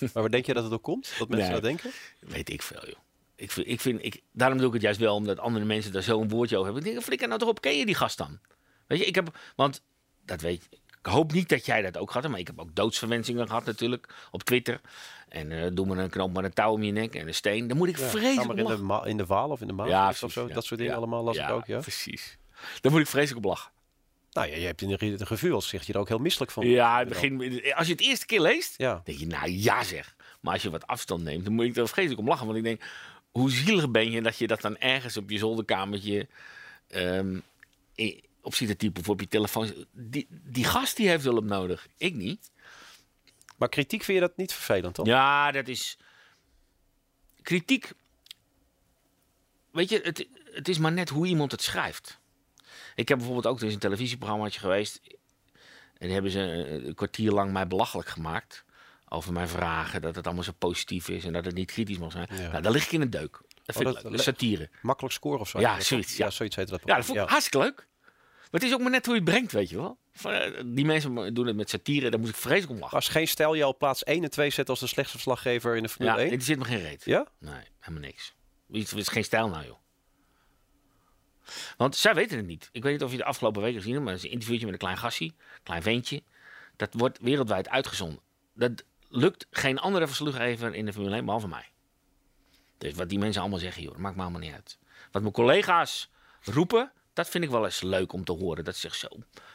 Maar 0.00 0.10
waar 0.12 0.30
denk 0.30 0.46
je 0.46 0.54
dat 0.54 0.64
het 0.64 0.72
ook 0.72 0.82
komt? 0.82 1.12
Dat 1.18 1.28
mensen 1.28 1.46
Nee. 1.52 1.60
dat 1.60 1.62
denken? 1.62 1.90
Weet 2.20 2.48
ik 2.50 2.62
veel, 2.62 2.86
joh. 2.86 2.98
Ik 3.40 3.50
vind, 3.50 3.66
ik 3.68 3.80
vind, 3.80 4.04
ik, 4.04 4.20
daarom 4.32 4.58
doe 4.58 4.66
ik 4.66 4.72
het 4.72 4.82
juist 4.82 4.98
wel, 5.00 5.14
omdat 5.14 5.38
andere 5.38 5.64
mensen 5.64 5.92
daar 5.92 6.02
zo'n 6.02 6.28
woordje 6.28 6.56
over 6.56 6.72
hebben. 6.72 6.88
Ik 6.88 6.92
denk, 6.94 7.04
flikker 7.04 7.28
nou 7.28 7.40
toch 7.40 7.48
op, 7.48 7.60
ken 7.60 7.76
je 7.78 7.86
die 7.86 7.94
gast 7.94 8.18
dan? 8.18 8.38
Weet 8.86 8.98
je, 8.98 9.04
ik 9.04 9.14
heb, 9.14 9.38
want, 9.56 9.82
dat 10.24 10.40
weet 10.40 10.62
je, 10.70 10.76
ik 11.00 11.06
hoop 11.06 11.32
niet 11.32 11.48
dat 11.48 11.66
jij 11.66 11.82
dat 11.82 11.96
ook 11.98 12.06
gehad 12.06 12.22
hebt, 12.22 12.28
maar 12.30 12.40
ik 12.40 12.46
heb 12.46 12.58
ook 12.60 12.74
doodsverwensingen 12.74 13.46
gehad 13.46 13.64
natuurlijk, 13.64 14.14
op 14.30 14.42
Twitter. 14.42 14.80
En 15.28 15.52
eh 15.52 15.70
doe 15.72 15.86
me 15.86 16.02
een 16.02 16.10
knoop 16.10 16.32
met 16.34 16.44
een 16.44 16.52
touw 16.52 16.72
om 16.72 16.82
je 16.82 16.92
nek 16.92 17.14
en 17.14 17.26
een 17.26 17.34
steen. 17.34 17.68
Dan 17.68 17.76
moet 17.76 17.88
ik 17.88 17.98
Ja, 17.98 18.06
vreselijk 18.08 18.46
maar 18.48 18.58
in 18.58 18.64
de, 18.66 18.82
lachen. 18.82 19.08
in 19.10 19.16
de 19.16 19.26
Waal 19.26 19.50
of 19.50 19.60
in 19.60 19.66
de 19.66 19.72
Maas 19.72 19.88
Ja, 19.88 20.08
of 20.22 20.32
zo. 20.32 20.48
ja. 20.48 20.54
Dat 20.54 20.64
soort 20.64 20.78
dingen 20.80 20.92
Ja. 20.92 20.98
allemaal 20.98 21.22
las 21.24 21.36
ik 21.36 21.50
ook, 21.50 21.66
ja. 21.66 21.78
precies. 21.80 22.38
Daar 22.80 22.92
moet 22.92 23.00
ik 23.00 23.06
vreselijk 23.06 23.44
op 23.46 23.50
lachen. 23.52 23.70
Nou 24.32 24.48
ja, 24.48 24.56
je 24.56 24.66
hebt 24.66 24.82
in 24.82 24.90
een 25.00 25.26
gevuur 25.26 25.54
als 25.54 25.68
zich 25.68 25.86
je 25.86 25.92
er 25.92 25.98
ook 25.98 26.08
heel 26.08 26.18
misselijk 26.18 26.50
van. 26.52 26.66
Ja, 26.66 27.04
begin, 27.04 27.62
als 27.74 27.86
je 27.86 27.92
het 27.92 28.02
eerste 28.02 28.26
keer 28.26 28.40
leest, 28.40 28.74
Ja. 28.76 29.00
denk 29.04 29.18
je, 29.18 29.26
nou 29.26 29.50
ja 29.50 29.82
zeg. 29.84 30.14
Maar 30.40 30.52
als 30.52 30.62
je 30.62 30.70
wat 30.70 30.86
afstand 30.86 31.22
neemt, 31.22 31.44
dan 31.44 31.52
moet 31.54 31.64
ik 31.64 31.76
er 31.76 31.88
vreselijk 31.88 32.20
om 32.20 32.28
lachen. 32.28 32.46
Want 32.46 32.58
ik 32.58 32.64
denk, 32.64 32.82
hoe 33.30 33.50
zielig 33.50 33.90
ben 33.90 34.10
je 34.10 34.22
dat 34.22 34.38
je 34.38 34.46
dat 34.46 34.60
dan 34.60 34.78
ergens 34.78 35.16
op 35.16 35.30
je 35.30 35.38
zolderkamertje 35.38 36.28
ehm, 36.88 37.38
op 38.40 38.54
zit 38.54 38.68
te 38.68 38.76
typen 38.76 39.02
of 39.02 39.08
op 39.08 39.20
je 39.20 39.28
telefoon. 39.28 39.86
Die, 39.92 40.26
die 40.30 40.64
gast 40.64 40.96
die 40.96 41.08
heeft 41.08 41.24
hulp 41.24 41.44
nodig, 41.44 41.88
ik 41.96 42.14
niet. 42.14 42.50
Maar 43.56 43.68
kritiek 43.68 44.02
vind 44.02 44.18
je 44.18 44.26
dat 44.26 44.36
niet 44.36 44.52
vervelend, 44.52 44.94
toch? 44.94 45.06
Ja, 45.06 45.50
dat 45.50 45.68
is. 45.68 45.98
Kritiek. 47.42 47.92
Weet 49.70 49.88
je, 49.88 50.00
het, 50.02 50.26
het 50.44 50.68
is 50.68 50.78
maar 50.78 50.92
net 50.92 51.08
hoe 51.08 51.26
iemand 51.26 51.50
het 51.50 51.62
schrijft. 51.62 52.18
Ik 52.94 53.08
heb 53.08 53.18
bijvoorbeeld 53.18 53.46
ook, 53.46 53.60
er 53.60 53.66
is 53.66 53.72
een 53.72 53.78
televisieprogrammaatje 53.78 54.60
geweest. 54.60 55.00
En 55.98 56.10
hebben 56.10 56.30
ze 56.30 56.40
een 56.40 56.94
kwartier 56.94 57.30
lang 57.30 57.52
mij 57.52 57.66
belachelijk 57.66 58.08
gemaakt. 58.08 58.64
Over 59.12 59.32
mijn 59.32 59.48
vragen, 59.48 60.00
dat 60.02 60.14
het 60.16 60.26
allemaal 60.26 60.44
zo 60.44 60.52
positief 60.58 61.08
is 61.08 61.24
en 61.24 61.32
dat 61.32 61.44
het 61.44 61.54
niet 61.54 61.70
kritisch 61.72 61.98
mag 61.98 62.12
zijn. 62.12 62.28
Ja. 62.30 62.50
Nou, 62.50 62.62
dan 62.62 62.72
lig 62.72 62.84
ik 62.84 62.92
in 62.92 63.00
een 63.00 63.10
deuk. 63.10 63.40
Dat 63.64 63.76
vind 63.76 63.84
dat- 63.88 63.96
ik 63.96 64.02
leuk. 64.02 64.02
Dat 64.10 64.12
is 64.20 64.22
satire. 64.22 64.70
Makkelijk 64.82 65.14
scoren 65.14 65.40
of 65.40 65.48
zo. 65.48 65.60
Ja, 65.60 65.74
dat, 65.76 65.84
zoiets, 65.84 66.16
ja. 66.16 66.24
Ja, 66.24 66.30
zoiets 66.30 66.56
heet 66.56 66.68
dat. 66.68 66.80
Ja, 66.84 66.96
dat 66.96 67.04
vond 67.04 67.18
ik 67.18 67.24
Ja. 67.24 67.30
hartstikke 67.30 67.66
leuk. 67.66 67.88
Maar 68.50 68.60
het 68.60 68.62
is 68.62 68.72
ook 68.72 68.80
maar 68.80 68.90
net 68.90 69.06
hoe 69.06 69.14
je 69.14 69.20
het 69.20 69.30
brengt, 69.30 69.52
weet 69.52 69.68
je 69.68 69.76
wel. 69.76 69.98
Eh, 70.22 70.62
Die 70.66 70.84
mensen 70.84 71.34
doen 71.34 71.46
het 71.46 71.56
met 71.56 71.70
satire, 71.70 72.10
daar 72.10 72.20
moet 72.20 72.28
ik 72.28 72.34
vreselijk 72.36 72.70
om 72.72 72.78
lachen. 72.78 72.96
Als 72.96 73.08
geen 73.08 73.28
stijl 73.28 73.54
je 73.54 73.64
al 73.64 73.76
plaats 73.76 74.04
1 74.04 74.22
en 74.24 74.30
2 74.30 74.50
zet 74.50 74.68
als 74.68 74.80
de 74.80 74.86
slechtste 74.86 75.16
verslaggever 75.16 75.76
in 75.76 75.82
de 75.82 75.88
Formule 75.88 76.16
Ja, 76.16 76.22
1. 76.22 76.30
dit 76.30 76.44
zit 76.44 76.58
me 76.58 76.64
geen 76.64 76.80
reet. 76.80 77.04
Ja? 77.04 77.26
Nee, 77.38 77.62
helemaal 77.80 78.02
niks. 78.08 78.34
Het 78.72 78.92
is 78.96 79.08
geen 79.08 79.24
stijl 79.24 79.48
nou, 79.48 79.64
joh. 79.66 79.78
Want 81.76 81.96
zij 81.96 82.14
weten 82.14 82.36
het 82.36 82.46
niet. 82.46 82.68
Ik 82.72 82.82
weet 82.82 82.92
niet 82.92 83.02
of 83.02 83.10
je 83.10 83.16
de 83.16 83.24
afgelopen 83.24 83.62
weken 83.62 83.76
gezien 83.76 83.92
hebt, 83.92 84.04
maar 84.04 84.12
het 84.14 84.22
is 84.22 84.28
een 84.28 84.34
interviewtje 84.34 84.66
met 84.66 84.74
een 84.74 84.80
klein 84.86 84.98
gassie, 84.98 85.34
klein 85.62 85.82
ventje. 85.82 86.22
Dat 86.76 86.94
wordt 86.94 87.18
wereldwijd 87.20 87.68
uitgezonden. 87.68 88.20
Dat 88.54 88.84
lukt 89.10 89.46
geen 89.50 89.78
andere 89.78 90.06
verslaggever 90.06 90.74
in 90.74 90.86
de 90.86 90.92
Formule 90.92 91.14
1, 91.14 91.24
behalve 91.24 91.48
mij. 91.48 91.68
Dus 92.78 92.94
wat 92.94 93.08
die 93.08 93.18
mensen 93.18 93.40
allemaal 93.40 93.58
zeggen, 93.58 93.82
joh, 93.82 93.96
maakt 93.96 94.16
me 94.16 94.22
allemaal 94.22 94.40
niet 94.40 94.52
uit. 94.52 94.78
Wat 95.12 95.22
mijn 95.22 95.34
collega's 95.34 96.10
roepen, 96.42 96.92
dat 97.12 97.28
vind 97.28 97.44
ik 97.44 97.50
wel 97.50 97.64
eens 97.64 97.80
leuk 97.80 98.12
om 98.12 98.24
te 98.24 98.32
horen. 98.32 98.64
Dat 98.64 98.76
zegt 98.76 98.98
zo, 98.98 99.08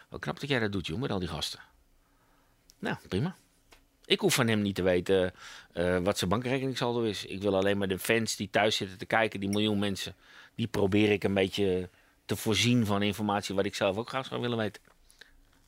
wat 0.10 0.20
knap 0.20 0.40
dat 0.40 0.50
jij 0.50 0.60
dat 0.60 0.72
doet, 0.72 0.88
joh, 0.88 1.00
met 1.00 1.12
al 1.12 1.20
die 1.20 1.28
gasten. 1.28 1.60
Nou, 2.80 2.98
prima. 3.08 3.36
Ik 4.06 4.20
hoef 4.20 4.34
van 4.34 4.48
hem 4.48 4.62
niet 4.62 4.76
te 4.76 4.82
weten 4.82 5.34
eh, 5.74 5.98
wat 6.00 6.18
zijn 6.18 6.30
bankrekeningssaldo 6.30 7.02
is. 7.02 7.26
Ik 7.26 7.42
wil 7.42 7.56
alleen 7.56 7.78
maar 7.78 7.88
de 7.88 8.00
fans 8.00 8.36
die 8.36 8.50
thuis 8.50 8.76
zitten 8.76 8.98
te 8.98 9.06
kijken, 9.06 9.40
die 9.40 9.50
miljoen 9.50 9.80
mensen, 9.80 10.16
die 10.56 10.68
probeer 10.68 11.12
ik 11.12 11.24
een 11.24 11.34
beetje 11.34 11.90
te 12.26 12.36
voorzien 12.36 12.86
van 12.86 13.02
informatie 13.02 13.56
wat 13.56 13.66
ik 13.66 13.76
zelf 13.76 13.98
ook 13.98 14.10
graag 14.10 14.26
zou 14.26 14.42
willen 14.42 14.58
weten. 14.58 14.82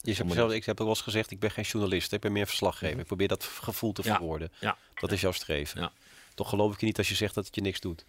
Je 0.01 0.13
zelf, 0.13 0.51
ik 0.51 0.65
heb 0.65 0.75
ook 0.75 0.85
wel 0.85 0.95
eens 0.95 1.01
gezegd, 1.01 1.31
ik 1.31 1.39
ben 1.39 1.51
geen 1.51 1.63
journalist, 1.63 2.13
ik 2.13 2.19
ben 2.19 2.31
meer 2.31 2.47
verslaggever. 2.47 2.99
Ik 2.99 3.05
probeer 3.05 3.27
dat 3.27 3.43
gevoel 3.43 3.91
te 3.91 4.03
verwoorden. 4.03 4.51
Ja. 4.59 4.77
Dat 4.93 5.11
is 5.11 5.21
jouw 5.21 5.31
streven. 5.31 5.81
Ja. 5.81 5.91
Toch 6.35 6.49
geloof 6.49 6.73
ik 6.73 6.79
je 6.79 6.85
niet 6.85 6.97
als 6.97 7.09
je 7.09 7.15
zegt 7.15 7.35
dat 7.35 7.45
het 7.45 7.55
je 7.55 7.61
niks 7.61 7.79
doet. 7.79 8.05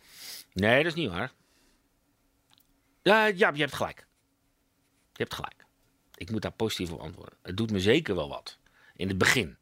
Nee, 0.53 0.77
dat 0.83 0.93
is 0.93 0.99
niet 0.99 1.11
waar. 1.11 1.33
Ja, 3.03 3.27
ja, 3.27 3.51
je 3.55 3.61
hebt 3.61 3.75
gelijk. 3.75 4.07
Je 5.13 5.23
hebt 5.23 5.35
gelijk. 5.35 5.67
Ik 6.15 6.31
moet 6.31 6.43
daar 6.43 6.53
positief 6.53 6.91
op 6.91 7.01
antwoorden. 7.01 7.39
Het 7.43 7.57
doet 7.57 7.71
me 7.71 7.81
zeker 7.81 8.15
wel 8.15 8.29
wat. 8.29 8.59
In 8.97 9.09
het 9.09 9.19
begin. 9.19 9.57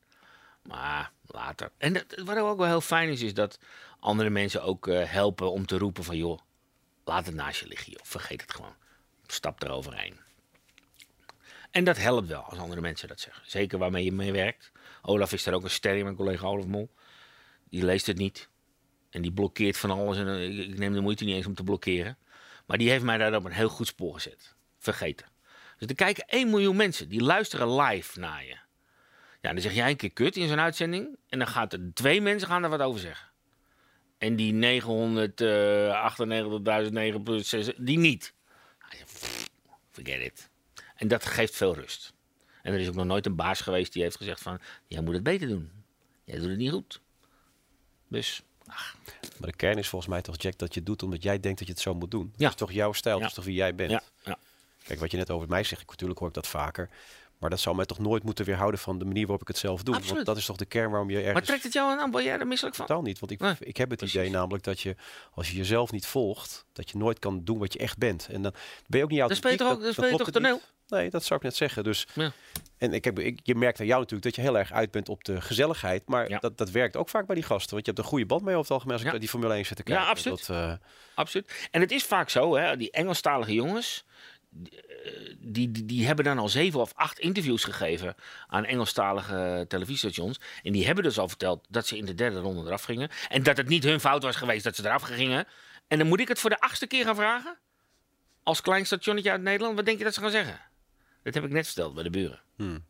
Maar 0.62 1.12
later. 1.27 1.71
En 1.79 1.93
dat, 1.93 2.05
wat 2.25 2.37
ook 2.37 2.59
wel 2.59 2.67
heel 2.67 2.81
fijn 2.81 3.09
is, 3.09 3.23
is 3.23 3.35
dat 3.35 3.59
andere 4.01 4.31
mensen 4.31 4.62
ook 4.62 4.89
eh, 4.89 5.11
helpen 5.12 5.51
om 5.51 5.67
te 5.67 5.79
roepen 5.79 6.05
van... 6.05 6.17
joh, 6.17 6.39
laat 7.05 7.27
het 7.27 7.35
naast 7.35 7.61
je 7.61 7.67
liggen, 7.67 7.93
joh. 7.93 8.05
Vergeet 8.05 8.41
het 8.41 8.55
gewoon. 8.55 8.75
Stap 9.27 9.62
eroverheen. 9.62 10.21
En 11.77 11.85
dat 11.85 11.97
helpt 11.97 12.29
wel 12.29 12.43
als 12.43 12.59
andere 12.59 12.81
mensen 12.81 13.09
dat 13.09 13.21
zeggen. 13.21 13.43
Zeker 13.47 13.79
waarmee 13.79 14.05
je 14.05 14.12
mee 14.12 14.33
werkt. 14.33 14.73
Olaf 15.03 15.33
is 15.33 15.47
er 15.47 15.55
ook 15.55 15.65
een 15.65 15.71
ster 15.71 15.97
in, 15.97 16.05
mijn 16.05 16.17
collega 16.17 16.47
Olaf 16.47 16.67
Mol. 16.67 16.91
Die 17.69 17.85
leest 17.85 18.07
het 18.07 18.17
niet. 18.17 18.49
En 19.11 19.23
die 19.23 19.33
blokkeert 19.33 19.77
van 19.77 19.91
alles. 19.91 20.17
En 20.17 20.29
eh, 20.29 20.59
ik, 20.59 20.79
neem 20.79 20.93
de 20.93 21.01
moeite 21.01 21.25
niet 21.25 21.35
eens 21.35 21.47
om 21.47 21.55
te 21.55 21.65
blokkeren. 21.65 22.19
Maar 22.67 22.79
die 22.79 22.91
heeft 22.91 23.05
mij 23.05 23.19
daar 23.19 23.35
op 23.35 23.45
een 23.45 23.53
heel 23.53 23.69
goed 23.69 23.87
spoor 23.87 24.15
gezet. 24.15 24.55
Vergeten. 24.79 25.27
Dus 25.79 25.89
er 25.89 25.95
kijken 25.95 26.25
1 26.27 26.51
miljoen 26.51 26.77
mensen. 26.77 27.09
Die 27.09 27.23
luisteren 27.23 27.81
live 27.81 28.21
naar 28.21 28.45
je. 28.45 28.57
Ja, 29.41 29.53
dan 29.53 29.61
zeg 29.61 29.75
jij 29.75 29.91
een 29.91 29.97
keer 29.97 30.12
kut 30.12 30.37
in 30.37 30.49
zo'n 30.49 30.61
uitzending. 30.61 31.19
En 31.29 31.39
dan 31.39 31.49
gaat 31.49 31.73
er 31.73 31.91
twee 31.95 32.21
mensen 32.21 32.49
gaan 32.49 32.65
er 32.65 32.71
wat 32.71 32.81
over 32.81 33.01
zeggen. 33.01 33.29
En 34.19 34.37
die 34.37 34.81
998.900 34.83 34.89
plus 37.23 37.49
6, 37.49 37.71
die 37.77 37.99
niet. 37.99 38.35
Forget 39.91 40.21
it. 40.21 40.55
En 40.97 41.09
dat 41.09 41.25
geeft 41.25 41.57
veel 41.57 41.75
rust. 41.75 42.13
En 42.63 42.73
er 42.73 42.81
is 42.81 42.89
ook 42.89 42.95
nog 42.95 43.05
nooit 43.05 43.27
een 43.27 43.37
baas 43.37 43.61
geweest 43.61 43.93
die 43.93 44.03
heeft 44.03 44.17
gezegd 44.17 44.41
van... 44.43 44.61
Jij 44.87 45.01
moet 45.03 45.15
het 45.15 45.23
beter 45.23 45.49
doen. 45.49 45.71
Jij 46.25 46.39
doet 46.39 46.49
het 46.49 46.59
niet 46.59 46.71
goed. 46.71 47.01
Dus, 48.09 48.43
ach, 48.67 48.97
Maar 49.39 49.51
de 49.51 49.57
kern 49.57 49.79
is 49.79 49.89
volgens 49.89 50.11
mij 50.11 50.23
toch, 50.23 50.35
Jack, 50.43 50.59
dat 50.59 50.75
je 50.75 50.79
het 50.81 50.89
doet 50.89 51.03
omdat 51.03 51.23
jij 51.23 51.41
denkt 51.41 51.59
dat 51.59 51.67
je 51.67 51.73
het 51.75 51.83
zo 51.83 51.95
moet 51.95 52.11
doen. 52.11 52.27
Ja. 52.37 52.43
Dat 52.43 52.49
is 52.51 52.57
toch 52.57 52.73
jouw 52.73 52.93
stijl, 52.93 53.15
Ja. 53.15 53.21
dat 53.21 53.31
is 53.31 53.37
toch 53.37 53.45
wie 53.45 53.55
jij 53.55 53.75
bent. 53.75 53.91
ja, 53.91 54.03
ja. 54.25 54.39
Kijk, 54.85 55.01
wat 55.01 55.11
je 55.11 55.17
net 55.17 55.31
over 55.31 55.49
mij 55.49 55.65
zegt, 55.65 55.83
ik, 55.83 55.89
natuurlijk 55.91 56.19
hoor 56.19 56.29
ik 56.29 56.35
dat 56.35 56.47
vaker. 56.47 56.89
Maar 57.39 57.51
dat 57.51 57.61
zou 57.61 57.77
mij 57.77 57.85
toch 57.85 57.99
nooit 57.99 58.23
moeten 58.23 58.45
weerhouden 58.45 58.81
van 58.81 58.99
de 58.99 59.05
manier 59.05 59.23
waarop 59.23 59.41
ik 59.41 59.49
het 59.49 59.59
zelf 59.59 59.83
doe. 59.83 59.95
Absoluut. 59.95 60.15
Want 60.15 60.27
dat 60.27 60.37
is 60.37 60.47
toch 60.47 60.57
de 60.57 60.65
kern 60.65 60.91
waarom 60.91 61.11
je 61.11 61.17
ergens... 61.17 61.33
Maar 61.35 61.43
trekt 61.43 61.63
het 61.63 61.73
jou 61.73 62.01
aan? 62.01 62.11
Ben 62.11 62.23
jij 62.25 62.39
er 62.39 62.47
misselijk 62.47 62.77
van? 62.77 62.87
Totaal 62.87 63.03
niet. 63.03 63.19
Want 63.19 63.33
ik, 63.33 63.41
Nee, 63.41 63.55
ik 63.59 63.77
heb 63.77 63.91
het 63.91 63.99
precies. 63.99 64.17
idee 64.17 64.31
namelijk 64.31 64.65
dat 64.65 64.81
je, 64.81 64.97
als 65.35 65.51
je 65.51 65.57
jezelf 65.57 65.91
niet 65.93 66.07
volgt, 66.07 66.65
dat 66.73 66.91
je 66.91 66.99
nooit 66.99 67.19
kan 67.19 67.45
doen 67.45 67.59
wat 67.59 67.73
je 67.73 67.79
echt 67.79 67.99
bent. 67.99 68.29
En 68.29 68.43
dan 68.43 68.53
ben 68.87 68.99
je 68.99 69.05
ook 69.05 69.11
niet 69.11 69.19
Dan 69.21 69.37
speel 69.37 69.51
je 69.51 69.57
toch, 69.57 69.73
ook, 69.73 69.83
dan 69.83 69.93
speel 69.93 70.09
je 70.09 70.17
toch 70.17 70.31
toneel? 70.31 70.55
niet. 70.55 70.75
Nee, 70.88 71.11
dat 71.11 71.25
zou 71.25 71.38
ik 71.38 71.44
net 71.44 71.57
zeggen. 71.57 71.85
Dus, 71.85 72.07
Ja. 72.14 72.33
En 72.79 72.92
ik 72.92 73.05
heb, 73.05 73.18
ik, 73.18 73.40
je 73.42 73.55
merkt 73.55 73.81
aan 73.81 73.87
jou 73.87 73.99
natuurlijk 74.01 74.25
dat 74.27 74.35
je 74.44 74.51
heel 74.51 74.59
erg 74.59 74.72
uit 74.72 74.90
bent 74.90 75.09
op 75.09 75.25
de 75.25 75.40
gezelligheid. 75.40 76.09
Maar 76.09 76.29
Ja. 76.29 76.38
dat, 76.38 76.59
dat 76.59 76.70
werkt 76.70 76.96
ook 76.96 77.09
vaak 77.09 77.27
bij 77.27 77.35
die 77.35 77.44
gasten. 77.44 77.70
Want 77.75 77.87
je 77.87 77.90
hebt 77.92 78.05
een 78.05 78.11
goede 78.11 78.27
band 78.27 78.42
mee 78.42 78.51
over 78.55 78.62
het 78.62 78.70
algemeen 78.72 78.92
als 78.92 79.01
ik 79.01 79.07
Ja. 79.07 79.12
naar 79.12 79.20
die 79.20 79.31
Formule 79.31 79.55
1 79.55 79.66
zit 79.66 79.77
te 79.77 79.83
Ja, 79.87 79.94
kijken. 79.94 80.11
absoluut. 80.11 80.46
Dat, 80.46 80.57
eh, 80.57 80.72
Absoluut. 81.14 81.68
En 81.70 81.81
het 81.81 81.90
is 81.90 82.05
vaak 82.05 82.31
zo, 82.31 82.57
hè, 82.57 82.77
die 82.77 82.90
Engelstalige 82.90 83.53
jongens, 83.53 84.05
die, 84.51 84.81
eh, 84.83 85.35
die, 85.38 85.70
die, 85.70 85.85
die 85.85 86.07
hebben 86.07 86.25
dan 86.25 86.38
al 86.38 86.49
zeven 86.49 86.81
of 86.81 86.92
acht 86.94 87.18
interviews 87.18 87.64
gegeven 87.64 88.14
aan 88.46 88.64
Engelstalige 88.64 89.64
televisiestations. 89.68 90.40
En 90.62 90.72
die 90.72 90.87
hebben 90.87 91.05
dus 91.05 91.18
al 91.18 91.29
verteld 91.29 91.66
dat 91.68 91.87
ze 91.87 91.96
in 91.96 92.05
de 92.05 92.14
derde 92.14 92.38
ronde 92.38 92.66
eraf 92.66 92.83
gingen. 92.83 93.09
En 93.29 93.42
dat 93.42 93.57
het 93.57 93.68
niet 93.68 93.85
hun 93.85 94.01
fout 94.01 94.22
was 94.22 94.37
geweest 94.37 94.64
dat 94.64 94.77
ze 94.77 94.85
eraf 94.85 95.03
gingen. 95.03 95.46
En 95.88 95.99
dan 95.99 96.07
moet 96.07 96.20
ik 96.20 96.29
het 96.29 96.38
voor 96.40 96.51
de 96.51 96.61
achtste 96.61 96.87
keer 96.87 97.05
gaan 97.05 97.16
vragen? 97.16 97.59
Als 98.42 98.61
klein 98.61 98.87
stationnetje 98.87 99.31
uit 99.31 99.42
Nederland, 99.42 99.77
wat 99.77 99.85
denk 99.85 99.99
je 99.99 100.05
dat 100.05 100.14
ze 100.14 100.20
gaan 100.20 100.31
zeggen? 100.31 100.61
Dat 101.27 101.35
heb 101.35 101.45
ik 101.45 101.51
net 101.51 101.67
verteld 101.67 101.95
bij 101.95 102.03
de 102.03 102.11
buren. 102.11 102.41
Hmm. 102.57 102.85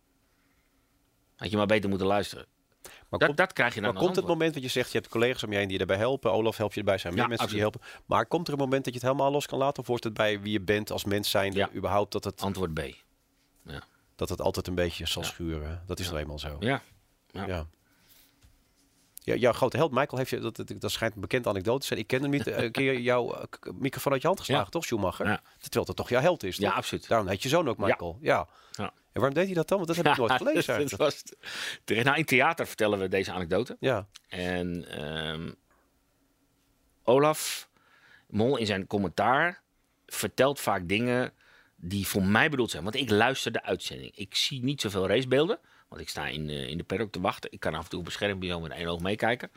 Had 1.37 1.51
je 1.51 1.57
maar 1.57 1.67
beter 1.67 1.89
moeten 1.89 2.07
luisteren. 2.07 2.47
maar 2.83 2.93
Dat, 3.11 3.25
komt, 3.25 3.37
dat 3.37 3.53
krijg 3.53 3.75
je 3.75 3.81
dan 3.81 3.95
maar 3.95 4.03
komt 4.03 4.17
het 4.17 4.27
moment, 4.27 4.53
want 4.53 4.65
je 4.65 4.71
zegt 4.71 4.93
je 4.93 4.99
hebt 4.99 5.11
collega's 5.11 5.43
om 5.43 5.51
je 5.51 5.57
heen 5.57 5.69
die 5.69 5.79
je 5.79 5.87
daarbij 5.87 6.07
helpen. 6.07 6.33
Olaf 6.33 6.57
helpt 6.57 6.73
je 6.75 6.81
erbij, 6.81 6.99
zijn 6.99 7.13
meer 7.13 7.23
Ja, 7.23 7.29
mensen 7.29 7.47
die 7.47 7.57
je 7.57 7.63
helpen. 7.63 7.81
Maar 8.07 8.27
komt 8.27 8.47
er 8.47 8.53
een 8.53 8.59
moment 8.59 8.85
dat 8.85 8.93
je 8.95 8.99
het 9.01 9.09
helemaal 9.09 9.33
los 9.33 9.47
kan 9.47 9.59
laten? 9.59 9.83
Of 9.83 9.89
wordt 9.89 10.05
het 10.05 10.15
bij 10.15 10.41
wie 10.41 10.53
je 10.53 10.61
bent 10.61 10.91
als 10.91 11.05
mens 11.05 11.31
zijnde 11.31 11.59
Ja. 11.59 11.71
überhaupt 11.75 12.13
dat 12.13 12.25
het, 12.25 12.41
Antwoord 12.43 12.75
B. 12.75 12.81
dat 14.17 14.29
het 14.29 14.41
altijd 14.41 14.67
een 14.67 14.75
beetje 14.75 15.07
zal 15.07 15.23
Ja. 15.23 15.29
schuren? 15.29 15.83
Dat 15.87 15.99
is 15.99 16.07
nou 16.07 16.19
eenmaal 16.19 16.39
zo. 16.39 16.57
Ja. 16.61 16.83
Ja. 17.31 17.67
Ja. 19.27 19.35
Ja, 19.35 19.41
jouw 19.41 19.53
grote 19.53 19.77
held 19.77 19.91
Michael 19.91 20.17
heeft 20.19 20.31
je, 20.31 20.39
dat, 20.39 20.57
dat, 20.57 20.73
dat 20.79 20.91
schijnt 20.91 21.15
een 21.15 21.21
bekende 21.21 21.49
anekdote 21.49 21.81
te 21.81 21.87
zijn. 21.87 21.99
Ik 21.99 22.07
ken 22.07 22.23
hem 22.23 22.31
niet. 22.31 22.47
eh, 22.47 22.59
Een 22.65 22.71
keer 22.73 22.99
jouw 23.01 23.33
eh, 23.35 23.43
microfoon 23.75 24.13
uit 24.13 24.21
je 24.21 24.27
hand 24.27 24.39
geslagen, 24.41 24.65
Ja. 24.65 24.71
toch, 24.71 24.85
Schumacher? 24.85 25.27
Ja. 25.27 25.41
Terwijl 25.61 25.85
dat 25.85 25.97
toch 25.97 26.09
jouw 26.09 26.21
held 26.21 26.43
is, 26.43 26.57
Ja, 26.57 26.69
toch? 26.69 26.77
absoluut. 26.79 27.09
Daarom 27.09 27.29
heet 27.29 27.43
je 27.43 27.49
zoon 27.49 27.69
ook 27.69 27.79
Michael. 27.79 28.19
Ja. 28.21 28.49
Ja. 28.73 28.85
En 28.85 28.93
waarom 29.23 29.35
deed 29.35 29.47
hij 29.47 29.55
dat 29.55 29.69
dan? 29.69 29.77
Want 29.77 29.89
dat 29.89 29.97
heb 29.97 30.07
ik 30.07 30.17
nooit 30.17 30.33
gelezen. 30.43 30.79
dat 30.89 30.99
was 30.99 31.23
terecht. 31.85 32.05
Nou, 32.07 32.19
in 32.19 32.25
theater 32.25 32.67
vertellen 32.67 32.99
we 32.99 33.09
deze 33.09 33.33
anekdote. 33.33 33.77
Ja. 33.81 34.07
En 34.29 34.89
ehm, 34.91 35.51
Olaf 37.05 37.69
Mol 38.29 38.57
in 38.57 38.67
zijn 38.67 38.87
commentaar 38.87 39.63
vertelt 40.07 40.61
vaak 40.61 40.89
dingen 40.89 41.33
die 41.77 42.07
voor 42.07 42.23
mij 42.23 42.51
bedoeld 42.51 42.71
zijn. 42.71 42.83
Want 42.83 42.95
ik 42.95 43.11
luister 43.11 43.53
de 43.53 43.63
uitzending. 43.63 44.17
Ik 44.17 44.35
zie 44.35 44.63
niet 44.65 44.81
zoveel 44.81 45.09
racebeelden. 45.09 45.59
Want 45.89 46.01
ik 46.01 46.09
sta 46.09 46.27
in, 46.27 46.49
eh, 46.49 46.69
in 46.69 46.77
de 46.77 46.85
paddock 46.85 47.13
te 47.13 47.21
wachten. 47.21 47.53
Ik 47.53 47.61
kan 47.61 47.75
af 47.75 47.85
en 47.85 47.91
toe 47.91 48.11
schermpje 48.11 48.49
zo 48.49 48.61
met 48.61 48.73
één 48.73 48.87
oog 48.87 49.01
meekijken. 49.01 49.51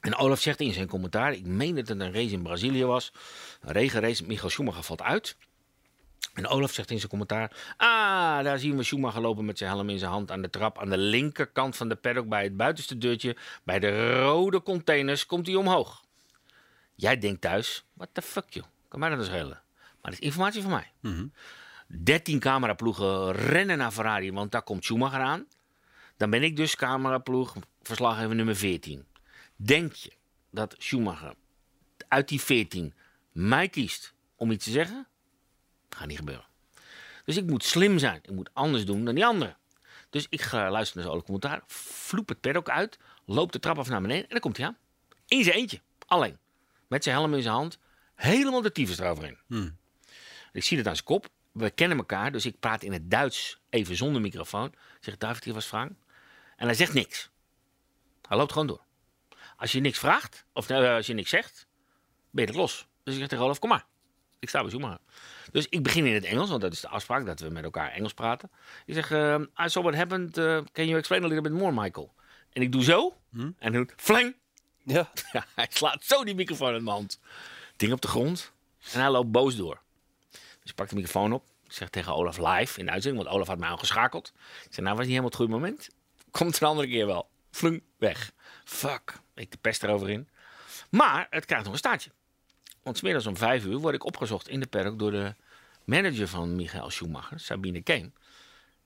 En 0.00 0.16
Olaf 0.16 0.40
zegt 0.40 0.60
in 0.60 0.72
zijn 0.72 0.88
commentaar, 0.88 1.32
ik 1.32 1.46
meen 1.46 1.74
dat 1.74 1.88
het 1.88 2.00
een 2.00 2.12
race 2.12 2.32
in 2.32 2.42
Brazilië 2.42 2.84
was. 2.84 3.12
Een 3.60 3.72
regenrace, 3.72 4.26
Michael 4.26 4.50
Schumacher 4.50 4.82
valt 4.82 5.02
uit. 5.02 5.36
En 6.34 6.46
Olaf 6.46 6.72
zegt 6.72 6.90
in 6.90 6.96
zijn 6.96 7.08
commentaar, 7.08 7.74
ah, 7.76 8.44
daar 8.44 8.58
zien 8.58 8.76
we 8.76 8.82
Schumacher 8.82 9.20
lopen 9.20 9.44
met 9.44 9.58
zijn 9.58 9.70
helm 9.70 9.88
in 9.88 9.98
zijn 9.98 10.10
hand 10.10 10.30
aan 10.30 10.42
de 10.42 10.50
trap. 10.50 10.78
Aan 10.78 10.90
de 10.90 10.98
linkerkant 10.98 11.76
van 11.76 11.88
de 11.88 11.94
paddock 11.94 12.28
bij 12.28 12.42
het 12.42 12.56
buitenste 12.56 12.98
deurtje, 12.98 13.36
bij 13.64 13.78
de 13.78 14.20
rode 14.20 14.62
containers, 14.62 15.26
komt 15.26 15.46
hij 15.46 15.56
omhoog. 15.56 16.04
Jij 16.94 17.18
denkt 17.18 17.40
thuis, 17.40 17.84
what 17.94 18.08
the 18.12 18.22
fuck 18.22 18.44
joh, 18.48 18.64
kan 18.88 19.00
mij 19.00 19.08
dat 19.08 19.18
dus 19.18 19.26
schelen. 19.26 19.62
Maar 19.76 20.10
dat 20.10 20.12
is 20.12 20.18
informatie 20.26 20.62
van 20.62 20.70
mij. 20.70 20.92
13 21.88 22.38
cameraploegen 22.38 23.32
rennen 23.32 23.78
naar 23.78 23.90
Ferrari, 23.90 24.32
want 24.32 24.52
daar 24.52 24.62
komt 24.62 24.84
Schumacher 24.84 25.20
aan. 25.20 25.46
Dan 26.16 26.30
ben 26.30 26.42
ik 26.42 26.56
dus 26.56 26.76
cameraploeg, 26.76 27.54
verslaggever 27.82 28.34
nummer 28.34 28.56
14. 28.56 29.06
Denk 29.56 29.92
je 29.92 30.12
dat 30.50 30.74
Schumacher 30.78 31.34
uit 32.08 32.28
die 32.28 32.40
14 32.40 32.94
mij 33.32 33.68
kiest 33.68 34.14
om 34.36 34.50
iets 34.50 34.64
te 34.64 34.70
zeggen? 34.70 35.06
Gaat 35.88 36.06
niet 36.06 36.18
gebeuren. 36.18 36.46
Dus 37.24 37.36
ik 37.36 37.46
moet 37.46 37.64
slim 37.64 37.98
zijn. 37.98 38.18
Ik 38.22 38.30
moet 38.30 38.50
anders 38.52 38.84
doen 38.84 39.04
dan 39.04 39.14
die 39.14 39.26
anderen. 39.26 39.56
Dus 40.10 40.26
ik 40.30 40.42
ga 40.42 40.70
luisteren 40.70 41.02
naar 41.02 41.12
zijn 41.12 41.24
commentaar. 41.24 41.62
Vloep 41.66 42.28
het 42.28 42.40
paddock 42.40 42.68
uit. 42.68 42.98
Loop 43.24 43.52
de 43.52 43.58
trap 43.58 43.78
af 43.78 43.88
naar 43.88 44.00
beneden. 44.00 44.22
En 44.22 44.30
dan 44.30 44.40
komt 44.40 44.56
hij 44.56 44.66
aan. 44.66 44.76
In 45.26 45.44
zijn 45.44 45.56
eentje. 45.56 45.80
Alleen. 46.06 46.38
Met 46.86 47.04
zijn 47.04 47.16
helm 47.16 47.34
in 47.34 47.42
zijn 47.42 47.54
hand. 47.54 47.78
Helemaal 48.14 48.62
de 48.62 48.72
tyfus 48.72 48.98
eroverheen. 48.98 49.38
Ik 50.52 50.64
zie 50.64 50.78
het 50.78 50.86
aan 50.86 50.94
zijn 50.94 51.06
kop. 51.06 51.28
We 51.52 51.70
kennen 51.70 51.98
elkaar. 51.98 52.32
Dus 52.32 52.46
ik 52.46 52.60
praat 52.60 52.82
in 52.82 52.92
het 52.92 53.10
Duits. 53.10 53.60
Even 53.70 53.96
zonder 53.96 54.20
microfoon. 54.20 54.66
Ik 54.68 54.98
zeg, 55.00 55.16
David, 55.16 55.44
hier 55.44 55.54
was 55.54 55.66
Frank. 55.66 55.92
En 56.56 56.66
hij 56.66 56.74
zegt 56.74 56.92
niks. 56.94 57.30
Hij 58.28 58.36
loopt 58.36 58.52
gewoon 58.52 58.66
door. 58.66 58.80
Als 59.56 59.72
je 59.72 59.80
niks 59.80 59.98
vraagt. 59.98 60.44
Of 60.52 60.68
nou, 60.68 60.86
als 60.86 61.06
je 61.06 61.14
niks 61.14 61.30
zegt. 61.30 61.66
Ben 62.30 62.44
je 62.44 62.50
het 62.50 62.58
los. 62.60 62.86
Dus 63.02 63.14
ik 63.14 63.20
zeg 63.20 63.28
tegen 63.28 63.44
Olaf, 63.44 63.58
kom 63.58 63.68
maar. 63.68 63.84
Ik 64.38 64.48
sta 64.48 64.60
bij 64.60 64.70
Schumacher. 64.70 64.98
Dus 65.52 65.66
ik 65.68 65.82
begin 65.82 66.06
in 66.06 66.14
het 66.14 66.24
Engels, 66.24 66.48
want 66.48 66.60
dat 66.60 66.72
is 66.72 66.80
de 66.80 66.88
afspraak 66.88 67.26
dat 67.26 67.40
we 67.40 67.48
met 67.48 67.64
elkaar 67.64 67.90
Engels 67.90 68.14
praten. 68.14 68.50
Ik 68.86 68.94
zeg, 68.94 69.10
eh, 69.10 69.40
I 69.64 69.68
saw 69.68 69.82
what 69.82 69.94
happened. 69.94 70.38
eh, 70.38 70.60
can 70.72 70.86
you 70.86 70.98
explain 70.98 71.22
a 71.24 71.26
little 71.26 71.42
bit 71.42 71.52
more, 71.52 71.72
Michael? 71.72 72.14
En 72.52 72.62
ik 72.62 72.72
doe 72.72 72.82
zo. 72.82 73.16
En 73.32 73.54
hij 73.58 73.70
doet 73.70 73.92
flang. 73.96 74.36
Ja. 74.84 75.10
Ja, 75.32 75.46
hij 75.54 75.66
slaat 75.70 76.04
zo 76.04 76.24
die 76.24 76.34
microfoon 76.34 76.74
in 76.74 76.84
mijn 76.84 76.96
hand. 76.96 77.20
Ding 77.76 77.92
op 77.92 78.00
de 78.00 78.08
grond. 78.08 78.52
En 78.92 79.00
hij 79.00 79.10
loopt 79.10 79.30
boos 79.30 79.56
door. 79.56 79.80
Dus 80.68 80.76
ik 80.76 80.82
pak 80.82 80.88
de 80.88 81.02
microfoon 81.02 81.32
op. 81.32 81.44
Ik 81.64 81.72
zeg 81.72 81.88
tegen 81.88 82.14
Olaf 82.14 82.38
live 82.38 82.78
in 82.78 82.84
de 82.86 82.90
uitzending, 82.92 83.24
want 83.24 83.36
Olaf 83.36 83.48
had 83.48 83.58
mij 83.58 83.68
al 83.68 83.76
geschakeld. 83.76 84.32
Ik 84.64 84.74
zeg, 84.74 84.84
nou 84.84 84.96
was 84.96 84.98
niet 84.98 85.06
helemaal 85.06 85.24
het 85.24 85.34
goede 85.34 85.52
moment. 85.52 85.88
Komt 86.30 86.60
een 86.60 86.68
andere 86.68 86.88
keer 86.88 87.06
wel. 87.06 87.28
Flung, 87.50 87.82
weg. 87.96 88.32
Fuck. 88.64 89.20
Ik 89.34 89.50
de 89.50 89.58
pest 89.60 89.82
erover 89.82 90.10
in. 90.10 90.28
Maar 90.90 91.26
het 91.30 91.44
krijgt 91.44 91.64
nog 91.64 91.72
een 91.72 91.78
staartje. 91.78 92.10
Want 92.82 92.98
's 92.98 93.02
middags 93.02 93.26
om 93.26 93.36
vijf 93.36 93.64
uur 93.64 93.76
word 93.76 93.94
ik 93.94 94.04
opgezocht 94.04 94.48
in 94.48 94.60
de 94.60 94.66
paddock 94.66 94.98
door 94.98 95.10
de 95.10 95.34
manager 95.84 96.28
van 96.28 96.56
Michael 96.56 96.90
Schumacher, 96.90 97.40
Sabine 97.40 97.82
Keen. 97.82 98.14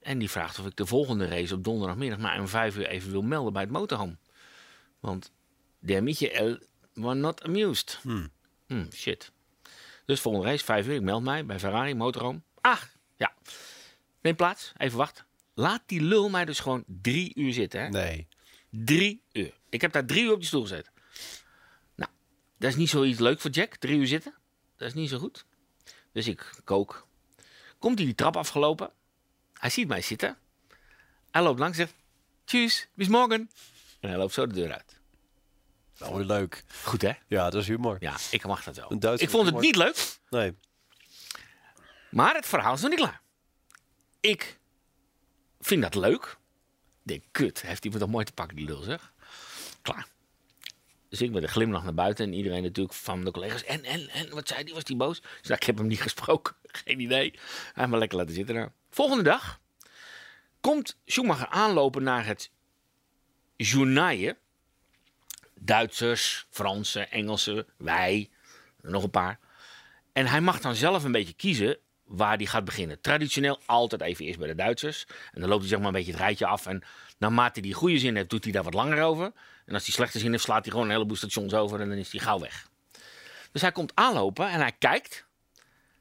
En 0.00 0.18
die 0.18 0.30
vraagt 0.30 0.58
of 0.58 0.66
ik 0.66 0.76
de 0.76 0.86
volgende 0.86 1.26
race 1.26 1.54
op 1.54 1.64
donderdagmiddag 1.64 2.18
maar 2.18 2.40
om 2.40 2.48
vijf 2.48 2.76
uur 2.76 2.86
even 2.86 3.10
wil 3.10 3.22
melden 3.22 3.52
bij 3.52 3.62
het 3.62 3.70
motorhome. 3.70 4.16
Want 5.00 5.32
de 5.78 6.00
Michael 6.00 6.58
was 6.94 7.16
not 7.16 7.42
amused. 7.42 7.98
Hmm, 8.02 8.30
shit. 8.92 9.32
Dus 10.12 10.20
volgende 10.20 10.46
race, 10.46 10.64
vijf 10.64 10.86
uur, 10.86 10.94
ik 10.94 11.02
meld 11.02 11.22
mij 11.22 11.46
bij 11.46 11.58
Ferrari, 11.58 11.94
motorhome. 11.94 12.40
Ach, 12.60 12.88
ja. 13.16 13.32
Neem 14.22 14.36
plaats, 14.36 14.72
even 14.76 14.98
wachten. 14.98 15.26
Laat 15.54 15.82
die 15.86 16.02
lul 16.02 16.28
mij 16.28 16.44
dus 16.44 16.60
gewoon 16.60 16.84
drie 16.86 17.32
uur 17.34 17.52
zitten, 17.52 17.80
hè? 17.80 17.88
Nee. 17.88 18.28
Drie 18.70 19.22
uur. 19.32 19.52
Ik 19.68 19.80
heb 19.80 19.92
daar 19.92 20.06
drie 20.06 20.24
uur 20.24 20.32
op 20.32 20.38
die 20.38 20.46
stoel 20.46 20.62
gezeten. 20.62 20.92
Nou, 21.94 22.10
dat 22.58 22.70
is 22.70 22.76
niet 22.76 22.88
zoiets 22.88 23.18
leuk 23.18 23.40
voor 23.40 23.50
Jack. 23.50 23.76
Drie 23.76 23.98
uur 23.98 24.06
zitten. 24.06 24.34
Dat 24.76 24.88
is 24.88 24.94
niet 24.94 25.08
zo 25.08 25.18
goed. 25.18 25.44
Dus 26.12 26.26
ik 26.26 26.60
kook. 26.64 27.06
Komt 27.78 27.98
hij 27.98 28.06
die 28.06 28.14
trap 28.14 28.36
afgelopen. 28.36 28.90
Hij 29.54 29.70
ziet 29.70 29.88
mij 29.88 30.00
zitten. 30.00 30.38
Hij 31.30 31.42
loopt 31.42 31.58
langs 31.58 31.78
en 31.78 31.86
zegt... 31.86 31.98
Tjus, 32.44 32.88
bis 32.94 33.08
morgen. 33.08 33.50
En 34.00 34.08
hij 34.08 34.18
loopt 34.18 34.32
zo 34.32 34.46
de 34.46 34.54
deur 34.54 34.72
uit. 34.72 34.91
Weer 36.10 36.24
leuk. 36.24 36.64
Goed, 36.82 37.02
hè? 37.02 37.12
Ja, 37.26 37.50
dat 37.50 37.62
is 37.62 37.68
humor. 37.68 37.96
Ja, 38.00 38.16
ik 38.30 38.46
mag 38.46 38.64
dat 38.64 38.76
wel. 38.76 38.92
Ik 38.92 39.30
vond 39.30 39.44
het 39.46 39.54
humor. 39.54 39.60
niet 39.60 39.76
leuk. 39.76 40.18
Nee. 40.30 40.54
Maar 42.10 42.34
het 42.34 42.46
verhaal 42.46 42.74
is 42.74 42.80
nog 42.80 42.90
niet 42.90 42.98
klaar. 42.98 43.20
Ik 44.20 44.58
vind 45.60 45.82
dat 45.82 45.94
leuk. 45.94 46.38
Denk, 47.02 47.24
kut, 47.30 47.62
heeft 47.62 47.84
iemand 47.84 48.02
toch 48.02 48.12
mooi 48.12 48.24
te 48.24 48.32
pakken, 48.32 48.56
die 48.56 48.66
lul 48.66 48.82
zeg. 48.82 49.12
Klaar. 49.82 50.06
Dus 51.08 51.20
ik 51.20 51.30
met 51.30 51.42
een 51.42 51.48
glimlach 51.48 51.82
naar 51.82 51.94
buiten 51.94 52.26
en 52.26 52.32
iedereen 52.32 52.62
natuurlijk 52.62 52.94
van 52.94 53.24
de 53.24 53.30
collega's. 53.30 53.64
En, 53.64 53.84
en, 53.84 54.08
en, 54.08 54.30
wat 54.30 54.48
zei 54.48 54.64
die? 54.64 54.74
Was 54.74 54.84
die 54.84 54.96
boos? 54.96 55.20
Dus 55.20 55.30
nou, 55.42 55.54
ik 55.54 55.62
heb 55.62 55.78
hem 55.78 55.86
niet 55.86 56.00
gesproken. 56.08 56.54
Geen 56.62 57.00
idee. 57.00 57.34
Hij 57.72 57.88
me 57.88 57.98
lekker 57.98 58.18
laten 58.18 58.34
zitten 58.34 58.54
daar. 58.54 58.72
Volgende 58.90 59.22
dag 59.22 59.60
komt 60.60 60.98
Schumacher 61.06 61.48
aanlopen 61.48 62.02
naar 62.02 62.26
het 62.26 62.50
journaille. 63.56 64.36
Duitsers, 65.64 66.46
Fransen, 66.50 67.10
Engelsen, 67.10 67.66
wij, 67.76 68.30
nog 68.80 69.02
een 69.02 69.10
paar. 69.10 69.38
En 70.12 70.26
hij 70.26 70.40
mag 70.40 70.60
dan 70.60 70.74
zelf 70.74 71.04
een 71.04 71.12
beetje 71.12 71.32
kiezen 71.32 71.78
waar 72.04 72.36
hij 72.36 72.46
gaat 72.46 72.64
beginnen. 72.64 73.00
Traditioneel 73.00 73.60
altijd 73.66 74.02
even 74.02 74.24
eerst 74.24 74.38
bij 74.38 74.48
de 74.48 74.54
Duitsers. 74.54 75.06
En 75.32 75.40
dan 75.40 75.48
loopt 75.48 75.60
hij 75.60 75.68
zeg 75.68 75.78
maar 75.78 75.86
een 75.86 75.94
beetje 75.94 76.12
het 76.12 76.20
rijtje 76.20 76.46
af. 76.46 76.66
En 76.66 76.82
naarmate 77.18 77.52
hij 77.52 77.62
die 77.62 77.74
goede 77.74 77.98
zin 77.98 78.16
heeft, 78.16 78.30
doet 78.30 78.44
hij 78.44 78.52
daar 78.52 78.62
wat 78.62 78.74
langer 78.74 79.02
over. 79.02 79.32
En 79.66 79.74
als 79.74 79.84
hij 79.84 79.94
slechte 79.94 80.18
zin 80.18 80.30
heeft, 80.30 80.42
slaat 80.42 80.62
hij 80.62 80.70
gewoon 80.70 80.86
een 80.86 80.92
heleboel 80.92 81.16
stations 81.16 81.54
over 81.54 81.80
en 81.80 81.88
dan 81.88 81.98
is 81.98 82.12
hij 82.12 82.20
gauw 82.20 82.38
weg. 82.38 82.68
Dus 83.52 83.62
hij 83.62 83.72
komt 83.72 83.92
aanlopen 83.94 84.48
en 84.48 84.60
hij 84.60 84.72
kijkt. 84.78 85.24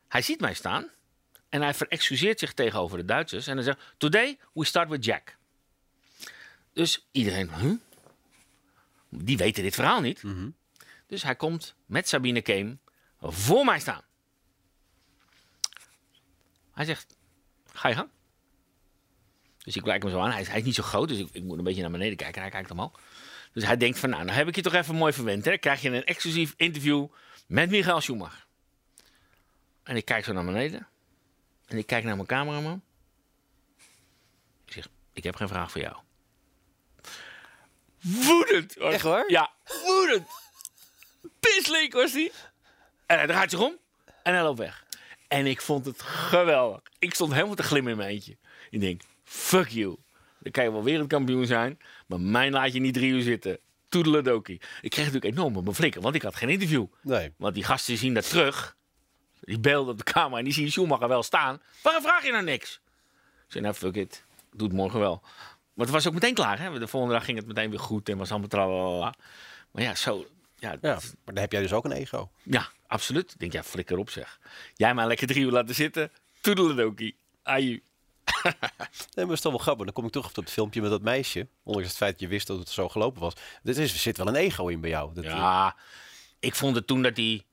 Hij 0.08 0.22
ziet 0.22 0.40
mij 0.40 0.54
staan. 0.54 0.90
En 1.50 1.62
hij 1.62 1.74
verexcuseert 1.74 2.40
zich 2.40 2.54
tegenover 2.54 2.98
de 2.98 3.06
Duitsers. 3.06 3.48
En 3.48 3.56
hij 3.56 3.64
zegt, 3.64 3.80
today 3.98 4.40
we 4.54 4.66
start 4.66 4.90
with 4.90 5.06
Jack. 5.06 5.38
Dus 6.74 7.08
iedereen? 7.12 7.82
Die 9.12 9.38
weten 9.38 9.64
dit 9.64 9.76
verhaal 9.76 10.02
niet. 10.02 10.22
Dus 11.08 11.24
hij 11.24 11.36
komt 11.36 11.76
met 11.86 12.08
Sabine 12.08 12.42
Keem 12.42 12.80
voor 13.20 13.66
mij 13.66 13.80
staan. 13.80 14.02
Hij 16.74 16.86
zegt, 16.86 17.18
ga 17.74 17.88
je 17.88 17.96
gang. 17.96 18.10
Dus 19.64 19.76
ik 19.76 19.84
kijk 19.84 20.04
hem 20.04 20.12
zo 20.12 20.20
aan. 20.20 20.32
Hij 20.32 20.42
is, 20.42 20.48
hij 20.48 20.60
is 20.60 20.66
niet 20.66 20.76
zo 20.76 20.84
groot, 20.84 21.08
dus 21.08 21.18
ik, 21.18 21.30
ik 21.32 21.44
moet 21.44 21.58
een 21.58 21.64
beetje 21.64 21.82
naar 21.82 21.92
beneden 21.92 22.18
kijken. 22.18 22.36
En 22.36 22.42
hij 22.42 22.52
kijkt 22.52 22.72
omhoog. 22.72 23.00
Dus 23.54 23.66
hij 23.66 23.78
denkt 23.78 24.00
van, 24.00 24.10
nou, 24.10 24.26
dan 24.26 24.36
heb 24.36 24.48
ik 24.48 24.56
je 24.56 24.62
toch 24.62 24.74
even 24.74 24.96
mooi 24.96 25.14
verwend. 25.14 25.46
Hè? 25.46 25.58
Krijg 25.58 25.82
je 25.82 25.90
een 25.90 26.04
exclusief 26.06 26.54
interview 26.58 27.08
met 27.48 27.70
Michael 27.70 28.02
Schumacher. 28.02 28.46
En 29.84 29.96
ik 29.96 30.06
kijk 30.06 30.24
zo 30.24 30.34
naar 30.34 30.46
beneden. 30.46 30.88
En 31.66 31.78
ik 31.78 31.86
kijk 31.86 32.04
naar 32.04 32.16
mijn 32.16 32.28
cameraman. 32.28 32.82
Ik 34.66 34.74
zeg, 34.74 34.90
ik 35.14 35.24
heb 35.24 35.36
geen 35.36 35.48
vraag 35.48 35.72
voor 35.72 35.82
jou. 35.82 35.98
Woedend. 38.02 38.76
hoor. 38.76 38.92
Echt 38.92 39.04
waar? 39.04 39.32
Ja, 39.32 39.52
woedend. 39.86 40.28
Pissleek 41.40 41.94
was 41.94 42.12
hij. 42.12 42.32
En 43.06 43.18
hij 43.18 43.28
draait 43.28 43.52
zich 43.52 43.60
om 43.60 43.78
en 44.24 44.34
hij 44.34 44.44
loopt 44.44 44.60
weg. 44.60 44.86
En 45.28 45.46
ik 45.46 45.62
vond 45.62 45.86
het 45.86 46.02
geweldig. 46.02 46.82
Ik 47.00 47.14
stond 47.14 47.34
helemaal 47.34 47.56
te 47.56 47.64
glimmen 47.64 47.92
in 47.92 47.98
mijn 47.98 48.10
eentje. 48.10 48.38
Ik 48.70 48.80
denk, 48.80 49.02
fuck 49.24 49.68
you. 49.68 49.96
Dan 50.40 50.52
kan 50.52 50.64
je 50.64 50.72
wel 50.72 50.84
wereldkampioen 50.84 51.46
zijn, 51.46 51.80
maar 52.08 52.20
mij 52.20 52.52
laat 52.52 52.74
je 52.74 52.80
niet 52.80 52.94
drie 52.94 53.12
uur 53.12 53.22
zitten. 53.22 53.60
Toedeledokie. 53.90 54.62
Ik 54.82 54.90
kreeg 54.90 55.06
natuurlijk 55.06 55.36
enorm 55.36 55.56
op 55.58 55.64
mijn 55.64 55.76
flikker, 55.76 56.02
want 56.02 56.16
ik 56.16 56.22
had 56.22 56.36
geen 56.36 56.50
interview. 56.50 56.86
Nee. 57.02 57.34
Want 57.38 57.54
die 57.54 57.64
gasten 57.64 57.98
zien 57.98 58.14
dat 58.14 58.30
terug. 58.30 58.76
Die 59.42 59.60
beelden 59.60 59.92
op 59.92 59.98
de 59.98 60.12
camera 60.12 60.38
en 60.38 60.44
die 60.44 60.54
zien 60.54 60.72
Schumacher 60.72 61.08
wel 61.08 61.24
staan. 61.24 61.62
Waarom 61.82 62.04
vraag 62.04 62.26
je 62.26 62.32
nou 62.32 62.44
niks? 62.44 62.82
Ik 63.46 63.52
zei, 63.52 63.64
nou 63.64 63.76
fuck 63.76 63.96
it. 63.96 64.24
Doe 64.52 64.68
het 64.68 64.78
morgen 64.78 65.00
wel. 65.00 65.24
Maar 65.74 65.86
het 65.86 65.96
was 65.96 66.08
ook 66.08 66.14
meteen 66.14 66.34
klaar. 66.34 66.60
Hè? 66.60 66.80
De 66.80 66.88
volgende 66.88 67.16
dag 67.16 67.26
ging 67.26 67.38
het 67.38 67.48
meteen 67.48 67.70
weer 67.70 67.80
goed 67.80 68.10
en 68.10 68.18
was 68.18 68.30
allemaal 68.30 68.48
tralalala. 68.48 69.14
Maar 69.72 69.84
ja, 69.84 69.96
zo... 69.96 70.26
Ja, 70.56 70.70
Ja, 70.72 70.78
dat- 70.78 71.04
maar 71.04 71.34
dan 71.34 71.38
heb 71.44 71.52
jij 71.52 71.62
dus 71.62 71.74
ook 71.74 71.86
een 71.86 71.92
ego. 71.92 72.32
ja, 72.44 72.70
absoluut. 72.88 73.32
Ik 73.32 73.40
denk, 73.40 73.54
ja, 73.54 73.64
flikker 73.64 73.98
op 73.98 74.10
zeg. 74.10 74.40
Jij 74.76 74.94
maar 74.94 75.08
lekker 75.08 75.28
drie 75.28 75.44
uur 75.46 75.52
laten 75.52 75.76
zitten. 75.76 76.12
Toedeledokie. 76.42 77.16
Aju. 77.44 77.82
Nee, 78.44 78.54
maar 79.16 79.26
dat 79.26 79.32
is 79.32 79.42
toch 79.42 79.52
wel 79.52 79.62
grappig. 79.62 79.86
Dan 79.86 79.94
kom 79.94 80.06
ik 80.06 80.12
terug 80.12 80.28
op 80.28 80.34
dat 80.36 80.50
filmpje 80.50 80.82
met 80.82 80.90
dat 80.90 81.02
meisje. 81.02 81.48
Ondanks 81.64 81.88
het 81.88 81.98
feit 81.98 82.12
dat 82.12 82.20
je 82.22 82.28
wist 82.28 82.48
dat 82.48 82.60
het 82.60 82.70
zo 82.70 82.90
gelopen 82.90 83.22
was. 83.22 83.34
Er 83.64 83.70
is, 83.80 83.94
er 83.94 84.00
zit 84.00 84.18
wel 84.18 84.28
een 84.28 84.36
ego 84.36 84.68
in 84.68 84.82
bij 84.82 84.90
jou. 84.90 85.14
Dat, 85.14 85.24
Ja, 85.24 85.76
ik 86.40 86.56
vond 86.56 86.76
het 86.76 86.88
toen 86.88 87.02
dat 87.02 87.18
hij... 87.18 87.44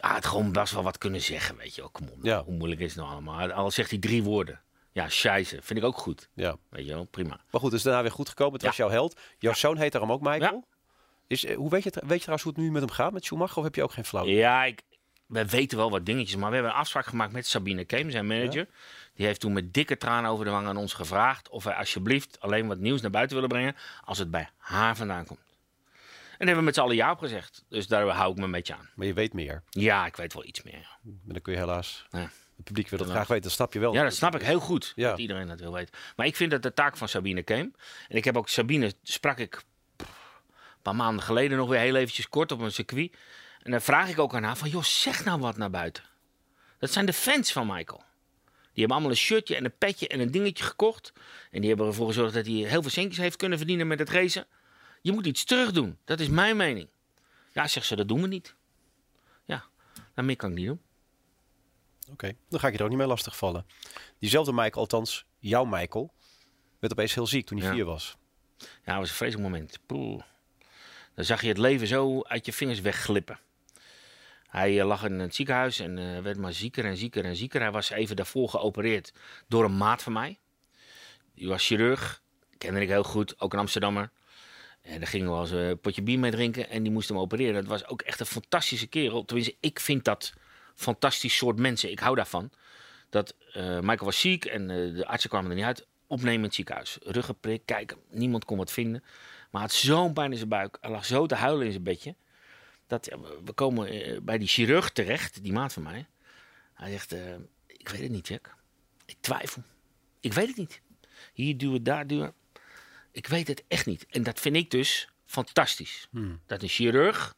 Ah, 0.00 0.14
het 0.14 0.26
gewoon 0.26 0.52
best 0.52 0.72
wel 0.72 0.82
wat 0.82 0.98
kunnen 0.98 1.20
zeggen, 1.22 1.56
weet 1.56 1.74
je 1.74 1.80
wel. 1.80 1.90
Kom 1.90 2.08
op, 2.08 2.18
Ja. 2.22 2.44
hoe 2.44 2.54
moeilijk 2.54 2.80
is 2.80 2.88
het 2.94 2.98
nou 3.00 3.10
allemaal? 3.12 3.52
Al 3.52 3.70
zegt 3.70 3.90
hij 3.90 3.98
drie 3.98 4.22
woorden. 4.22 4.60
Ja, 4.92 5.08
scheisse. 5.08 5.58
Vind 5.62 5.78
ik 5.78 5.84
ook 5.84 5.96
goed. 5.98 6.28
ja. 6.34 6.56
Weet 6.70 6.86
je 6.86 6.92
wel, 6.92 7.04
prima. 7.04 7.40
Maar 7.50 7.60
goed, 7.60 7.70
het 7.70 7.72
is 7.78 7.82
daarna 7.82 8.02
weer 8.02 8.10
goed 8.10 8.28
gekomen. 8.28 8.52
Het 8.52 8.62
was 8.62 8.76
jouw 8.76 8.88
held. 8.88 9.20
Jouw 9.38 9.54
zoon 9.54 9.76
heet 9.76 9.92
daarom 9.92 10.12
ook 10.12 10.20
Michael. 10.20 10.66
Is, 11.26 11.44
eh, 11.44 11.56
hoe 11.56 11.70
weet 11.70 11.84
je, 11.84 11.90
weet 11.90 12.10
je 12.10 12.18
trouwens 12.18 12.42
hoe 12.42 12.52
het 12.52 12.62
nu 12.62 12.70
met 12.70 12.82
hem 12.82 12.90
gaat, 12.90 13.12
met 13.12 13.24
Schumacher? 13.24 13.56
Of 13.56 13.64
heb 13.64 13.74
je 13.74 13.82
ook 13.82 13.92
geen 13.92 14.04
flauw? 14.04 14.24
Ja, 14.26 14.64
ik, 14.64 14.82
we 15.26 15.46
weten 15.46 15.78
wel 15.78 15.90
wat 15.90 16.06
dingetjes, 16.06 16.36
maar 16.36 16.48
we 16.48 16.54
hebben 16.54 16.72
een 16.72 16.78
afspraak 16.78 17.06
gemaakt 17.06 17.32
met 17.32 17.46
Sabine 17.46 17.84
Keem, 17.84 18.10
zijn 18.10 18.26
manager. 18.26 18.68
Die 19.14 19.26
heeft 19.26 19.40
toen 19.40 19.52
met 19.52 19.74
dikke 19.74 19.96
tranen 19.96 20.30
over 20.30 20.44
de 20.44 20.50
wang 20.50 20.66
aan 20.66 20.76
ons 20.76 20.92
gevraagd 20.92 21.48
of 21.48 21.64
wij 21.64 21.74
alsjeblieft 21.74 22.40
alleen 22.40 22.66
wat 22.66 22.78
nieuws 22.78 23.00
naar 23.00 23.10
buiten 23.10 23.34
willen 23.34 23.50
brengen 23.50 23.76
als 24.04 24.18
het 24.18 24.30
bij 24.30 24.48
haar 24.56 24.96
vandaan 24.96 25.24
komt. 25.26 25.40
En 25.40 26.46
daar 26.46 26.54
hebben 26.54 26.56
we 26.56 26.62
met 26.62 26.74
z'n 26.74 26.80
allen 26.80 26.96
ja 26.96 27.10
op 27.10 27.18
gezegd. 27.18 27.64
Dus 27.68 27.86
daar 27.86 28.06
hou 28.08 28.30
ik 28.32 28.38
me 28.38 28.44
een 28.44 28.50
beetje 28.50 28.74
aan. 28.74 28.88
Maar 28.94 29.06
je 29.06 29.12
weet 29.14 29.32
meer. 29.32 29.62
Ja, 29.70 30.06
ik 30.06 30.16
weet 30.16 30.34
wel 30.34 30.44
iets 30.44 30.62
meer. 30.62 30.98
Maar 31.02 31.12
dan 31.32 31.42
kun 31.42 31.52
je 31.52 31.58
helaas... 31.58 32.06
Ja. 32.10 32.30
Het 32.58 32.66
publiek 32.66 32.88
wil 32.88 32.98
dat 32.98 33.08
graag 33.08 33.26
weten. 33.26 33.42
Dat 33.42 33.52
snap 33.52 33.72
je 33.72 33.78
wel. 33.78 33.92
Ja, 33.92 34.02
dat 34.02 34.14
snap 34.14 34.34
ik 34.34 34.42
heel 34.42 34.60
goed. 34.60 34.92
Ja. 34.96 35.10
Dat 35.10 35.18
iedereen 35.18 35.46
dat 35.46 35.60
wil 35.60 35.72
weten. 35.72 35.94
Maar 36.16 36.26
ik 36.26 36.36
vind 36.36 36.50
dat 36.50 36.62
de 36.62 36.74
taak 36.74 36.96
van 36.96 37.08
Sabine 37.08 37.42
Keem. 37.42 37.74
En 38.08 38.16
ik 38.16 38.24
heb 38.24 38.36
ook 38.36 38.48
Sabine, 38.48 38.92
sprak 39.02 39.38
ik 39.38 39.62
een 39.96 40.06
paar 40.82 40.96
maanden 40.96 41.24
geleden 41.24 41.58
nog 41.58 41.68
weer 41.68 41.80
heel 41.80 41.96
eventjes 41.96 42.28
kort 42.28 42.52
op 42.52 42.60
een 42.60 42.72
circuit. 42.72 43.16
En 43.62 43.70
dan 43.70 43.80
vraag 43.80 44.08
ik 44.08 44.18
ook 44.18 44.34
aan 44.34 44.42
haar 44.42 44.56
van, 44.56 44.68
joh, 44.68 44.82
zeg 44.82 45.24
nou 45.24 45.40
wat 45.40 45.56
naar 45.56 45.70
buiten. 45.70 46.04
Dat 46.78 46.92
zijn 46.92 47.06
de 47.06 47.12
fans 47.12 47.52
van 47.52 47.66
Michael. 47.66 48.02
Die 48.72 48.86
hebben 48.86 48.96
allemaal 48.96 49.10
een 49.10 49.16
shirtje 49.16 49.56
en 49.56 49.64
een 49.64 49.78
petje 49.78 50.08
en 50.08 50.20
een 50.20 50.30
dingetje 50.30 50.64
gekocht. 50.64 51.12
En 51.50 51.60
die 51.60 51.68
hebben 51.68 51.86
ervoor 51.86 52.06
gezorgd 52.06 52.34
dat 52.34 52.46
hij 52.46 52.54
heel 52.54 52.82
veel 52.82 52.90
centjes 52.90 53.18
heeft 53.18 53.36
kunnen 53.36 53.58
verdienen 53.58 53.86
met 53.86 53.98
het 53.98 54.10
racen. 54.10 54.46
Je 55.02 55.12
moet 55.12 55.26
iets 55.26 55.44
terug 55.44 55.72
doen. 55.72 55.98
Dat 56.04 56.20
is 56.20 56.28
mijn 56.28 56.56
mening. 56.56 56.88
Ja, 57.52 57.66
zegt 57.66 57.86
ze, 57.86 57.96
dat 57.96 58.08
doen 58.08 58.22
we 58.22 58.26
niet. 58.26 58.54
Ja, 59.44 59.64
nou 60.14 60.26
meer 60.26 60.36
kan 60.36 60.50
ik 60.50 60.56
niet 60.56 60.66
doen. 60.66 60.80
Oké, 62.12 62.32
dan 62.48 62.60
ga 62.60 62.66
ik 62.66 62.72
je 62.72 62.78
er 62.78 62.84
ook 62.84 62.90
niet 62.90 62.98
mee 62.98 63.06
lastigvallen. 63.08 63.66
Diezelfde 64.18 64.52
Michael, 64.52 64.72
althans 64.74 65.26
jouw 65.38 65.64
Michael, 65.64 66.12
werd 66.78 66.92
opeens 66.92 67.14
heel 67.14 67.26
ziek 67.26 67.46
toen 67.46 67.58
hij 67.58 67.66
Ja. 67.66 67.72
vier 67.74 67.84
was. 67.84 68.16
Ja, 68.58 68.66
dat 68.84 68.96
was 68.96 69.08
een 69.08 69.14
vreselijk 69.16 69.44
moment. 69.50 69.78
Poeh. 69.86 70.22
Dan 71.14 71.24
zag 71.24 71.40
je 71.42 71.48
het 71.48 71.58
leven 71.58 71.86
zo 71.86 72.22
uit 72.22 72.46
je 72.46 72.52
vingers 72.52 72.80
wegglippen. 72.80 73.38
Hij 74.48 74.80
eh, 74.80 74.86
lag 74.86 75.04
in 75.04 75.12
het 75.18 75.34
ziekenhuis 75.34 75.78
en 75.78 75.98
eh, 75.98 76.22
werd 76.22 76.38
maar 76.38 76.52
zieker 76.52 76.84
en 76.84 76.96
zieker 76.96 77.24
en 77.24 77.36
zieker. 77.36 77.60
Hij 77.60 77.70
was 77.70 77.90
even 77.90 78.16
daarvoor 78.16 78.48
geopereerd 78.48 79.12
door 79.48 79.64
een 79.64 79.76
maat 79.76 80.02
van 80.02 80.12
mij. 80.12 80.38
Die 81.34 81.48
was 81.48 81.66
chirurg, 81.66 82.22
kende 82.58 82.80
ik 82.80 82.88
heel 82.88 83.02
goed, 83.04 83.40
ook 83.40 83.52
een 83.52 83.58
Amsterdammer. 83.58 84.10
En 84.80 84.98
daar 84.98 85.08
gingen 85.08 85.32
we 85.32 85.38
eens 85.40 85.50
een 85.50 85.80
potje 85.80 86.02
bier 86.02 86.18
mee 86.18 86.30
drinken 86.30 86.68
en 86.70 86.82
die 86.82 86.92
moest 86.92 87.08
hem 87.08 87.18
opereren. 87.18 87.54
Dat 87.54 87.66
was 87.66 87.86
ook 87.86 88.02
echt 88.02 88.20
een 88.20 88.26
fantastische 88.26 88.86
kerel. 88.86 89.24
Tenminste, 89.24 89.56
ik 89.60 89.80
vind 89.80 90.04
dat 90.04 90.32
fantastisch 90.78 91.36
soort 91.36 91.58
mensen. 91.58 91.90
Ik 91.90 91.98
hou 91.98 92.16
daarvan. 92.16 92.50
Dat 93.10 93.34
eh, 93.52 93.64
Michael 93.80 94.04
was 94.04 94.20
ziek 94.20 94.44
en 94.44 94.70
eh, 94.70 94.94
de 94.94 95.06
artsen 95.06 95.30
kwamen 95.30 95.50
er 95.50 95.56
niet 95.56 95.64
uit. 95.64 95.86
Opnemen 96.06 96.34
in 96.34 96.42
het 96.42 96.54
ziekenhuis. 96.54 96.98
Ruggenprik, 97.02 97.62
kijken. 97.64 97.98
Niemand 98.10 98.44
kon 98.44 98.56
wat 98.58 98.72
vinden. 98.72 99.00
Maar 99.50 99.60
hij 99.60 99.60
had 99.60 99.72
zo'n 99.72 100.12
pijn 100.12 100.30
in 100.30 100.36
zijn 100.36 100.48
buik. 100.48 100.78
Hij 100.80 100.90
lag 100.90 101.04
zo 101.04 101.26
te 101.26 101.34
huilen 101.34 101.64
in 101.66 101.70
zijn 101.72 101.82
bedje. 101.84 102.14
Dat, 102.86 103.06
we- 103.44 103.52
komen 103.52 103.88
eh, 103.88 104.20
bij 104.22 104.38
die 104.38 104.48
chirurg 104.48 104.90
terecht, 104.90 105.42
die 105.42 105.52
maat 105.52 105.72
van 105.72 105.82
mij. 105.82 106.06
Hij 106.74 106.90
zegt, 106.90 107.12
ik 107.66 107.88
weet 107.88 108.00
het 108.00 108.10
niet, 108.10 108.28
Jack. 108.28 108.54
Ik 109.06 109.16
twijfel. 109.20 109.62
Ik 110.20 110.32
weet 110.32 110.46
het 110.48 110.56
niet. 110.56 110.80
Hier 111.32 111.56
duwen, 111.58 111.82
daar 111.82 112.06
duwen. 112.06 112.34
Ik 113.12 113.26
weet 113.26 113.48
het 113.48 113.64
echt 113.68 113.86
niet. 113.86 114.06
En 114.10 114.22
dat 114.22 114.40
vind 114.40 114.56
ik 114.56 114.70
dus 114.70 115.08
fantastisch. 115.26 116.08
Dat 116.46 116.62
een 116.62 116.68
chirurg 116.68 117.34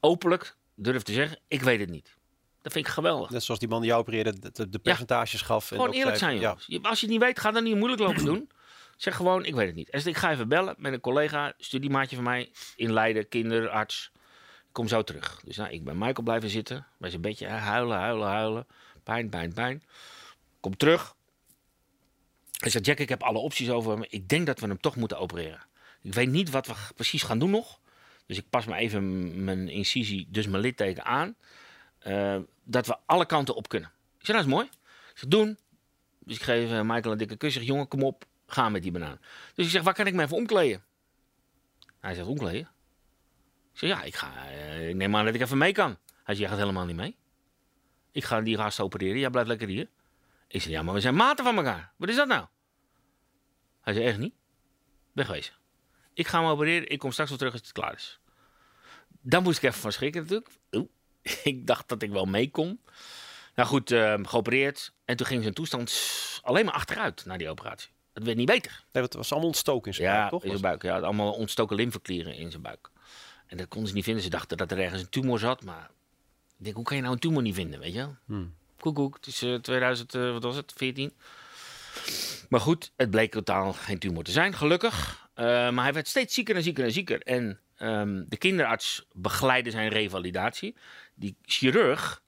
openlijk 0.00 0.56
durft 0.74 1.06
te 1.06 1.12
zeggen, 1.12 1.38
ik 1.48 1.62
weet 1.62 1.80
het 1.80 1.88
niet. 1.90 2.16
Dat 2.62 2.72
vind 2.72 2.86
ik 2.86 2.92
geweldig. 2.92 3.30
Net 3.30 3.42
zoals 3.42 3.60
die 3.60 3.68
man 3.68 3.80
die 3.80 3.88
jou 3.88 4.00
opereerde, 4.00 4.52
de, 4.52 4.68
de- 4.68 4.78
percentages 4.78 5.42
gaf. 5.42 5.70
en 5.70 5.76
Gewoon 5.76 5.92
eerlijk 5.94 6.16
zijn, 6.16 6.40
Ja, 6.40 6.50
Als 6.50 7.00
je 7.00 7.06
het 7.06 7.14
niet 7.14 7.20
weet, 7.20 7.40
ga 7.40 7.50
dan 7.50 7.62
niet 7.62 7.76
moeilijk 7.76 8.02
lopen 8.02 8.24
doen. 8.24 8.50
Zeg 8.96 9.16
gewoon, 9.16 9.44
ik 9.44 9.54
weet 9.54 9.66
het 9.66 9.74
niet. 9.74 9.90
En 9.90 10.06
ik 10.06 10.16
ga 10.16 10.30
even 10.30 10.48
bellen 10.48 10.74
met 10.78 10.92
een 10.92 11.00
collega, 11.00 11.52
studiemaatje 11.58 12.16
van 12.16 12.24
mij 12.24 12.50
in 12.76 12.92
Leiden, 12.92 13.28
kinderarts. 13.28 14.10
Ik 14.14 14.72
kom 14.72 14.88
zo 14.88 15.02
terug. 15.02 15.40
Dus 15.44 15.56
nou, 15.56 15.70
ik 15.70 15.84
ben 15.84 15.98
Michael 15.98 16.22
blijven 16.22 16.48
zitten, 16.48 16.86
bij 16.98 17.10
zijn 17.10 17.22
bedje, 17.22 17.46
huilen, 17.46 17.96
huilen, 17.98 18.28
huilen. 18.28 18.66
Pijn, 19.02 19.28
pijn, 19.28 19.52
pijn. 19.52 19.82
Kom 20.60 20.76
terug. 20.76 21.14
Hij 22.58 22.70
zegt, 22.70 22.86
Jack, 22.86 22.98
ik 22.98 23.08
heb 23.08 23.22
alle 23.22 23.38
opties 23.38 23.70
over 23.70 23.98
me. 23.98 24.06
Ik 24.08 24.28
denk 24.28 24.46
dat 24.46 24.60
we 24.60 24.66
hem 24.66 24.80
toch 24.80 24.96
moeten 24.96 25.18
opereren. 25.18 25.62
Ik 26.02 26.14
weet 26.14 26.28
niet 26.30 26.50
wat 26.50 26.66
we 26.66 26.72
precies 26.94 27.22
gaan 27.22 27.38
doen 27.38 27.50
nog. 27.50 27.78
Dus 28.26 28.38
ik 28.38 28.50
pas 28.50 28.64
me 28.64 28.74
even 28.74 29.44
mijn 29.44 29.68
incisie, 29.68 30.26
dus 30.30 30.46
mijn 30.46 30.62
litteken 30.62 31.04
aan. 31.04 31.36
Eh, 32.02 32.38
dat 32.64 32.86
we 32.86 32.96
alle 33.06 33.26
kanten 33.26 33.54
op 33.54 33.68
kunnen. 33.68 33.90
Ik 34.18 34.26
zeg, 34.26 34.36
dat 34.36 34.44
is 34.44 34.50
mooi. 34.50 34.66
Ik 34.66 35.18
zeg, 35.18 35.28
doen. 35.28 35.58
Dus 36.18 36.36
ik 36.36 36.42
geef 36.42 36.70
eh, 36.70 36.80
Michael 36.80 37.12
een 37.12 37.18
dikke 37.18 37.36
kus. 37.36 37.54
Ik 37.54 37.60
zeg, 37.60 37.68
jongen, 37.68 37.88
kom 37.88 38.02
op. 38.02 38.24
Ga 38.46 38.68
met 38.68 38.82
die 38.82 38.92
banaan. 38.92 39.20
Dus 39.54 39.64
ik 39.64 39.70
zeg, 39.70 39.82
waar 39.82 39.94
kan 39.94 40.06
ik 40.06 40.14
me 40.14 40.22
even 40.22 40.36
omkleden? 40.36 40.84
Hij 42.00 42.14
zegt, 42.14 42.26
omkleden? 42.26 42.70
Ik 43.72 43.78
zeg, 43.78 43.90
ja, 43.90 44.02
ik, 44.02 44.14
ga, 44.14 44.48
eh, 44.48 44.88
ik 44.88 44.94
neem 44.94 45.16
aan 45.16 45.24
dat 45.24 45.34
ik 45.34 45.40
even 45.40 45.58
mee 45.58 45.72
kan. 45.72 45.90
Hij 46.06 46.34
zegt, 46.34 46.38
jij 46.38 46.48
gaat 46.48 46.58
helemaal 46.58 46.84
niet 46.84 46.96
mee. 46.96 47.16
Ik 48.12 48.24
ga 48.24 48.40
die 48.40 48.56
gast 48.56 48.80
opereren. 48.80 49.18
Jij 49.18 49.30
blijft 49.30 49.48
lekker 49.48 49.68
hier. 49.68 49.88
Ik 50.48 50.62
zeg, 50.62 50.72
ja, 50.72 50.82
maar 50.82 50.94
we 50.94 51.00
zijn 51.00 51.14
maten 51.14 51.44
van 51.44 51.56
elkaar. 51.56 51.92
Wat 51.96 52.08
is 52.08 52.16
dat 52.16 52.28
nou? 52.28 52.46
Hij 53.80 53.92
zei, 53.92 54.06
echt 54.06 54.18
niet? 54.18 54.34
Wegwezen. 55.12 55.54
Ik 56.14 56.26
ga 56.26 56.40
hem 56.40 56.48
opereren. 56.48 56.88
Ik 56.88 56.98
kom 56.98 57.10
straks 57.10 57.28
wel 57.28 57.38
terug 57.38 57.52
als 57.52 57.62
het 57.62 57.72
klaar 57.72 57.94
is. 57.94 58.20
Dan 59.20 59.42
moest 59.42 59.56
ik 59.56 59.62
even 59.64 59.80
van 59.80 59.92
schrikken 59.92 60.22
natuurlijk. 60.22 60.50
Oeh, 60.72 60.88
ik 61.42 61.66
dacht 61.66 61.88
dat 61.88 62.02
ik 62.02 62.10
wel 62.10 62.24
mee 62.24 62.50
kon. 62.50 62.80
Nou 63.54 63.68
goed, 63.68 63.90
eh, 63.90 64.14
geopereerd. 64.22 64.92
En 65.04 65.16
toen 65.16 65.26
ging 65.26 65.42
zijn 65.42 65.54
toestand 65.54 65.92
alleen 66.42 66.64
maar 66.64 66.74
achteruit 66.74 67.24
na 67.24 67.36
die 67.36 67.48
operatie. 67.50 67.90
het 68.12 68.24
werd 68.24 68.36
niet 68.36 68.46
beter. 68.46 68.84
Nee, 68.92 69.02
het 69.02 69.14
was 69.14 69.30
allemaal 69.30 69.48
ontstoken 69.48 69.86
in 69.86 69.94
zijn 69.94 70.08
Ja, 70.08 70.18
buik, 70.18 70.30
toch? 70.30 70.42
in 70.42 70.48
zijn 70.48 70.60
buik. 70.62 70.82
Ja, 70.82 70.98
allemaal 70.98 71.32
ontstoken 71.32 71.76
lymfeklieren 71.76 72.34
in 72.34 72.50
zijn 72.50 72.62
buik. 72.62 72.90
En 73.46 73.56
dat 73.56 73.68
konden 73.68 73.88
ze 73.88 73.94
niet 73.94 74.04
vinden. 74.04 74.22
Ze 74.22 74.30
dachten 74.30 74.56
dat 74.56 74.70
er 74.70 74.78
ergens 74.78 75.00
een 75.00 75.08
tumor 75.08 75.38
zat. 75.38 75.64
Maar 75.64 75.90
ik 76.58 76.64
denk, 76.64 76.76
hoe 76.76 76.84
kan 76.84 76.96
je 76.96 77.02
nou 77.02 77.14
een 77.14 77.20
tumor 77.20 77.42
niet 77.42 77.54
vinden, 77.54 77.80
weet 77.80 77.92
je 77.92 77.98
wel? 77.98 78.16
Hmm. 78.26 78.54
Koekoek, 78.78 79.14
het 79.14 79.26
is 79.26 79.42
eh, 79.42 79.54
2000, 79.54 80.14
eh, 80.14 80.32
wat 80.32 80.42
was 80.42 80.56
het, 80.56 80.72
14. 80.76 81.12
Maar 82.48 82.60
goed, 82.60 82.92
het 82.96 83.10
bleek 83.10 83.32
totaal 83.32 83.72
geen 83.72 83.98
tumor 83.98 84.24
te 84.24 84.30
zijn, 84.30 84.54
gelukkig. 84.54 85.28
Eh, 85.34 85.44
maar 85.44 85.84
hij 85.84 85.92
werd 85.92 86.08
steeds 86.08 86.34
zieker 86.34 86.56
en 86.56 86.62
zieker 86.62 86.84
en 86.84 86.92
zieker. 86.92 87.22
En 87.22 87.60
ehm, 87.82 88.24
de 88.28 88.36
kinderarts 88.36 89.04
begeleidde 89.12 89.70
zijn 89.70 89.88
revalidatie. 89.88 90.76
Die 91.14 91.36
chirurg 91.44 92.22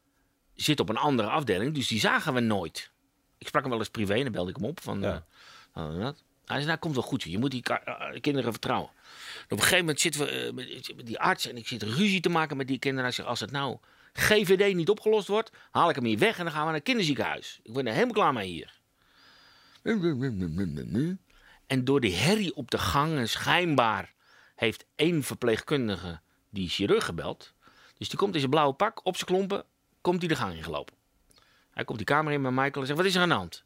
zit 0.54 0.80
op 0.80 0.88
een 0.88 0.96
andere 0.96 1.28
afdeling, 1.28 1.74
dus 1.74 1.88
die 1.88 2.00
zagen 2.00 2.34
we 2.34 2.40
nooit. 2.40 2.90
Ik 3.38 3.46
sprak 3.46 3.62
hem 3.62 3.70
wel 3.70 3.80
eens 3.80 3.90
privé 3.90 4.14
en 4.14 4.22
dan 4.22 4.32
belde 4.32 4.50
ik 4.50 4.56
hem 4.56 4.64
op. 4.66 4.80
Van, 4.82 5.00
Ja. 5.00 5.26
eh, 5.74 5.96
wat? 5.96 6.22
Hij 6.44 6.56
zei, 6.56 6.66
nou, 6.66 6.78
komt 6.78 6.94
wel 6.94 7.02
goed. 7.04 7.22
Je 7.22 7.38
moet 7.38 7.50
die 7.50 7.62
eh, 7.62 8.20
kinderen 8.20 8.50
vertrouwen. 8.52 8.90
En 9.36 9.44
op 9.44 9.50
een 9.50 9.58
gegeven 9.58 9.78
moment 9.78 10.00
zitten 10.00 10.20
we 10.20 10.28
eh, 10.30 10.52
met, 10.52 10.92
met 10.96 11.06
die 11.06 11.18
arts 11.20 11.46
en 11.48 11.56
ik 11.56 11.66
zit 11.68 11.82
ruzie 11.82 12.20
te 12.20 12.28
maken 12.28 12.56
met 12.56 12.66
die 12.68 12.78
kinderen. 12.78 13.04
Hij 13.04 13.14
zegt, 13.14 13.28
als 13.28 13.40
het 13.40 13.50
nou 13.50 13.78
GVD 14.12 14.74
niet 14.74 14.88
opgelost 14.88 15.28
wordt, 15.28 15.50
haal 15.70 15.88
ik 15.88 15.94
hem 15.94 16.04
hier 16.04 16.18
weg 16.18 16.38
en 16.38 16.44
dan 16.44 16.52
gaan 16.52 16.60
we 16.60 16.66
naar 16.66 16.74
het 16.74 16.84
kinderziekenhuis. 16.84 17.60
Ik 17.62 17.72
ben 17.72 17.86
er 17.86 17.92
helemaal 17.92 18.14
klaar 18.14 18.32
mee 18.32 18.48
hier. 18.48 18.80
En 21.66 21.84
door 21.84 22.00
die 22.00 22.14
herrie 22.14 22.54
op 22.54 22.70
de 22.70 22.78
gang, 22.78 23.16
en 23.16 23.28
schijnbaar 23.28 24.13
heeft 24.64 24.84
één 24.94 25.22
verpleegkundige 25.22 26.20
die 26.50 26.68
chirurg 26.68 27.04
gebeld. 27.04 27.54
Dus 27.98 28.08
die 28.08 28.18
komt 28.18 28.32
in 28.34 28.38
zijn 28.38 28.50
blauwe 28.50 28.74
pak, 28.74 29.06
op 29.06 29.16
zijn 29.16 29.26
klompen, 29.26 29.64
komt 30.00 30.18
hij 30.18 30.28
de 30.28 30.36
gang 30.36 30.54
ingelopen. 30.54 30.94
Hij 31.70 31.84
komt 31.84 31.98
die 31.98 32.06
kamer 32.06 32.32
in 32.32 32.40
met 32.40 32.52
Michael 32.52 32.80
en 32.80 32.86
zegt, 32.86 32.98
wat 32.98 33.06
is 33.06 33.14
er 33.14 33.22
aan 33.22 33.28
de 33.28 33.34
hand? 33.34 33.64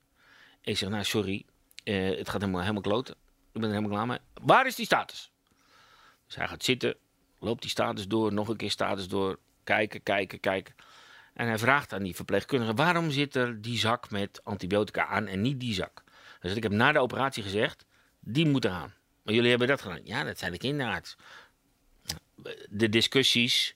Ik 0.61 0.77
zeg, 0.77 0.89
nou 0.89 1.05
sorry, 1.05 1.45
eh, 1.85 2.17
het 2.17 2.29
gaat 2.29 2.41
helemaal, 2.41 2.61
helemaal 2.61 2.83
kloten. 2.83 3.15
Ik 3.53 3.61
ben 3.61 3.71
er 3.71 3.77
helemaal 3.77 4.07
klaar. 4.07 4.19
Waar 4.43 4.67
is 4.67 4.75
die 4.75 4.87
status? 4.87 5.33
Dus 6.27 6.37
hij 6.37 6.49
gaat 6.49 6.65
zitten, 6.65 6.97
loopt 7.39 7.63
die 7.63 7.71
status 7.71 8.09
door, 8.09 8.33
nog 8.33 8.49
een 8.49 8.57
keer 8.57 8.71
status 8.71 9.09
door, 9.09 9.39
kijken, 9.65 10.03
kijken, 10.03 10.41
kijken. 10.41 10.75
En 11.35 11.47
hij 11.47 11.59
vraagt 11.59 11.93
aan 11.93 12.03
die 12.03 12.15
verpleegkundige, 12.15 12.75
waarom 12.75 13.11
zit 13.11 13.35
er 13.35 13.63
die 13.63 13.79
zak 13.79 14.11
met 14.11 14.45
antibiotica 14.45 15.07
aan 15.07 15.27
en 15.27 15.41
niet 15.41 15.61
die 15.61 15.75
zak? 15.75 16.05
Dus 16.41 16.55
ik 16.55 16.63
heb 16.63 16.73
na 16.73 16.93
de 16.93 16.99
operatie 16.99 17.43
gezegd, 17.43 17.87
die 18.21 18.47
moet 18.47 18.65
eraan. 18.65 18.95
Maar 19.29 19.37
jullie 19.37 19.51
hebben 19.51 19.68
dat 19.68 19.83
gedaan. 19.83 20.01
Ja, 20.05 20.24
dat 20.24 20.39
zijn 20.39 20.53
de 20.53 20.59
kinderarts. 20.59 21.16
De 22.68 22.89
discussies 22.89 23.74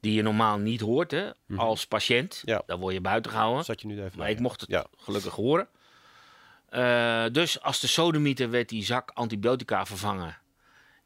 die 0.00 0.12
je 0.14 0.22
normaal 0.22 0.58
niet 0.58 0.80
hoort 0.80 1.10
hè, 1.10 1.30
als 1.56 1.86
patiënt, 1.86 2.42
Ja. 2.44 2.62
daar 2.66 2.78
word 2.78 2.94
je 2.94 3.00
buiten 3.00 3.30
gehouden. 3.30 3.64
Zat 3.64 3.80
je 3.80 3.86
nu 3.86 3.92
even 3.94 4.04
Maar 4.08 4.16
bij. 4.26 4.30
ik 4.30 4.38
mocht 4.40 4.60
het 4.60 4.70
Ja. 4.70 4.86
gelukkig 4.96 5.34
horen. 5.34 5.68
Eh, 6.68 7.24
dus 7.32 7.60
als 7.60 7.80
de 7.80 7.86
sodemieter 7.86 8.50
werd 8.50 8.68
die 8.68 8.84
zak 8.84 9.10
antibiotica 9.14 9.86
vervangen. 9.86 10.36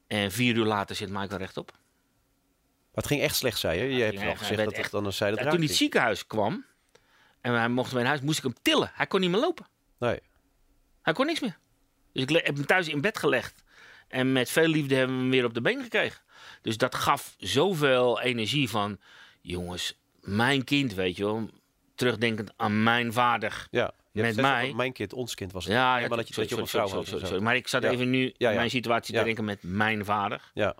En 0.06 0.32
vier 0.32 0.56
uur 0.56 0.64
later 0.64 0.96
zit 0.96 1.08
Michael 1.08 1.38
rechtop. 1.38 1.70
Maar 1.72 3.04
het 3.04 3.06
ging 3.06 3.20
echt 3.20 3.36
slecht, 3.36 3.58
zei 3.58 3.80
je. 3.82 3.96
Je 3.96 4.02
hebt 4.02 4.18
hij 4.20 4.36
gezegd 4.36 4.56
dat 4.56 4.66
het 4.66 4.74
echt- 4.76 4.90
dan 4.90 5.04
een 5.06 5.12
zijde 5.12 5.36
toen 5.36 5.46
hij 5.48 5.58
het 5.60 5.74
ziekenhuis 5.74 6.26
kwam 6.26 6.64
en 7.40 7.52
hij 7.52 7.68
mocht 7.68 7.92
naar 7.92 8.04
huis, 8.04 8.20
moest 8.20 8.38
ik 8.38 8.44
hem 8.44 8.54
tillen. 8.62 8.90
Hij 8.94 9.06
kon 9.06 9.20
niet 9.20 9.30
meer 9.30 9.40
lopen. 9.40 9.66
Nee. 9.98 10.20
Hij 11.02 11.12
kon 11.12 11.26
niks 11.26 11.40
meer. 11.40 11.58
Dus 12.12 12.22
ik 12.22 12.28
heb 12.30 12.56
hem 12.56 12.66
thuis 12.66 12.88
in 12.88 13.00
bed 13.00 13.18
gelegd. 13.18 13.64
En 14.08 14.32
met 14.32 14.50
veel 14.50 14.66
liefde 14.68 14.94
hebben 14.94 15.16
we 15.16 15.22
hem 15.22 15.30
weer 15.30 15.44
op 15.44 15.54
de 15.54 15.60
been 15.60 15.82
gekregen. 15.82 16.20
Dus 16.62 16.76
dat 16.76 16.94
gaf 16.94 17.34
zoveel 17.38 18.20
energie 18.20 18.68
van... 18.70 18.98
Jongens, 19.40 19.98
mijn 20.20 20.64
kind, 20.64 20.94
weet 20.94 21.16
je 21.16 21.24
wel. 21.24 21.50
Terugdenkend 21.94 22.52
aan 22.56 22.82
mijn 22.82 23.12
vader. 23.12 23.66
Ja. 23.70 23.92
Je 24.12 24.22
Met 24.22 24.36
mij- 24.36 24.72
Mijn 24.76 24.92
kind, 24.92 25.12
ons 25.12 25.34
kind 25.34 25.52
was 25.52 25.64
het. 25.64 25.72
Ja, 25.72 25.98
maar 25.98 26.08
dat 26.08 26.28
je, 26.28 26.34
dat 26.34 26.44
je 26.48 26.54
sorry, 26.54 26.66
vrouw 26.66 26.86
sorry, 26.86 27.04
sorry, 27.06 27.26
sorry. 27.26 27.42
Maar 27.42 27.56
ik 27.56 27.68
zat 27.68 27.82
Ja. 27.82 27.90
even 27.90 28.10
nu 28.10 28.34
in 28.36 28.54
mijn 28.54 28.70
situatie 28.70 29.14
te 29.14 29.22
denken 29.24 29.44
met 29.44 29.62
mijn 29.62 30.04
vader. 30.04 30.50
Ja. 30.54 30.74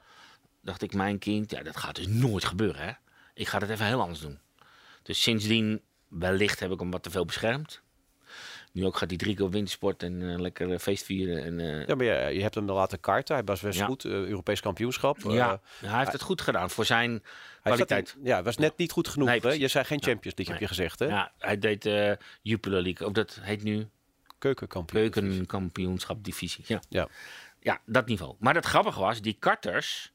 Dacht 0.63 0.83
ik, 0.83 0.95
mijn 0.95 1.19
kind, 1.19 1.51
ja, 1.51 1.63
dat 1.63 1.77
gaat 1.77 1.95
dus 1.97 2.07
nooit 2.07 2.45
gebeuren. 2.45 2.83
Hè? 2.87 2.93
Ik 3.35 3.49
ga 3.49 3.59
dat 3.59 3.69
even 3.69 3.87
heel 3.87 4.01
anders 4.01 4.21
doen. 4.21 4.39
Dus 5.03 5.23
sindsdien, 5.23 5.81
wellicht 6.09 6.61
heb 6.61 6.71
ik 6.71 6.81
hem 6.81 6.91
wat 6.91 7.03
te 7.03 7.11
veel 7.11 7.25
beschermd. 7.25 7.83
Nu 8.77 8.87
ook 8.87 8.97
gaat 8.97 9.09
hij 9.09 9.19
drie 9.19 9.35
keer 9.35 9.45
op 9.45 9.53
wintersport 9.53 10.03
en 10.03 10.31
eh, 10.31 10.39
lekker 10.39 10.73
eh, 10.73 10.79
feest 10.79 11.05
vieren. 11.05 11.45
En, 11.45 11.61
eh, 11.61 11.87
Ja, 11.87 11.95
maar 11.95 12.05
je, 12.07 12.35
je 12.35 12.43
hebt 12.43 12.55
hem 12.55 12.71
laten 12.71 13.01
karten. 13.01 13.35
Hij 13.35 13.45
was 13.45 13.61
best 13.61 13.79
Ja. 13.79 13.87
goed. 13.87 14.05
Europees 14.05 14.61
kampioenschap. 14.61 15.19
Ja, 15.29 15.61
hij 15.85 15.99
heeft 15.99 16.13
het 16.13 16.23
goed 16.23 16.41
gedaan 16.41 16.71
voor 16.71 16.85
zijn 16.85 17.23
kwaliteit. 17.63 18.15
in- 18.19 18.25
ja, 18.27 18.43
was 18.43 18.57
net 18.57 18.77
niet 18.77 18.93
goed 18.93 19.09
genoeg. 19.09 19.29
Nee, 19.29 19.41
hè? 19.41 19.51
Je 19.53 19.69
zei 19.69 19.85
geen 19.85 20.03
Champions 20.03 20.37
League, 20.37 20.55
heb 20.55 20.63
je 20.63 20.69
gezegd. 20.69 20.99
Hè? 20.99 21.07
Ja, 21.07 21.33
hij 21.39 21.59
deed 21.59 21.87
eh 21.87 22.13
Jupiler 22.43 22.83
League. 22.83 23.07
Of 23.07 23.13
dat 23.13 23.39
heet 23.43 23.63
nu 23.63 23.89
Keukenkampioen. 24.39 25.11
keukenkampioenschap 25.11 26.25
divisie. 26.25 26.65
Ja. 26.67 26.81
Ja. 26.89 27.09
ja, 27.61 27.81
dat 27.87 28.07
niveau. 28.07 28.35
Maar 28.39 28.55
het 28.55 28.65
grappige 28.67 29.01
was, 29.01 29.21
die 29.23 29.37
karters, 29.39 30.13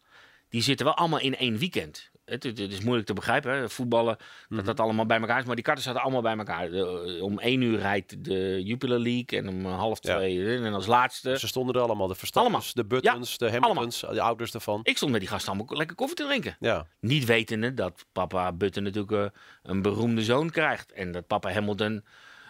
die 0.50 0.62
zitten 0.62 0.86
wel 0.86 0.96
allemaal 0.96 1.20
in 1.20 1.36
één 1.38 1.58
weekend. 1.58 2.11
Het, 2.32 2.60
is 2.60 2.80
moeilijk 2.82 3.08
te 3.08 3.14
begrijpen, 3.14 3.52
hè? 3.54 3.70
voetballen, 3.70 4.18
Mhm. 4.48 4.56
dat 4.56 4.66
dat 4.66 4.80
allemaal 4.80 5.06
bij 5.06 5.20
elkaar 5.20 5.40
is. 5.40 5.46
Maar 5.46 5.56
die 5.56 5.64
karters 5.64 5.86
zaten 5.86 6.02
allemaal 6.02 6.22
bij 6.22 6.38
elkaar. 6.38 6.70
De- 6.70 7.20
om 7.22 7.40
één 7.40 7.62
uur 7.62 7.80
rijdt 7.80 8.24
de 8.24 8.62
Jupiler 8.64 9.00
League 9.00 9.40
en 9.40 9.48
om 9.48 9.66
half 9.66 9.98
Ja. 10.02 10.16
twee. 10.16 10.56
En 10.56 10.74
als 10.74 10.86
laatste... 10.86 11.40
Ze 11.40 11.48
stonden 11.48 11.76
er 11.76 11.82
allemaal. 11.82 12.08
De 12.08 12.16
Verstappens, 12.16 12.56
Allemaal. 12.76 12.90
de 12.90 12.96
Buttons, 12.96 13.38
de 13.38 13.52
Hamiltons, 13.52 14.00
de 14.00 14.22
ouders 14.22 14.54
ervan. 14.54 14.80
Ik 14.84 14.96
stond 14.98 15.12
met 15.12 15.20
die 15.20 15.30
gasten 15.30 15.54
allemaal 15.54 15.78
lekker 15.78 15.96
koffie 15.96 16.16
te 16.16 16.24
drinken. 16.26 16.56
Ja, 16.60 16.88
Niet 17.00 17.26
wetende 17.26 17.74
dat 17.74 18.06
papa 18.12 18.52
Button 18.54 18.84
natuurlijk 18.84 19.12
eh, 19.34 19.40
een 19.64 19.82
beroemde 19.82 20.24
zoon 20.24 20.50
krijgt. 20.50 20.92
En 20.92 21.12
dat 21.12 21.28
papa 21.28 21.52
Hamilton 21.52 22.04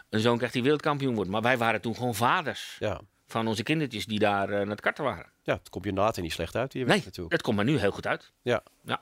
een 0.09 0.19
zoon 0.19 0.35
krijgt 0.35 0.53
die 0.53 0.63
wereldkampioen 0.63 1.15
wordt. 1.15 1.29
Maar 1.29 1.41
wij 1.41 1.57
waren 1.57 1.81
toen 1.81 1.95
gewoon 1.95 2.15
vaders 2.15 2.75
ja. 2.79 3.01
van 3.27 3.47
onze 3.47 3.63
kindertjes 3.63 4.05
die 4.05 4.19
daar 4.19 4.49
eh, 4.49 4.57
naar 4.57 4.67
het 4.67 4.81
karten 4.81 5.03
waren. 5.03 5.25
ja, 5.43 5.53
het 5.53 5.69
komt 5.69 5.85
je 5.85 5.93
later 5.93 6.21
niet 6.21 6.31
slecht 6.31 6.55
uit. 6.55 6.71
Die 6.71 6.85
Nee, 6.85 7.03
het 7.27 7.41
komt 7.41 7.59
er 7.59 7.65
nu 7.65 7.77
heel 7.77 7.91
goed 7.91 8.07
uit. 8.07 8.31
Ja. 8.41 8.63
Ja, 8.83 9.01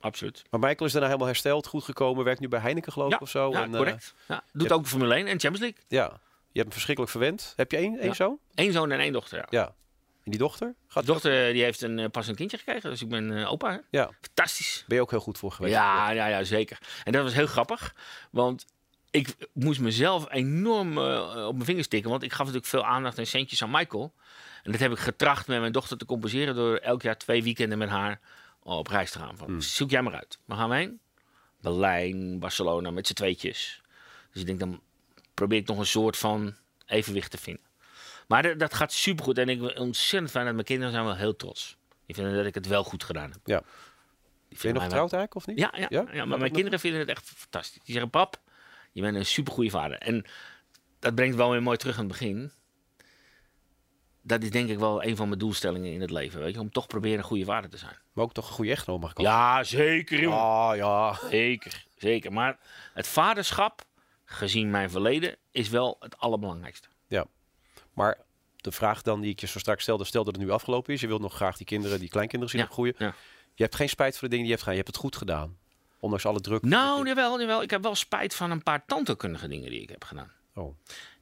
absoluut. 0.00 0.42
Maar 0.50 0.60
Michael 0.60 0.84
is 0.86 0.92
daarna 0.92 1.06
helemaal 1.06 1.28
hersteld, 1.28 1.66
goed 1.66 1.84
gekomen. 1.84 2.24
Werkt 2.24 2.40
nu 2.40 2.48
bij 2.48 2.60
Heineken 2.60 2.92
geloof 2.92 3.08
ik 3.08 3.14
Ja, 3.14 3.18
of 3.22 3.30
zo. 3.30 3.50
ja 3.50 3.62
en, 3.62 3.70
eh, 3.70 3.76
correct. 3.76 4.14
Ja, 4.28 4.44
doet 4.52 4.72
ook 4.72 4.86
Formule 4.86 5.14
1 5.14 5.26
en 5.26 5.40
Champions 5.40 5.60
League. 5.60 5.78
ja, 5.88 6.04
je 6.04 6.08
hebt 6.52 6.62
hem 6.62 6.72
verschrikkelijk 6.72 7.12
verwend. 7.12 7.52
Heb 7.56 7.70
je 7.70 7.76
één, 7.76 7.98
één 7.98 8.08
Ja. 8.08 8.14
zoon? 8.14 8.38
Eén 8.54 8.72
zoon 8.72 8.90
en 8.90 9.00
één 9.00 9.12
dochter. 9.12 9.38
Ja. 9.38 9.46
Ja. 9.50 9.64
En 10.24 10.30
die 10.30 10.38
dochter? 10.40 10.74
Gaat 10.88 11.06
De 11.06 11.12
dochter 11.12 11.46
eh, 11.46 11.52
die 11.52 11.62
heeft 11.62 11.82
een, 11.82 11.98
eh, 11.98 12.10
pas 12.10 12.26
een 12.28 12.34
kindje 12.34 12.58
gekregen, 12.58 12.90
dus 12.90 13.02
ik 13.02 13.08
ben 13.08 13.46
opa. 13.46 13.70
Hè? 13.72 13.78
Ja, 13.90 14.10
Fantastisch. 14.20 14.84
ben 14.86 14.96
je 14.96 15.02
ook 15.02 15.10
heel 15.10 15.20
goed 15.20 15.38
voor 15.38 15.52
geweest. 15.52 15.74
Ja, 15.74 16.10
ja, 16.10 16.26
ja, 16.26 16.44
zeker. 16.44 16.78
En 17.04 17.12
dat 17.12 17.22
was 17.22 17.34
heel 17.34 17.46
grappig, 17.46 17.94
want 18.30 18.66
ik 19.10 19.34
moest 19.52 19.80
mezelf 19.80 20.26
enorm 20.32 20.98
op 20.98 21.52
mijn 21.54 21.64
vingers 21.64 21.88
tikken, 21.88 22.10
want 22.10 22.22
ik 22.22 22.30
gaf 22.30 22.38
natuurlijk 22.38 22.66
veel 22.66 22.84
aandacht 22.84 23.18
en 23.18 23.26
centjes 23.26 23.62
aan 23.62 23.70
Michael. 23.70 24.14
En 24.62 24.70
dat 24.72 24.80
heb 24.80 24.92
ik 24.92 24.98
getracht 24.98 25.46
met 25.46 25.60
mijn 25.60 25.72
dochter 25.72 25.96
te 25.98 26.04
compenseren 26.04 26.54
door 26.54 26.76
elk 26.76 27.02
jaar 27.02 27.18
twee 27.18 27.42
weekenden 27.42 27.78
met 27.78 27.88
haar 27.88 28.20
op 28.62 28.86
reis 28.86 29.10
te 29.10 29.18
gaan. 29.18 29.36
Van, 29.36 29.62
Zoek 29.62 29.90
jij 29.90 30.02
maar 30.02 30.14
uit. 30.14 30.38
Waar 30.44 30.58
gaan 30.58 30.68
we 30.70 30.76
heen? 30.76 31.00
Berlijn, 31.60 32.38
Barcelona, 32.38 32.90
met 32.90 33.06
z'n 33.06 33.12
tweetjes. 33.12 33.82
Dus 34.32 34.40
ik 34.40 34.46
denk, 34.46 34.58
dan 34.60 34.80
probeer 35.34 35.58
ik 35.58 35.66
nog 35.66 35.78
een 35.78 35.86
soort 35.86 36.16
van 36.16 36.54
evenwicht 36.86 37.30
te 37.30 37.38
vinden. 37.38 37.64
Maar 38.28 38.58
dat- 38.58 38.74
gaat 38.74 38.92
supergoed 38.92 39.38
en 39.38 39.48
ik 39.48 39.60
ben 39.60 39.78
ontzettend 39.78 40.30
fijn 40.30 40.44
dat 40.44 40.54
mijn 40.54 40.66
kinderen 40.66 40.92
zijn 40.92 41.04
wel 41.04 41.16
heel 41.16 41.36
trots. 41.36 41.76
Die 42.06 42.14
vinden 42.14 42.34
dat 42.36 42.46
ik 42.46 42.54
het 42.54 42.66
wel 42.66 42.84
goed 42.84 43.04
gedaan 43.04 43.30
heb. 43.30 43.40
Ja. 43.44 43.58
Die 44.48 44.58
Ben 44.58 44.58
je 44.58 44.66
nog 44.68 44.72
wel- 44.72 44.82
getrouwd 44.82 45.12
eigenlijk 45.12 45.34
of 45.34 45.46
niet? 45.46 45.58
ja, 45.58 45.72
ja, 45.76 45.86
Ja? 45.90 46.02
maar 46.02 46.16
dat 46.16 46.26
mijn 46.28 46.40
nog? 46.40 46.50
kinderen 46.50 46.80
vinden 46.80 47.00
het 47.00 47.08
echt 47.08 47.24
fantastisch. 47.36 47.80
Die 47.84 47.92
zeggen, 47.92 48.10
pap, 48.10 48.40
je 48.92 49.00
bent 49.00 49.16
een 49.16 49.26
supergoeie 49.26 49.70
vader. 49.70 49.98
En 49.98 50.24
dat 50.98 51.14
brengt 51.14 51.36
wel 51.36 51.50
weer 51.50 51.62
mooi 51.62 51.76
terug 51.76 51.94
aan 51.98 52.04
het 52.04 52.12
begin. 52.12 52.52
Dat 54.22 54.42
is 54.42 54.50
denk 54.50 54.68
ik 54.68 54.78
wel 54.78 55.04
een 55.04 55.16
van 55.16 55.26
mijn 55.28 55.38
doelstellingen 55.38 55.92
in 55.92 56.00
het 56.00 56.10
leven. 56.10 56.40
Weet 56.40 56.54
je? 56.54 56.60
Om 56.60 56.70
toch 56.70 56.86
proberen 56.86 57.18
een 57.18 57.24
goede 57.24 57.44
vader 57.44 57.70
te 57.70 57.76
zijn. 57.76 57.96
Maar 58.12 58.24
ook 58.24 58.32
toch 58.32 58.48
een 58.48 58.54
goede 58.54 58.70
echtgenoot 58.70 59.00
mag 59.00 59.10
ik. 59.10 59.18
Ja, 59.18 59.64
zeker 59.64 60.20
jongen. 60.20 60.38
Ah, 60.38 60.76
ja. 60.76 61.18
Zeker, 61.30 61.84
zeker. 61.96 62.32
Maar 62.32 62.58
het 62.94 63.06
vaderschap, 63.08 63.82
gezien 64.24 64.70
mijn 64.70 64.90
verleden, 64.90 65.36
is 65.50 65.68
wel 65.68 65.96
het 66.00 66.18
allerbelangrijkste. 66.18 66.88
ja. 67.08 67.26
Maar 67.94 68.18
de 68.56 68.72
vraag 68.72 69.02
dan 69.02 69.20
die 69.20 69.30
ik 69.30 69.40
je 69.40 69.46
zo 69.46 69.58
straks 69.58 69.82
stelde, 69.82 70.04
stel 70.04 70.24
dat 70.24 70.34
het 70.36 70.44
nu 70.44 70.50
afgelopen 70.50 70.94
is. 70.94 71.00
Je 71.00 71.06
wilt 71.06 71.20
nog 71.20 71.34
graag 71.34 71.56
die 71.56 71.66
kinderen, 71.66 71.98
die 72.00 72.08
kleinkinderen 72.08 72.50
zien 72.54 72.60
Ja, 72.62 72.66
opgroeien. 72.68 72.94
ja. 72.98 73.14
Je 73.54 73.62
hebt 73.62 73.74
geen 73.76 73.88
spijt 73.88 74.18
voor 74.18 74.28
de 74.28 74.34
dingen 74.36 74.44
die 74.46 74.56
je 74.56 74.60
hebt 74.60 74.60
gedaan. 74.62 74.76
Je 74.78 74.82
hebt 74.82 74.94
het 74.94 75.04
goed 75.04 75.16
gedaan. 75.16 75.58
Ondanks 76.00 76.26
alle 76.26 76.40
druk. 76.40 76.62
Nou, 76.62 77.06
jawel, 77.06 77.40
jawel. 77.40 77.62
Ik 77.62 77.70
heb 77.70 77.82
wel 77.82 77.94
spijt 77.94 78.34
van 78.34 78.50
een 78.50 78.62
paar 78.62 78.84
tandheelkundige 78.86 79.48
dingen 79.48 79.70
die 79.70 79.80
ik 79.82 79.88
heb 79.88 80.04
gedaan. 80.04 80.32
Oh. 80.54 80.76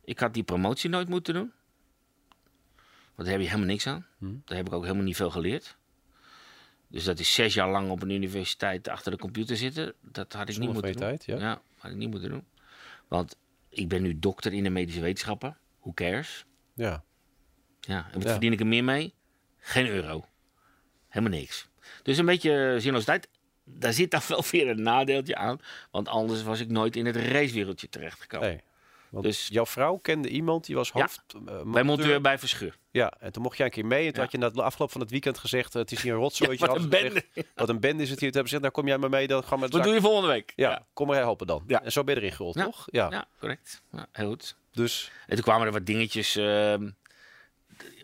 Ik 0.05 0.19
had 0.19 0.35
die 0.35 0.43
promotie 0.43 0.91
nooit 0.91 1.09
moeten 1.09 1.35
doen. 1.35 1.53
Daar 3.25 3.33
heb 3.33 3.41
je 3.41 3.47
helemaal 3.47 3.67
niks 3.67 3.87
aan. 3.87 4.07
Hm. 4.19 4.35
Daar 4.45 4.57
heb 4.57 4.67
ik 4.67 4.73
ook 4.73 4.83
helemaal 4.83 5.05
niet 5.05 5.17
veel 5.17 5.31
geleerd. 5.31 5.77
Dus 6.89 7.05
dat 7.05 7.19
is 7.19 7.35
zes 7.35 7.55
jaar 7.55 7.71
lang 7.71 7.91
op 7.91 8.03
een 8.03 8.11
universiteit 8.11 8.89
achter 8.89 9.13
de 9.13 9.19
computer 9.19 9.57
zitten. 9.57 9.95
Dat 10.01 10.33
had 10.33 10.49
ik 10.49 10.59
niet 10.59 10.73
moeten 10.73 10.93
doen. 10.97 11.19
ja. 11.25 11.37
ja, 11.37 11.61
had 11.79 11.91
ik 11.91 11.97
niet 11.97 12.11
moeten 12.11 12.31
doen. 12.31 12.45
Want 13.09 13.37
ik 13.69 13.89
ben 13.89 14.03
nu 14.03 14.19
dokter 14.19 14.53
in 14.53 14.63
de 14.63 14.71
medische 14.71 15.01
wetenschappen. 15.01 15.57
Who 15.81 15.93
cares? 15.93 16.45
Ja. 16.75 17.03
Ja, 17.81 18.07
en 18.07 18.13
wat 18.15 18.23
Ja. 18.23 18.31
verdien 18.31 18.53
ik 18.53 18.61
er 18.61 18.67
meer 18.67 18.85
mee? 18.85 19.15
Geen 19.59 19.87
euro. 19.87 20.25
Helemaal 21.09 21.39
niks. 21.39 21.69
Dus 22.03 22.19
een 22.19 22.27
beetje 22.27 22.77
zinloosheid. 22.79 23.29
Daar 23.65 23.93
zit 23.93 24.11
dan 24.11 24.21
wel 24.29 24.45
weer 24.51 24.69
een 24.69 24.83
nadeeltje 24.83 25.37
aan. 25.37 25.61
Want 25.91 26.09
anders 26.09 26.43
was 26.43 26.61
ik 26.61 26.69
nooit 26.69 26.97
in 26.97 27.07
het 27.07 27.17
racewereldje 27.17 27.89
terechtgekomen. 27.89 28.49
Nee. 28.49 28.61
Want 29.11 29.25
Dus- 29.25 29.49
jouw 29.53 29.67
vrouw 29.67 29.97
kende 29.97 30.29
iemand 30.29 30.67
die 30.67 30.75
was 30.77 30.91
Ja. 30.95 31.01
hoofd... 31.01 31.23
Bij 31.45 31.55
monteur. 31.65 31.85
monteur 31.85 32.21
bij 32.21 32.39
Verscheur. 32.39 32.77
Ja, 32.91 33.13
en 33.21 33.33
toen 33.33 33.43
mocht 33.43 33.57
jij 33.57 33.67
een 33.67 33.73
keer 33.73 33.87
mee. 33.87 33.99
En 34.07 34.07
toen 34.07 34.15
Ja. 34.17 34.23
had 34.23 34.33
je 34.33 34.39
na 34.39 34.49
de 34.51 34.63
afloop 34.63 34.91
van 34.91 35.01
het 35.01 35.11
weekend 35.11 35.39
gezegd... 35.39 35.75
eh, 35.75 35.81
het 35.81 35.93
is 35.93 36.03
hier 36.03 36.13
een 36.13 36.19
rotzooitje. 36.27 36.67
wat 36.67 36.77
een 36.77 36.89
bende. 36.89 37.25
Wat 37.55 37.69
een 37.69 37.81
bende 37.81 38.03
is 38.03 38.11
het 38.11 38.21
hier. 38.21 38.31
Toen 38.33 38.41
hebben 38.41 38.49
ze 38.51 38.57
gezegd, 38.57 38.61
nou 38.63 38.73
kom 38.73 38.87
jij 38.87 38.99
maar 38.99 39.11
mee. 39.11 39.27
Dan 39.27 39.45
gaan 39.45 39.61
we 39.61 39.69
Wat 39.69 39.83
doe 39.83 39.95
je 39.95 40.01
volgende 40.01 40.29
week? 40.29 40.53
Ja, 40.57 40.87
kom 40.93 41.07
maar 41.07 41.17
helpen 41.17 41.47
dan. 41.47 41.65
Ja. 41.67 41.83
En 41.83 41.93
zo 41.93 42.05
ben 42.05 42.15
je 42.15 42.21
erin 42.21 42.33
gerold, 42.33 42.55
Ja. 42.55 42.65
toch? 42.65 42.85
Ja. 42.91 43.11
Ja, 43.11 43.29
correct. 43.41 43.83
Ja, 43.93 44.07
heel 44.13 44.29
goed. 44.29 44.57
Dus 44.73 45.11
En 45.27 45.35
toen 45.35 45.45
kwamen 45.45 45.67
er 45.67 45.73
wat 45.73 45.87
dingetjes. 45.87 46.37
ehm, 46.37 46.91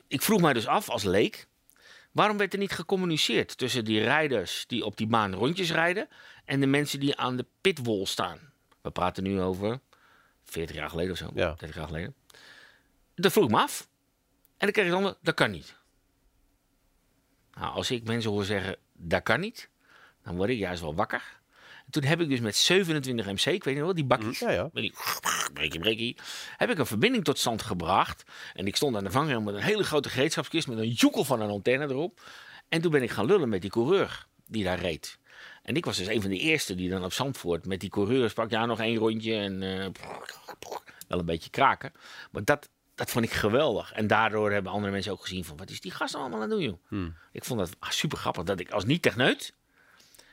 ik 0.08 0.22
vroeg 0.22 0.40
mij 0.40 0.52
dus 0.52 0.66
af 0.66 0.90
als 0.90 1.02
leek. 1.02 1.46
Waarom 2.12 2.36
werd 2.38 2.52
er 2.52 2.58
niet 2.58 2.72
gecommuniceerd 2.72 3.58
tussen 3.58 3.84
die 3.84 4.00
rijders 4.00 4.64
die 4.66 4.84
op 4.84 4.96
die 4.96 5.06
baan 5.06 5.34
rondjes 5.34 5.72
rijden 5.72 6.08
en 6.44 6.60
de 6.60 6.66
mensen 6.66 7.00
die 7.00 7.16
aan 7.16 7.36
de 7.36 7.46
pitwall 7.60 8.04
staan? 8.04 8.38
We 8.82 8.90
praten 8.90 9.22
nu 9.22 9.40
over 9.40 9.80
40 10.54 10.76
jaar 10.76 10.90
geleden 10.90 11.12
of 11.12 11.18
zo, 11.18 11.30
Ja. 11.34 11.54
30 11.58 11.74
jaar 11.74 11.86
geleden. 11.86 12.14
Dat 13.14 13.32
vroeg 13.32 13.44
ik 13.44 13.50
me 13.50 13.58
af. 13.58 13.88
En 14.56 14.66
dan 14.66 14.70
kreeg 14.70 14.84
ik 14.84 14.90
dan, 14.90 15.16
dat 15.22 15.34
kan 15.34 15.50
niet. 15.50 15.76
Nou, 17.54 17.74
als 17.74 17.90
ik 17.90 18.04
mensen 18.04 18.30
hoor 18.30 18.44
zeggen, 18.44 18.76
dat 18.92 19.22
kan 19.22 19.40
niet, 19.40 19.68
dan 20.22 20.36
word 20.36 20.50
ik 20.50 20.58
juist 20.58 20.80
wel 20.80 20.94
wakker. 20.94 21.22
En 21.84 21.90
toen 21.90 22.02
heb 22.02 22.20
ik 22.20 22.28
dus 22.28 22.40
met 22.40 22.56
27 22.56 23.26
MC, 23.26 23.44
ik 23.46 23.64
weet 23.64 23.74
niet 23.74 23.84
wel, 23.84 23.94
die 23.94 24.04
bakjes, 24.04 24.38
ja, 24.38 24.50
ja. 24.50 24.70
met 24.72 24.82
die 24.82 24.94
breekie, 25.52 25.80
breekie, 25.80 26.16
heb 26.56 26.70
ik 26.70 26.78
een 26.78 26.86
verbinding 26.86 27.24
tot 27.24 27.38
stand 27.38 27.62
gebracht. 27.62 28.22
En 28.54 28.66
ik 28.66 28.76
stond 28.76 28.96
aan 28.96 29.04
de 29.04 29.10
vangrail 29.10 29.40
met 29.40 29.54
een 29.54 29.62
hele 29.62 29.84
grote 29.84 30.08
gereedschapskist 30.08 30.68
met 30.68 30.78
een 30.78 30.90
joekel 30.90 31.24
van 31.24 31.40
een 31.40 31.50
antenne 31.50 31.88
erop. 31.88 32.20
En 32.68 32.80
toen 32.80 32.90
ben 32.90 33.02
ik 33.02 33.10
gaan 33.10 33.26
lullen 33.26 33.48
met 33.48 33.60
die 33.60 33.70
coureur 33.70 34.26
die 34.46 34.64
daar 34.64 34.78
reed. 34.78 35.18
En 35.64 35.76
ik 35.76 35.84
was 35.84 35.96
dus 35.96 36.06
een 36.06 36.20
van 36.20 36.30
de 36.30 36.38
eerste 36.38 36.74
die 36.74 36.90
dan 36.90 37.04
op 37.04 37.12
Zandvoort 37.12 37.66
met 37.66 37.80
die 37.80 37.90
coureur 37.90 38.30
sprak. 38.30 38.50
Ja, 38.50 38.66
nog 38.66 38.80
één 38.80 38.96
rondje 38.96 39.34
en 39.34 39.62
eh, 39.62 39.88
wel 41.08 41.18
een 41.18 41.24
beetje 41.24 41.50
kraken. 41.50 41.92
Maar 42.30 42.44
dat, 42.44 42.68
dat 42.94 43.10
vond 43.10 43.24
ik 43.24 43.32
geweldig. 43.32 43.92
En 43.92 44.06
daardoor 44.06 44.52
hebben 44.52 44.72
andere 44.72 44.92
mensen 44.92 45.12
ook 45.12 45.20
gezien 45.20 45.44
van... 45.44 45.56
wat 45.56 45.70
is 45.70 45.80
die 45.80 45.90
gast 45.90 46.14
allemaal 46.14 46.34
aan 46.34 46.40
het 46.40 46.50
doen, 46.50 46.78
joh? 46.90 47.04
Ik 47.32 47.44
vond 47.44 47.58
dat 47.58 47.76
super 47.88 48.18
grappig 48.18 48.42
dat 48.44 48.60
ik 48.60 48.70
als 48.70 48.84
niet-techneut... 48.84 49.54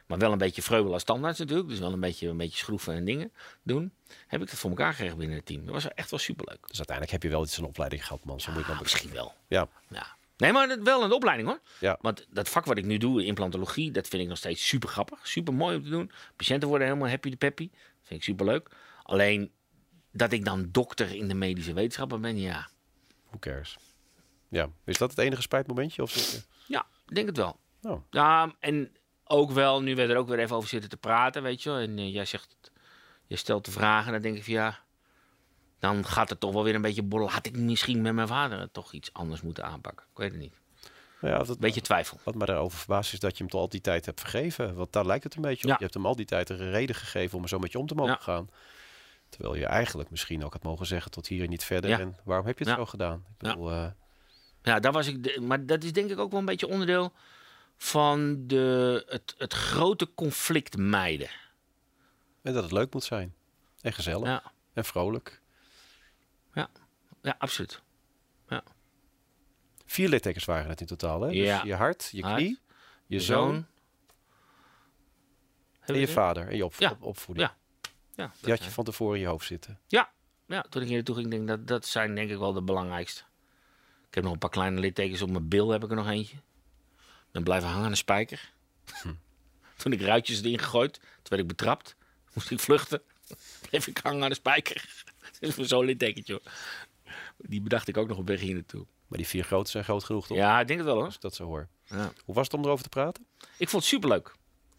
maar 0.05 0.17
wel 0.17 0.31
een 0.31 0.37
beetje 0.37 0.61
vreubel 0.61 0.93
als 0.93 1.01
standaard 1.01 1.37
natuurlijk... 1.37 1.69
dus 1.69 1.79
wel 1.79 1.93
een 1.93 1.99
beetje, 1.99 2.27
een 2.27 2.37
beetje 2.37 2.57
schroeven 2.57 2.93
en 2.93 3.05
dingen 3.05 3.31
doen... 3.63 3.93
heb 4.27 4.41
ik 4.41 4.49
dat 4.49 4.59
voor 4.59 4.69
elkaar 4.69 4.91
gekregen 4.91 5.17
binnen 5.17 5.37
het 5.37 5.45
team. 5.45 5.65
Dat 5.65 5.73
was 5.73 5.87
echt 5.87 6.09
wel 6.09 6.19
superleuk. 6.19 6.67
Dus 6.67 6.77
uiteindelijk 6.77 7.11
heb 7.11 7.23
je 7.23 7.29
wel 7.29 7.43
iets 7.43 7.57
een 7.57 7.63
opleiding 7.65 8.05
gehad, 8.05 8.25
man. 8.25 8.39
Zo 8.39 8.51
moet 8.51 8.59
je 8.59 8.65
Ah, 8.65 8.73
dan 8.73 8.81
misschien 8.81 9.11
wel. 9.11 9.33
Ja. 9.47 9.67
Ja. 9.89 10.19
Nee, 10.41 10.51
maar 10.51 10.67
dat- 10.67 10.79
wel 10.79 11.03
een 11.03 11.11
opleiding 11.11 11.47
hoor. 11.49 11.59
Ja. 11.79 11.97
Want 12.01 12.25
dat 12.29 12.49
vak 12.49 12.65
wat 12.65 12.77
ik 12.77 12.85
nu 12.85 12.97
doe, 12.97 13.25
implantologie, 13.25 13.91
dat 13.91 14.07
vind 14.07 14.21
ik 14.21 14.27
nog 14.27 14.37
steeds 14.37 14.67
super 14.67 14.89
grappig. 14.89 15.27
Super 15.27 15.53
mooi 15.53 15.75
om 15.77 15.83
te 15.83 15.89
doen. 15.89 16.11
Patiënten 16.35 16.67
worden 16.69 16.87
helemaal 16.87 17.09
happy 17.09 17.29
de 17.29 17.35
peppy. 17.35 17.69
Vind 18.01 18.19
ik 18.19 18.23
super 18.23 18.45
leuk. 18.45 18.69
Alleen 19.03 19.51
dat 20.11 20.31
ik 20.31 20.45
dan 20.45 20.69
dokter 20.71 21.15
in 21.15 21.27
de 21.27 21.33
medische 21.33 21.73
wetenschappen 21.73 22.21
ben, 22.21 22.37
ja. 22.37 22.69
Who 23.27 23.39
cares? 23.39 23.77
Ja. 24.49 24.69
Is 24.85 24.97
dat 24.97 25.09
het 25.09 25.19
enige 25.19 25.41
spijtmomentje? 25.41 26.01
Of. 26.01 26.45
Ja, 26.67 26.85
ik 27.07 27.15
denk 27.15 27.27
het 27.27 27.37
wel. 27.37 27.59
Oh. 27.81 28.01
Ja, 28.09 28.55
en 28.59 28.95
ook 29.23 29.51
wel, 29.51 29.81
nu 29.81 29.95
we 29.95 30.01
er 30.01 30.17
ook 30.17 30.27
weer 30.27 30.39
even 30.39 30.55
over 30.55 30.69
zitten 30.69 30.89
te 30.89 30.97
praten, 30.97 31.43
weet 31.43 31.63
je 31.63 31.69
wel. 31.69 31.79
En 31.79 31.97
eh, 31.97 32.13
jij 32.13 32.25
zegt, 32.25 32.71
je 33.27 33.35
stelt 33.35 33.65
de 33.65 33.71
vragen, 33.71 34.11
dan 34.11 34.21
denk 34.21 34.35
ik 34.37 34.43
van 34.43 34.53
ja, 34.53 34.79
dan 35.81 36.05
gaat 36.05 36.29
het 36.29 36.39
toch 36.39 36.53
wel 36.53 36.63
weer 36.63 36.75
een 36.75 36.81
beetje 36.81 37.03
borrelen. 37.03 37.33
Had 37.33 37.45
ik 37.45 37.57
misschien 37.57 38.01
met 38.01 38.13
mijn 38.13 38.27
vader 38.27 38.71
toch 38.71 38.93
iets 38.93 39.13
anders 39.13 39.41
moeten 39.41 39.63
aanpakken? 39.65 40.05
Ik 40.11 40.17
weet 40.17 40.31
het 40.31 40.39
niet. 40.39 40.53
Ja, 41.21 41.43
dat, 41.43 41.59
Beetje 41.59 41.81
twijfel. 41.81 42.19
Wat 42.23 42.35
me 42.35 42.45
daarover 42.45 42.77
verbaast 42.77 43.13
is 43.13 43.19
dat 43.19 43.31
je 43.31 43.37
hem 43.43 43.51
tot 43.51 43.61
al 43.61 43.69
die 43.69 43.81
tijd 43.81 44.05
hebt 44.05 44.19
vergeven. 44.19 44.75
Want 44.75 44.93
daar 44.93 45.05
lijkt 45.05 45.23
het 45.23 45.35
een 45.35 45.41
beetje 45.41 45.63
op. 45.63 45.69
Ja. 45.69 45.75
Je 45.77 45.81
hebt 45.83 45.93
hem 45.93 46.05
al 46.05 46.15
die 46.15 46.25
tijd 46.25 46.49
een 46.49 46.71
reden 46.71 46.95
gegeven 46.95 47.37
om 47.37 47.43
er 47.43 47.49
zo 47.49 47.59
met 47.59 47.71
je 47.71 47.79
om 47.79 47.87
te 47.87 47.95
mogen 47.95 48.13
Ja. 48.13 48.19
gaan. 48.19 48.49
Terwijl 49.29 49.55
je 49.55 49.65
eigenlijk 49.65 50.09
misschien 50.09 50.43
ook 50.45 50.53
had 50.53 50.63
mogen 50.63 50.85
zeggen 50.85 51.11
tot 51.11 51.27
hier 51.27 51.43
en 51.43 51.49
niet 51.49 51.63
verder. 51.63 51.89
Ja. 51.89 51.99
En 51.99 52.15
waarom 52.23 52.45
heb 52.45 52.59
je 52.59 52.65
het 52.65 52.75
zo 52.77 52.85
gedaan? 52.85 53.25
Ik 53.37 53.45
Ja. 53.45 53.49
bedoel, 53.49 53.71
eh, 53.71 53.87
Ja, 54.63 54.79
daar 54.79 54.91
was 54.91 55.07
ik. 55.07 55.23
de- 55.23 55.41
maar 55.41 55.65
dat 55.65 55.83
is 55.83 55.93
denk 55.93 56.09
ik 56.09 56.19
ook 56.19 56.31
wel 56.31 56.39
een 56.39 56.45
beetje 56.45 56.67
onderdeel 56.67 57.13
van 57.77 58.43
de, 58.47 59.03
het, 59.07 59.35
het 59.37 59.53
grote 59.53 60.09
conflict 60.15 60.77
mijden. 60.77 61.29
en 62.41 62.53
dat 62.53 62.63
het 62.63 62.71
leuk 62.71 62.93
moet 62.93 63.03
zijn. 63.03 63.33
En 63.81 63.93
gezellig. 63.93 64.43
En 64.73 64.85
vrolijk. 64.85 65.40
Ja 67.21 67.35
absoluut. 67.37 67.81
Vier 69.85 70.09
littekens 70.09 70.45
waren 70.45 70.69
het 70.69 70.81
in 70.81 70.87
totaal. 70.87 71.21
Hè? 71.21 71.29
Ja. 71.29 71.55
Dus 71.59 71.67
je 71.69 71.75
hart, 71.75 72.09
je 72.11 72.21
knie, 72.21 72.59
je 73.05 73.15
Je 73.15 73.19
zoon 73.21 73.65
en 75.79 75.95
je 75.95 76.07
vader. 76.07 76.47
En 76.47 76.55
je 76.55 76.65
op, 76.65 76.73
Ja. 76.77 76.91
op- 76.91 77.01
opvoeding. 77.03 77.47
Ja. 77.47 77.55
Ja, 78.15 78.31
Die 78.41 78.49
had 78.53 78.63
je 78.63 78.69
van 78.71 78.83
tevoren 78.83 79.15
in 79.15 79.21
je 79.21 79.27
hoofd 79.27 79.45
zitten. 79.47 79.79
ja, 79.87 80.11
ja, 80.47 80.61
toen 80.69 80.81
ik 80.81 80.87
hier 80.87 80.95
naartoe 80.95 81.15
ging, 81.15 81.29
denk 81.29 81.41
ik 81.41 81.47
dat 81.47 81.67
dat 81.67 81.85
zijn 81.85 82.15
denk 82.15 82.29
ik 82.29 82.37
wel 82.37 82.53
de 82.53 82.61
belangrijkste. 82.61 83.23
Ik 84.07 84.13
heb 84.13 84.23
nog 84.23 84.33
een 84.33 84.39
paar 84.39 84.49
kleine 84.49 84.79
littekens 84.79 85.21
op 85.21 85.29
mijn 85.29 85.47
bil, 85.47 85.69
heb 85.69 85.83
ik 85.83 85.89
er 85.89 85.95
nog 85.95 86.07
eentje. 86.09 86.37
Ben 87.31 87.43
blijven 87.43 87.69
hangen 87.69 87.85
aan 87.85 87.91
een 87.91 87.97
spijker. 87.97 88.53
Hm. 89.01 89.13
Toen 89.77 89.91
ik 89.91 90.01
ruitjes 90.01 90.39
erin 90.41 90.59
gegooid, 90.59 90.93
toen 90.93 91.03
werd 91.23 91.41
ik 91.41 91.47
betrapt. 91.47 91.95
Moest 92.33 92.51
ik 92.51 92.59
vluchten. 92.59 93.01
Bleef 93.69 93.87
ik 93.87 93.97
hangen 94.03 94.23
aan 94.23 94.29
de 94.29 94.35
spijker. 94.35 95.03
Dat 95.39 95.49
is 95.49 95.53
voor 95.55 95.65
zo'n 95.65 95.85
littekentje 95.85 96.33
hoor. 96.33 96.51
Die 97.41 97.61
bedacht 97.61 97.87
ik 97.87 97.97
ook 97.97 98.07
nog 98.07 98.17
op 98.17 98.27
weg 98.27 98.39
hier 98.39 98.53
naartoe. 98.53 98.85
Maar 99.07 99.17
die 99.17 99.27
vier 99.27 99.43
grote 99.43 99.69
zijn 99.71 99.83
groot 99.83 100.03
genoeg 100.03 100.27
toch? 100.27 100.37
Ja, 100.37 100.59
ik 100.59 100.67
denk 100.67 100.79
het 100.79 100.87
wel 100.87 100.97
hoor. 100.97 101.05
Als 101.05 101.15
ik 101.15 101.21
dat 101.21 101.35
zo 101.35 101.45
hoor. 101.45 101.67
Ja. 101.85 102.11
Hoe 102.25 102.35
was 102.35 102.43
het 102.43 102.53
om 102.53 102.63
erover 102.63 102.83
te 102.83 102.89
praten? 102.89 103.25
Ik 103.57 103.69
vond 103.69 103.83
het 103.83 103.91
superleuk. 103.91 104.35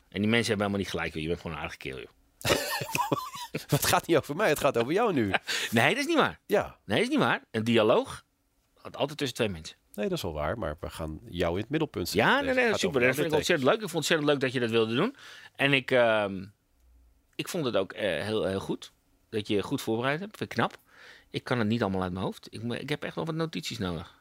En 0.08 0.20
die 0.20 0.30
mensen 0.30 0.48
hebben 0.48 0.66
helemaal 0.66 0.78
niet 0.78 0.88
gelijk. 0.90 1.12
joh. 1.12 1.22
Je 1.22 1.28
bent 1.28 1.40
gewoon 1.40 1.56
een 1.56 1.62
aardige 1.62 1.78
kerel, 1.78 1.98
joh. 2.00 2.10
het 3.66 3.86
gaat 3.86 4.06
niet 4.06 4.16
over 4.16 4.36
mij, 4.36 4.48
het 4.48 4.58
gaat 4.58 4.78
over 4.78 4.92
jou 4.92 5.12
nu. 5.12 5.32
Nee, 5.70 5.88
dat 5.88 5.98
is 5.98 6.06
niet 6.06 6.16
waar. 6.16 6.38
Ja, 6.46 6.78
Nee, 6.84 6.96
dat 6.98 7.06
is 7.06 7.08
niet 7.08 7.18
waar. 7.24 7.44
Een 7.50 7.64
dialoog 7.64 8.24
gaat 8.76 8.96
altijd 8.96 9.18
tussen 9.18 9.36
twee 9.36 9.48
mensen. 9.48 9.76
nee, 9.94 10.08
dat 10.08 10.16
is 10.16 10.22
wel 10.22 10.32
waar. 10.32 10.58
Maar 10.58 10.76
we 10.80 10.90
gaan 10.90 11.20
jou 11.28 11.54
in 11.54 11.60
het 11.60 11.70
middelpunt 11.70 12.08
zetten. 12.08 12.30
Ja, 12.30 12.40
nee, 12.40 12.54
nee, 12.54 12.78
super. 12.78 13.00
Dat 13.00 13.14
vind 13.14 13.26
ik 13.26 13.32
ontzettend 13.32 13.68
leuk. 13.68 13.80
Ik 13.80 13.88
vond 13.88 13.92
het 13.92 13.94
ontzettend 13.94 14.28
leuk 14.30 14.40
dat 14.40 14.52
je 14.52 14.60
dat 14.60 14.70
wilde 14.70 14.94
doen. 14.94 15.16
En 15.56 15.72
ik, 15.72 15.90
ehm, 15.90 16.44
ik 17.34 17.48
vond 17.48 17.64
het 17.64 17.76
ook 17.76 17.92
eh, 17.92 18.02
heel, 18.24 18.44
heel 18.44 18.60
goed. 18.60 18.92
Dat 19.30 19.48
je 19.48 19.62
goed 19.62 19.80
voorbereid 19.82 20.20
hebt. 20.20 20.36
Vind 20.36 20.50
ik 20.50 20.56
knap. 20.56 20.76
Ik 21.32 21.44
kan 21.44 21.58
het 21.58 21.68
niet 21.68 21.82
allemaal 21.82 22.02
uit 22.02 22.12
mijn 22.12 22.24
hoofd. 22.24 22.46
Ik, 22.50 22.62
ik 22.62 22.88
heb 22.88 23.02
echt 23.04 23.14
wel 23.14 23.24
wat 23.24 23.34
notities 23.34 23.78
nodig. 23.78 24.20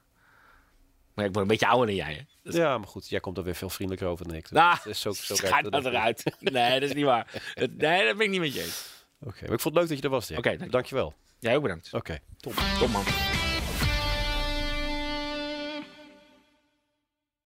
Maar 1.14 1.26
ik 1.26 1.32
word 1.32 1.44
een 1.46 1.52
beetje 1.52 1.68
ouder 1.68 1.86
dan 1.88 1.96
jij, 1.96 2.14
hè? 2.44 2.52
Ja, 2.52 2.78
maar 2.78 2.88
goed, 2.88 3.10
jij 3.10 3.20
komt 3.20 3.38
er 3.38 3.44
weer 3.44 3.56
veel 3.56 3.70
vriendelijker 3.70 4.08
over 4.10 4.28
dan 4.28 4.36
ik. 4.36 4.52
Nou, 4.52 4.76
Dat 4.76 4.86
is 4.86 5.02
zo, 5.02 5.12
zo 5.12 5.36
Ga 5.36 5.42
werkt 5.42 5.64
het 5.64 5.72
dat 5.74 5.86
eruit. 5.86 6.24
Nee, 6.40 6.80
dat 6.80 6.90
is 6.90 6.96
niet 6.96 7.06
waar. 7.06 7.42
Dat- 7.54 7.72
nee, 7.72 8.06
dat 8.06 8.18
ben 8.18 8.26
ik 8.26 8.32
niet 8.32 8.40
met 8.40 8.54
je 8.54 8.62
eens. 8.62 9.06
Oké, 9.20 9.44
maar 9.44 9.54
ik 9.54 9.60
vond 9.60 9.64
het 9.64 9.74
leuk 9.74 9.88
dat 9.88 9.98
je 9.98 10.04
er 10.04 10.10
was. 10.10 10.32
Oké, 10.32 10.42
dank 10.50 10.62
je. 10.64 10.70
Dankjewel. 10.70 11.14
Jij 11.40 11.56
ook 11.56 11.62
bedankt. 11.62 11.94
Oké, 11.94 12.20
top. 12.38 12.54
Top 12.80 12.90
man. 12.90 13.04